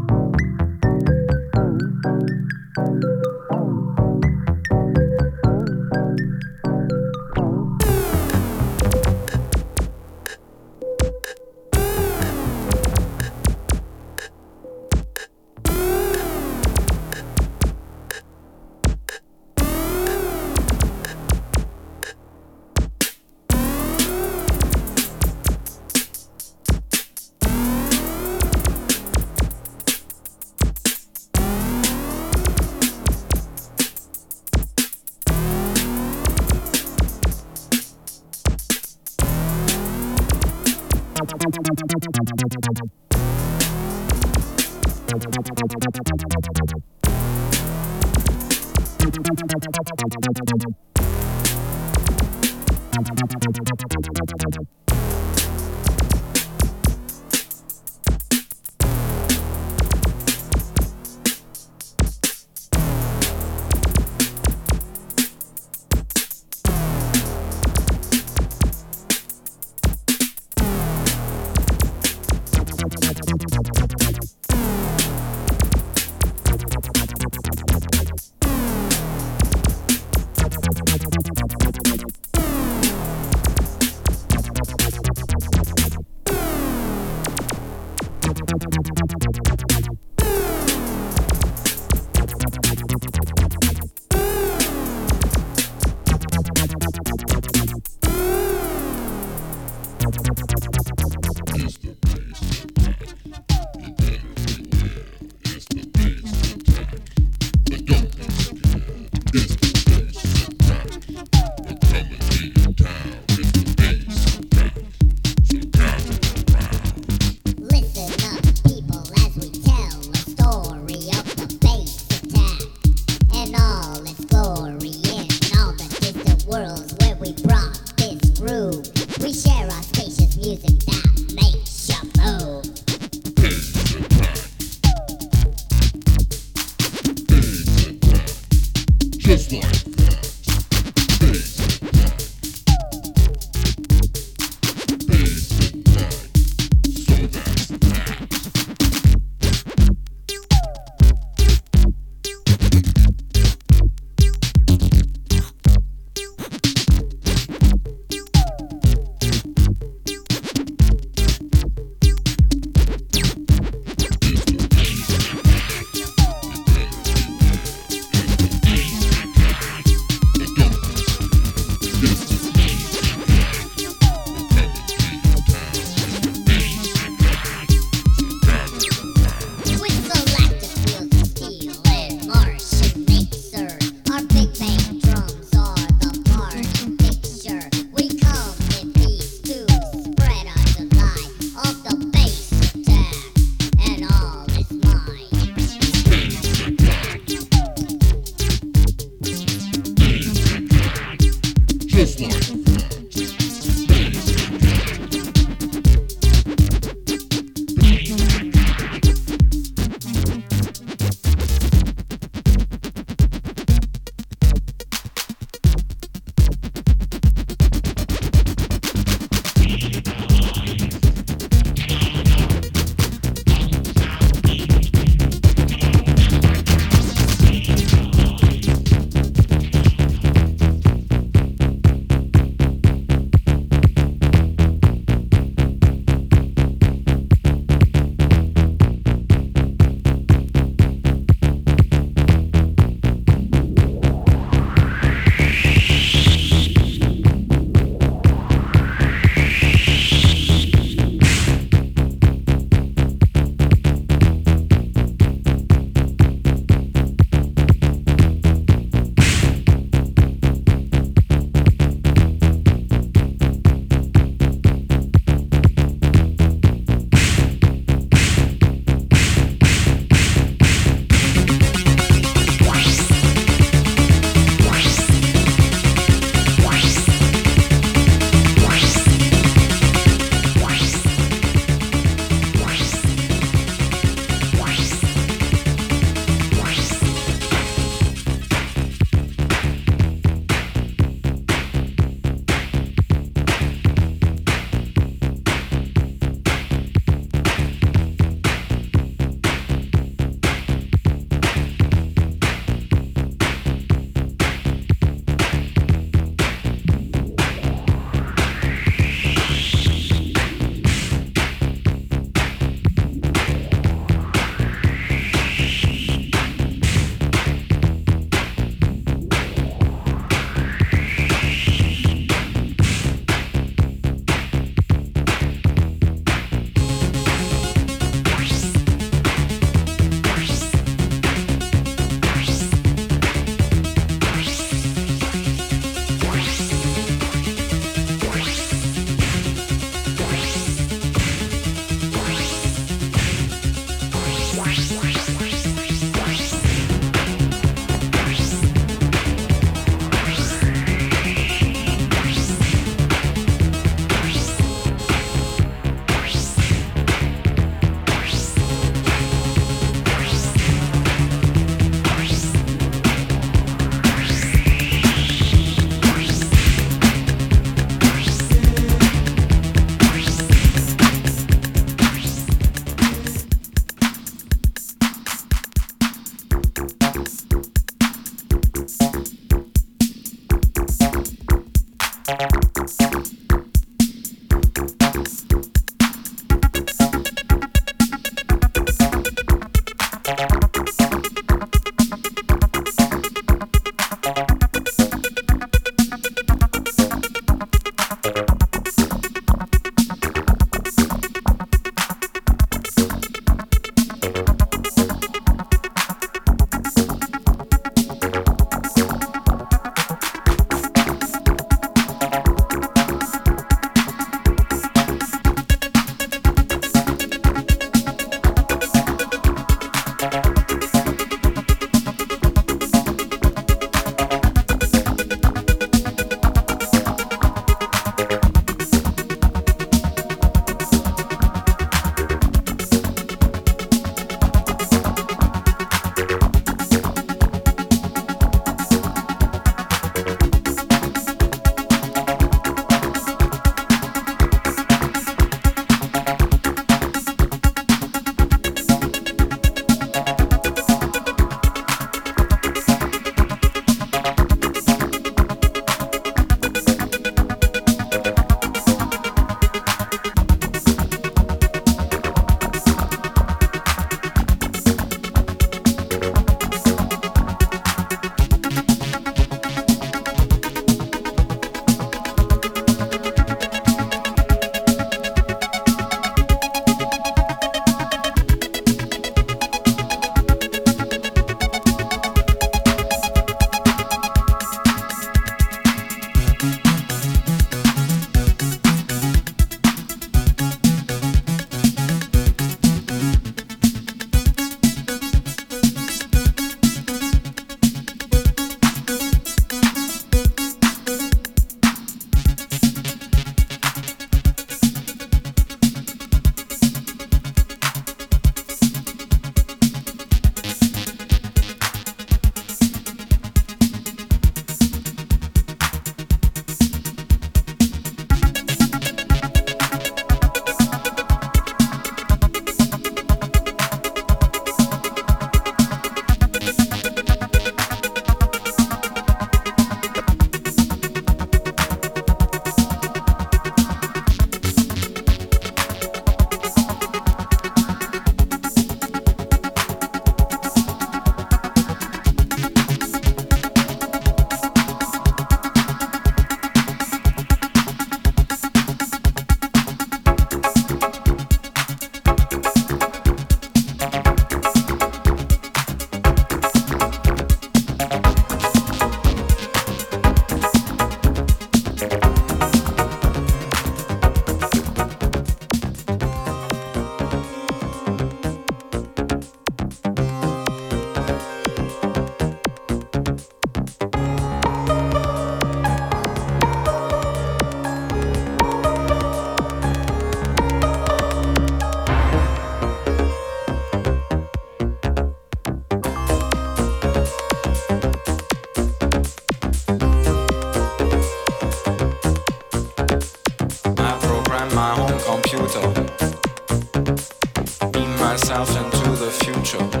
control. 599.63 600.00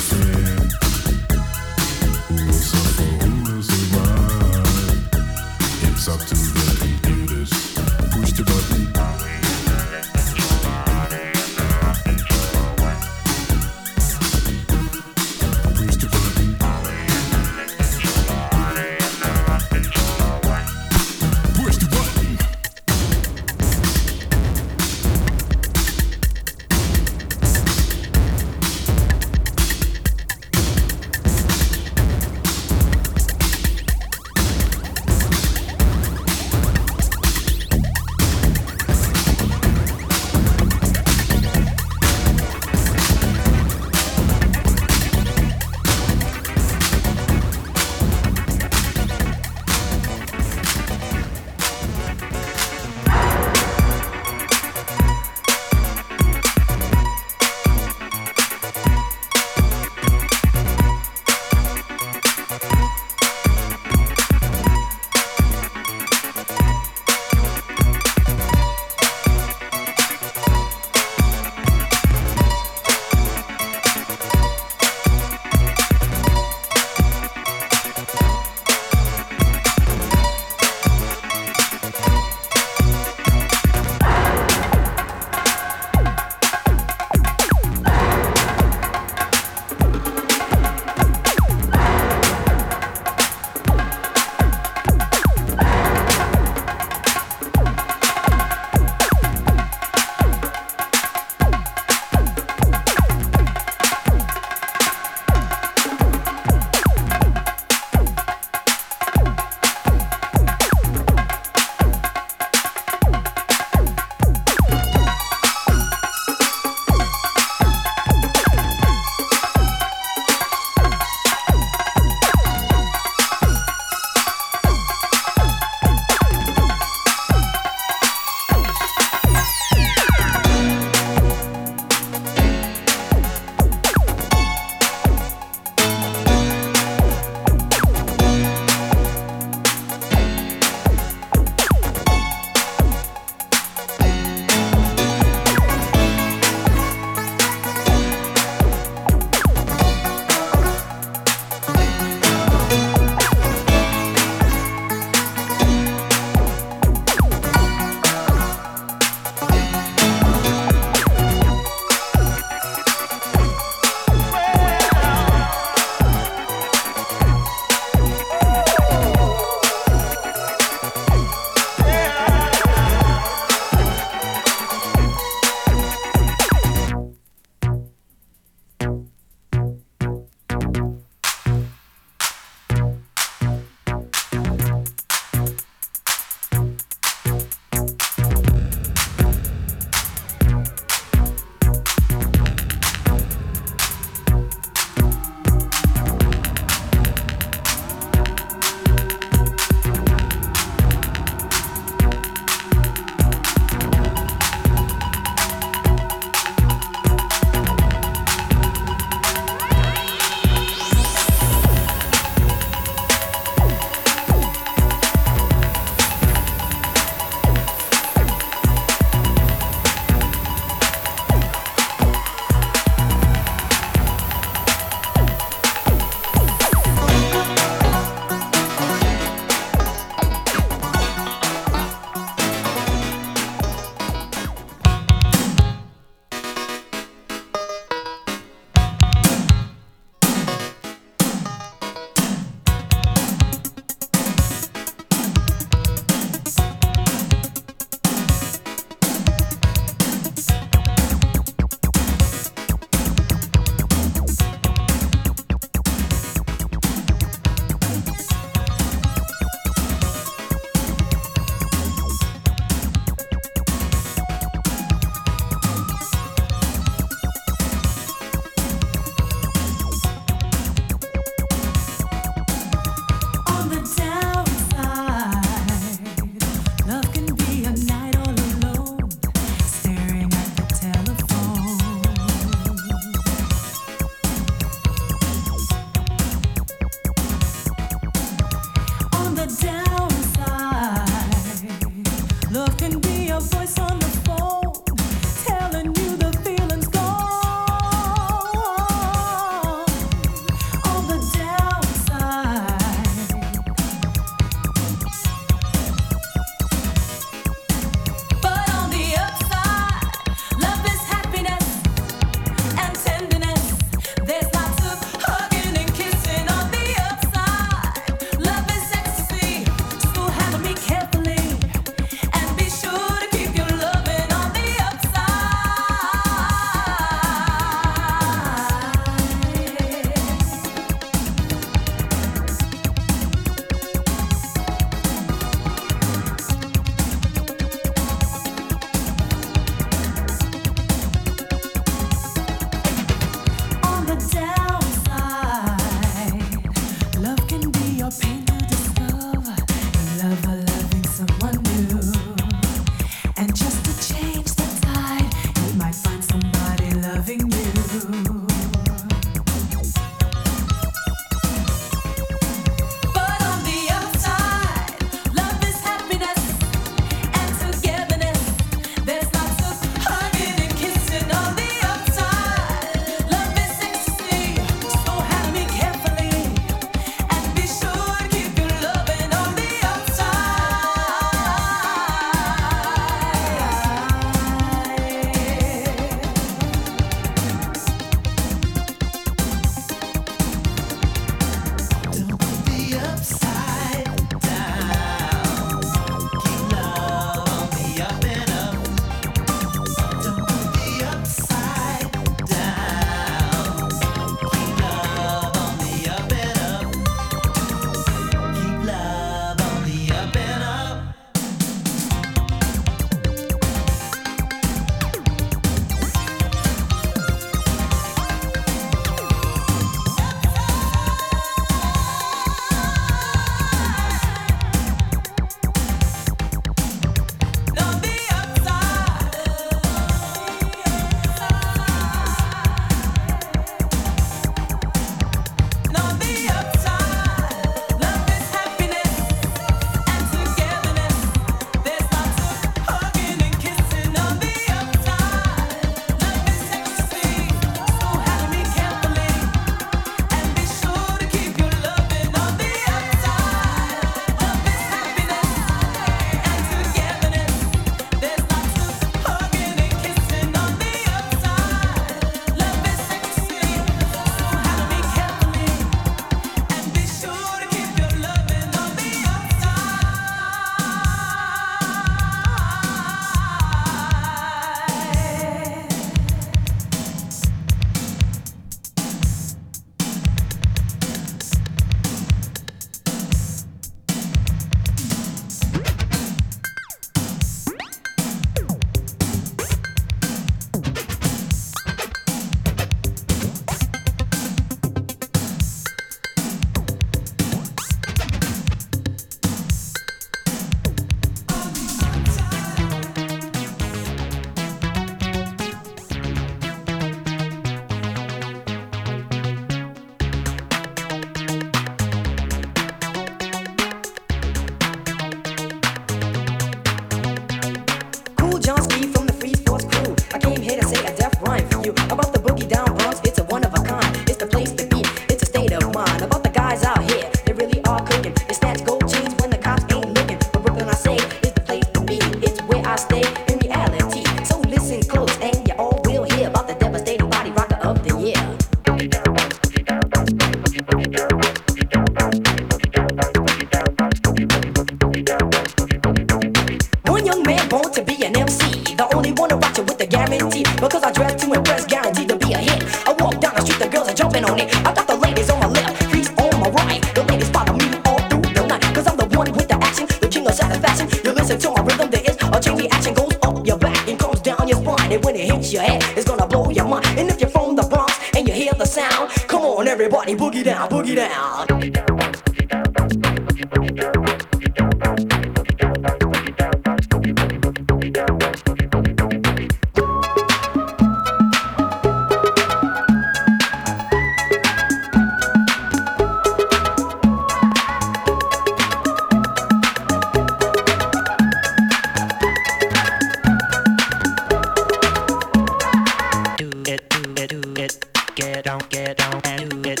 don't 598.70 598.88
get 598.88 599.16
down 599.16 599.40
and 599.46 599.68
do 599.82 599.90
it. 599.90 600.00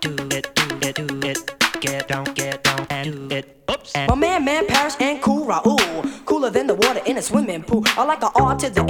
Do 0.00 0.16
it, 0.30 0.54
do 0.54 0.88
it, 0.88 0.94
do 0.94 1.28
it. 1.28 1.80
Get 1.82 2.08
down, 2.08 2.24
get 2.32 2.64
down 2.64 2.86
and 2.88 3.28
do 3.28 3.36
it. 3.36 3.62
Oops. 3.70 3.94
My 4.08 4.14
man, 4.14 4.42
man, 4.42 4.66
Paris 4.66 4.96
and 5.00 5.20
Cool 5.20 5.46
Raul. 5.46 6.24
Cooler 6.24 6.48
than 6.48 6.66
the 6.66 6.74
water 6.74 7.02
in 7.04 7.18
a 7.18 7.22
swimming 7.22 7.62
pool. 7.62 7.82
I 7.88 8.04
like 8.04 8.22
an 8.22 8.30
R 8.36 8.56
to 8.56 8.70
the 8.70 8.82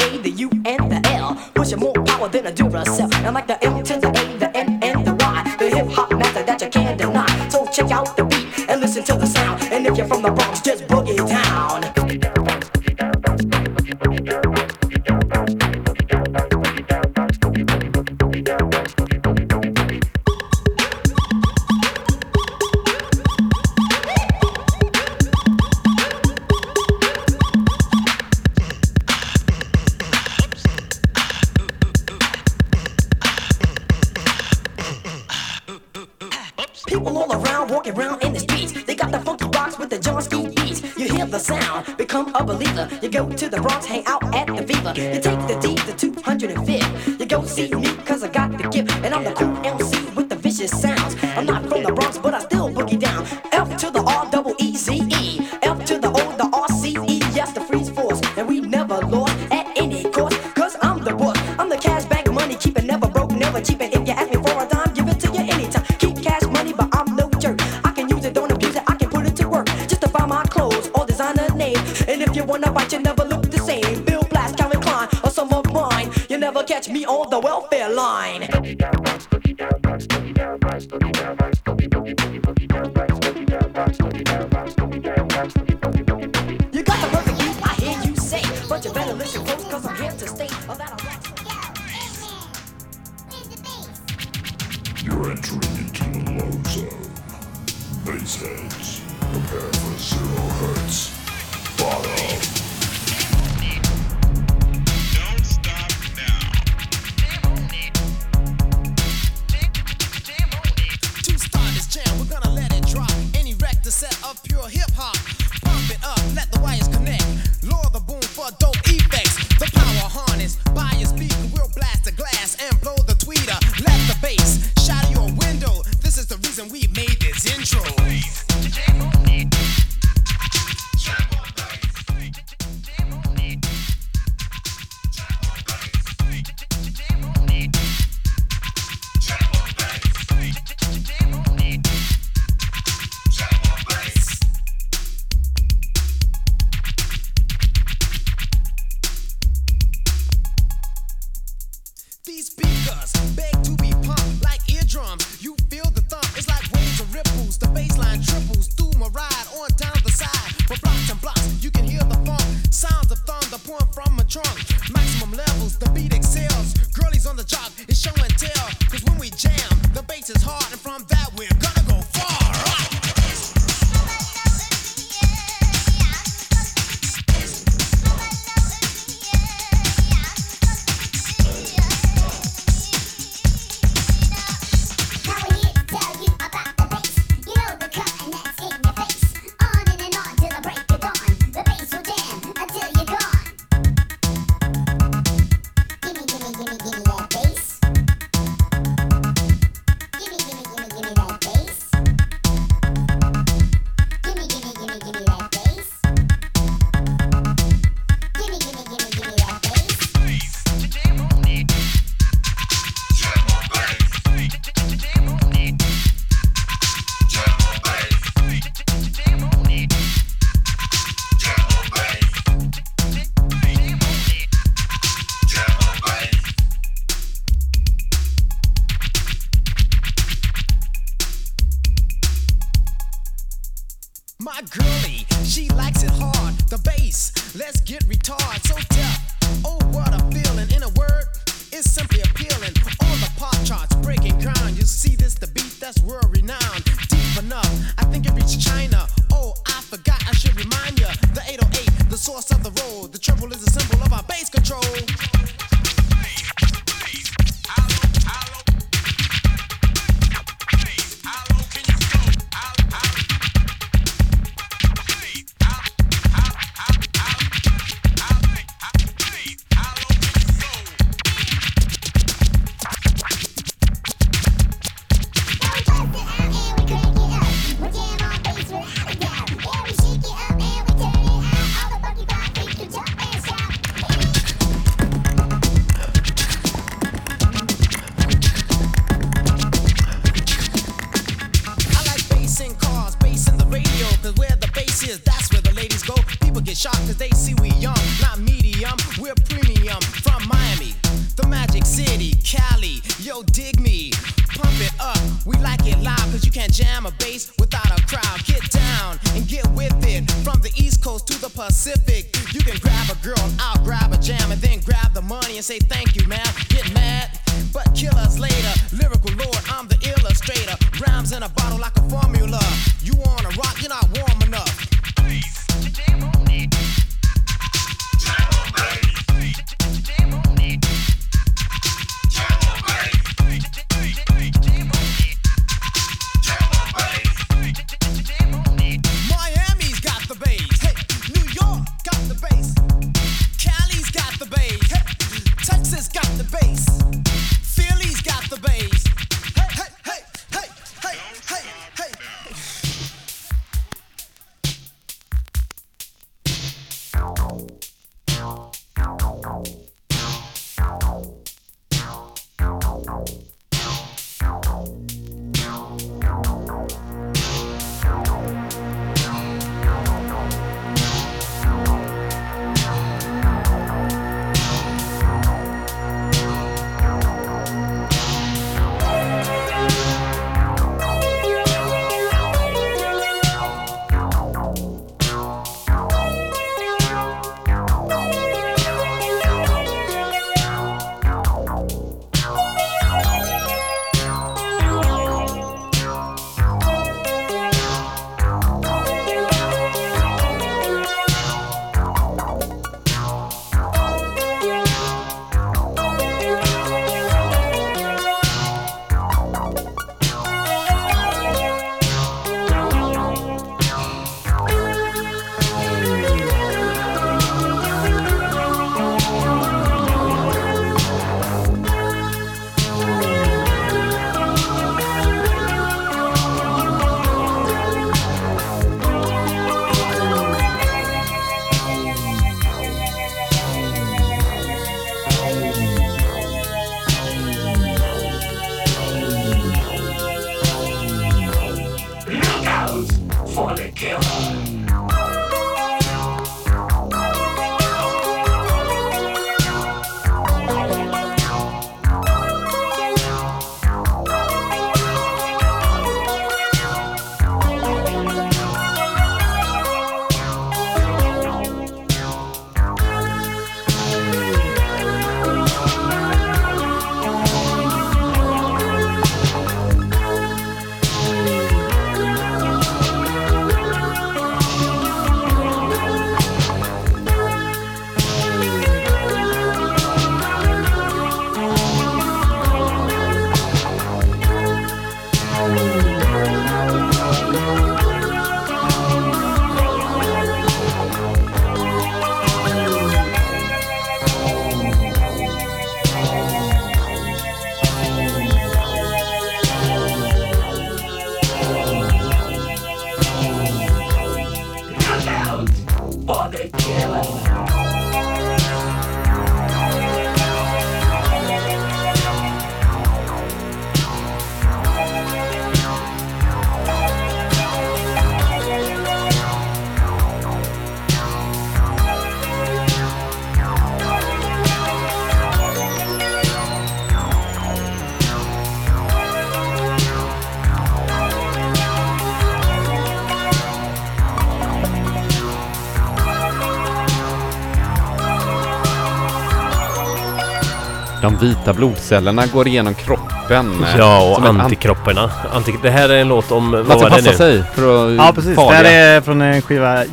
De 541.38 541.46
vita 541.46 541.72
blodcellerna 541.72 542.46
går 542.46 542.68
igenom 542.68 542.94
kroppen. 542.94 543.84
Ja, 543.98 544.36
och 544.36 544.46
antikropparna. 544.46 545.30
Anti 545.54 545.74
det 545.82 545.90
här 545.90 546.08
är 546.08 546.20
en 546.20 546.28
låt 546.28 546.52
om... 546.52 546.70
Vad 546.70 547.00
var 547.00 547.10
det 547.10 547.22
nu? 547.30 547.32
sig 547.36 547.62
för 547.74 548.06
att 548.10 548.16
Ja 548.16 548.32
precis, 548.34 548.50
det 548.50 548.54
farliga. 548.54 548.76
här 548.82 548.84
är 549.16 549.20
från 549.20 549.40
en 549.42 549.62
skiva, 549.62 550.02
eh, 550.02 550.08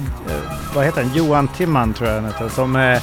vad 0.75 0.85
heter 0.85 1.01
den? 1.01 1.11
Johan 1.15 1.47
Timman 1.47 1.93
tror 1.93 2.09
jag 2.09 2.17
den 2.17 2.25
heter, 2.25 2.49
som 2.49 2.75
eh, 2.75 3.01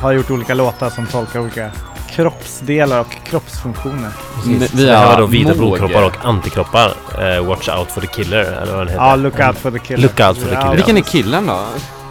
har 0.00 0.12
gjort 0.12 0.30
olika 0.30 0.54
låtar 0.54 0.90
som 0.90 1.06
tolkar 1.06 1.40
olika 1.40 1.70
kroppsdelar 2.10 3.00
och 3.00 3.16
kroppsfunktioner. 3.30 4.10
N- 4.46 4.64
Så 4.70 4.76
det 4.76 4.96
här 4.96 5.06
var 5.06 5.20
då 5.20 5.26
vita 5.26 5.54
blodkroppar 5.54 6.02
och 6.02 6.12
antikroppar. 6.24 6.92
Eh, 7.18 7.44
watch 7.46 7.68
out 7.68 7.90
for 7.90 8.00
the 8.00 8.06
killer, 8.06 8.38
eller 8.62 8.72
vad 8.72 8.80
den 8.80 8.88
heter. 8.88 9.00
Ja, 9.04 9.16
Look 9.16 9.38
Out 9.40 9.58
for 9.58 9.70
the 9.70 9.78
Killer. 9.78 10.02
Look 10.02 10.20
out 10.20 10.38
for 10.38 10.48
the 10.48 10.54
Ja, 10.54 10.60
killer. 10.60 10.74
Vilken 10.76 10.96
är 10.96 11.00
killen 11.00 11.46
då? 11.46 11.60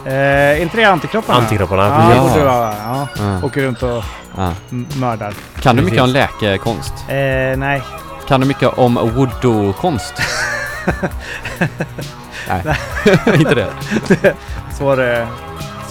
Eh, 0.05 0.61
inte 0.61 0.77
det 0.77 0.83
antikropparna? 0.83 1.39
Antikropparna, 1.39 1.83
Ja, 1.83 1.95
precis. 1.95 2.15
det 2.15 2.29
borde 2.29 2.39
det 2.39 2.45
vara. 2.59 2.73
Ja. 2.83 3.07
Ja. 3.17 3.43
Åker 3.47 3.61
runt 3.61 3.83
och 3.83 4.03
Ja. 4.37 4.51
m- 4.71 4.87
mördar. 4.95 5.33
Kan 5.61 5.75
du 5.75 5.81
Precis. 5.81 5.85
mycket 5.91 6.03
om 6.03 6.09
läkekonst? 6.09 6.93
Eh, 7.07 7.57
nej. 7.57 7.81
Kan 8.27 8.41
du 8.41 8.47
mycket 8.47 8.77
om 8.77 8.95
voodoo-konst? 9.15 10.13
Nej, 12.47 12.75
inte 13.39 13.55
det. 13.55 13.67
Svår, 14.77 15.13
eh, 15.13 15.27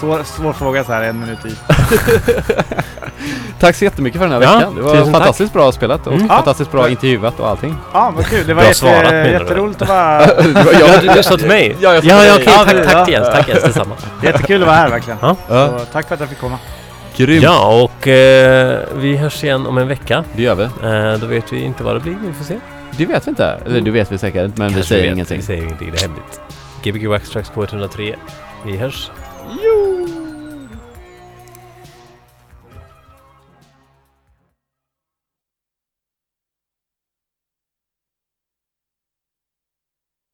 svår, 0.00 0.22
svår 0.24 0.52
fråga 0.52 0.84
så 0.84 0.92
här 0.92 1.02
en 1.02 1.20
minut 1.20 1.44
i. 1.46 1.56
Tack 3.60 3.76
så 3.76 3.84
jättemycket 3.84 4.20
för 4.20 4.28
den 4.28 4.42
här 4.42 4.48
Ja, 4.52 4.56
veckan. 4.58 4.74
Det 4.76 4.82
var 4.82 4.90
tusen 4.92 5.04
tack. 5.12 5.12
fantastiskt 5.22 5.52
bra 5.52 5.72
spelat 5.72 6.06
och 6.06 6.12
Mm. 6.12 6.28
fantastiskt 6.28 6.70
bra 6.72 6.82
Ja. 6.82 6.88
intervjuat 6.88 7.40
och 7.40 7.48
allting. 7.48 7.76
Ja, 7.92 8.12
vad 8.16 8.26
kul. 8.26 8.46
Det 8.46 8.54
var 8.54 8.62
jätte, 8.62 8.74
svarat, 8.74 9.10
du? 9.10 9.16
jätteroligt 9.30 9.82
att 9.82 9.88
vara... 9.88 10.20
Ja, 10.80 11.00
du, 11.00 11.08
du 11.08 11.22
sa 11.22 11.36
till 11.36 11.48
mig? 11.48 11.76
Ja, 11.80 11.94
jag 11.94 12.04
sa 12.04 12.24
ja, 12.24 12.36
till 12.36 12.46
ja 12.46 12.62
okej. 12.62 12.74
Ja, 12.76 12.84
tack, 12.84 12.92
tack 12.92 13.08
ja. 13.08 13.12
Jens. 13.12 13.28
Tack 13.28 13.48
Jens, 13.48 13.62
detsamma. 13.62 13.94
Jättekul 14.22 14.62
att 14.62 14.66
vara 14.66 14.76
här 14.76 14.90
verkligen. 14.90 15.18
Ja. 15.22 15.36
Så, 15.48 15.84
tack 15.92 16.08
för 16.08 16.14
att 16.14 16.20
jag 16.20 16.28
fick 16.28 16.40
komma. 16.40 16.58
Grymt! 17.16 17.42
Ja, 17.42 17.82
och 17.82 18.08
eh, 18.08 18.78
vi 18.96 19.16
hörs 19.16 19.44
igen 19.44 19.66
om 19.66 19.78
en 19.78 19.88
vecka. 19.88 20.24
Det 20.36 20.42
gör 20.42 20.54
vi. 20.54 20.64
Eh, 20.64 21.18
då 21.20 21.26
vet 21.26 21.52
vi 21.52 21.62
inte 21.62 21.84
vad 21.84 21.96
det 21.96 22.00
blir. 22.00 22.16
Vi 22.26 22.32
får 22.32 22.44
se. 22.44 22.56
Det 22.96 23.06
vet 23.06 23.26
vi 23.26 23.30
inte. 23.30 23.58
Eller 23.66 23.80
det 23.80 23.90
vet 23.90 24.12
vi 24.12 24.18
säkert, 24.18 24.56
men 24.56 24.74
vi 24.74 24.82
säger 24.82 25.02
vet. 25.02 25.12
ingenting. 25.12 25.36
Vi 25.36 25.42
säger 25.42 25.62
ingenting. 25.62 25.90
Det 25.92 25.98
är 25.98 26.08
hemligt. 26.08 26.40
Gbg 26.82 27.06
Wax 27.08 27.30
Tracks 27.30 27.50
K103. 27.54 28.14
Vi 28.66 28.76
hörs. 28.76 29.10
Jo! 29.62 29.91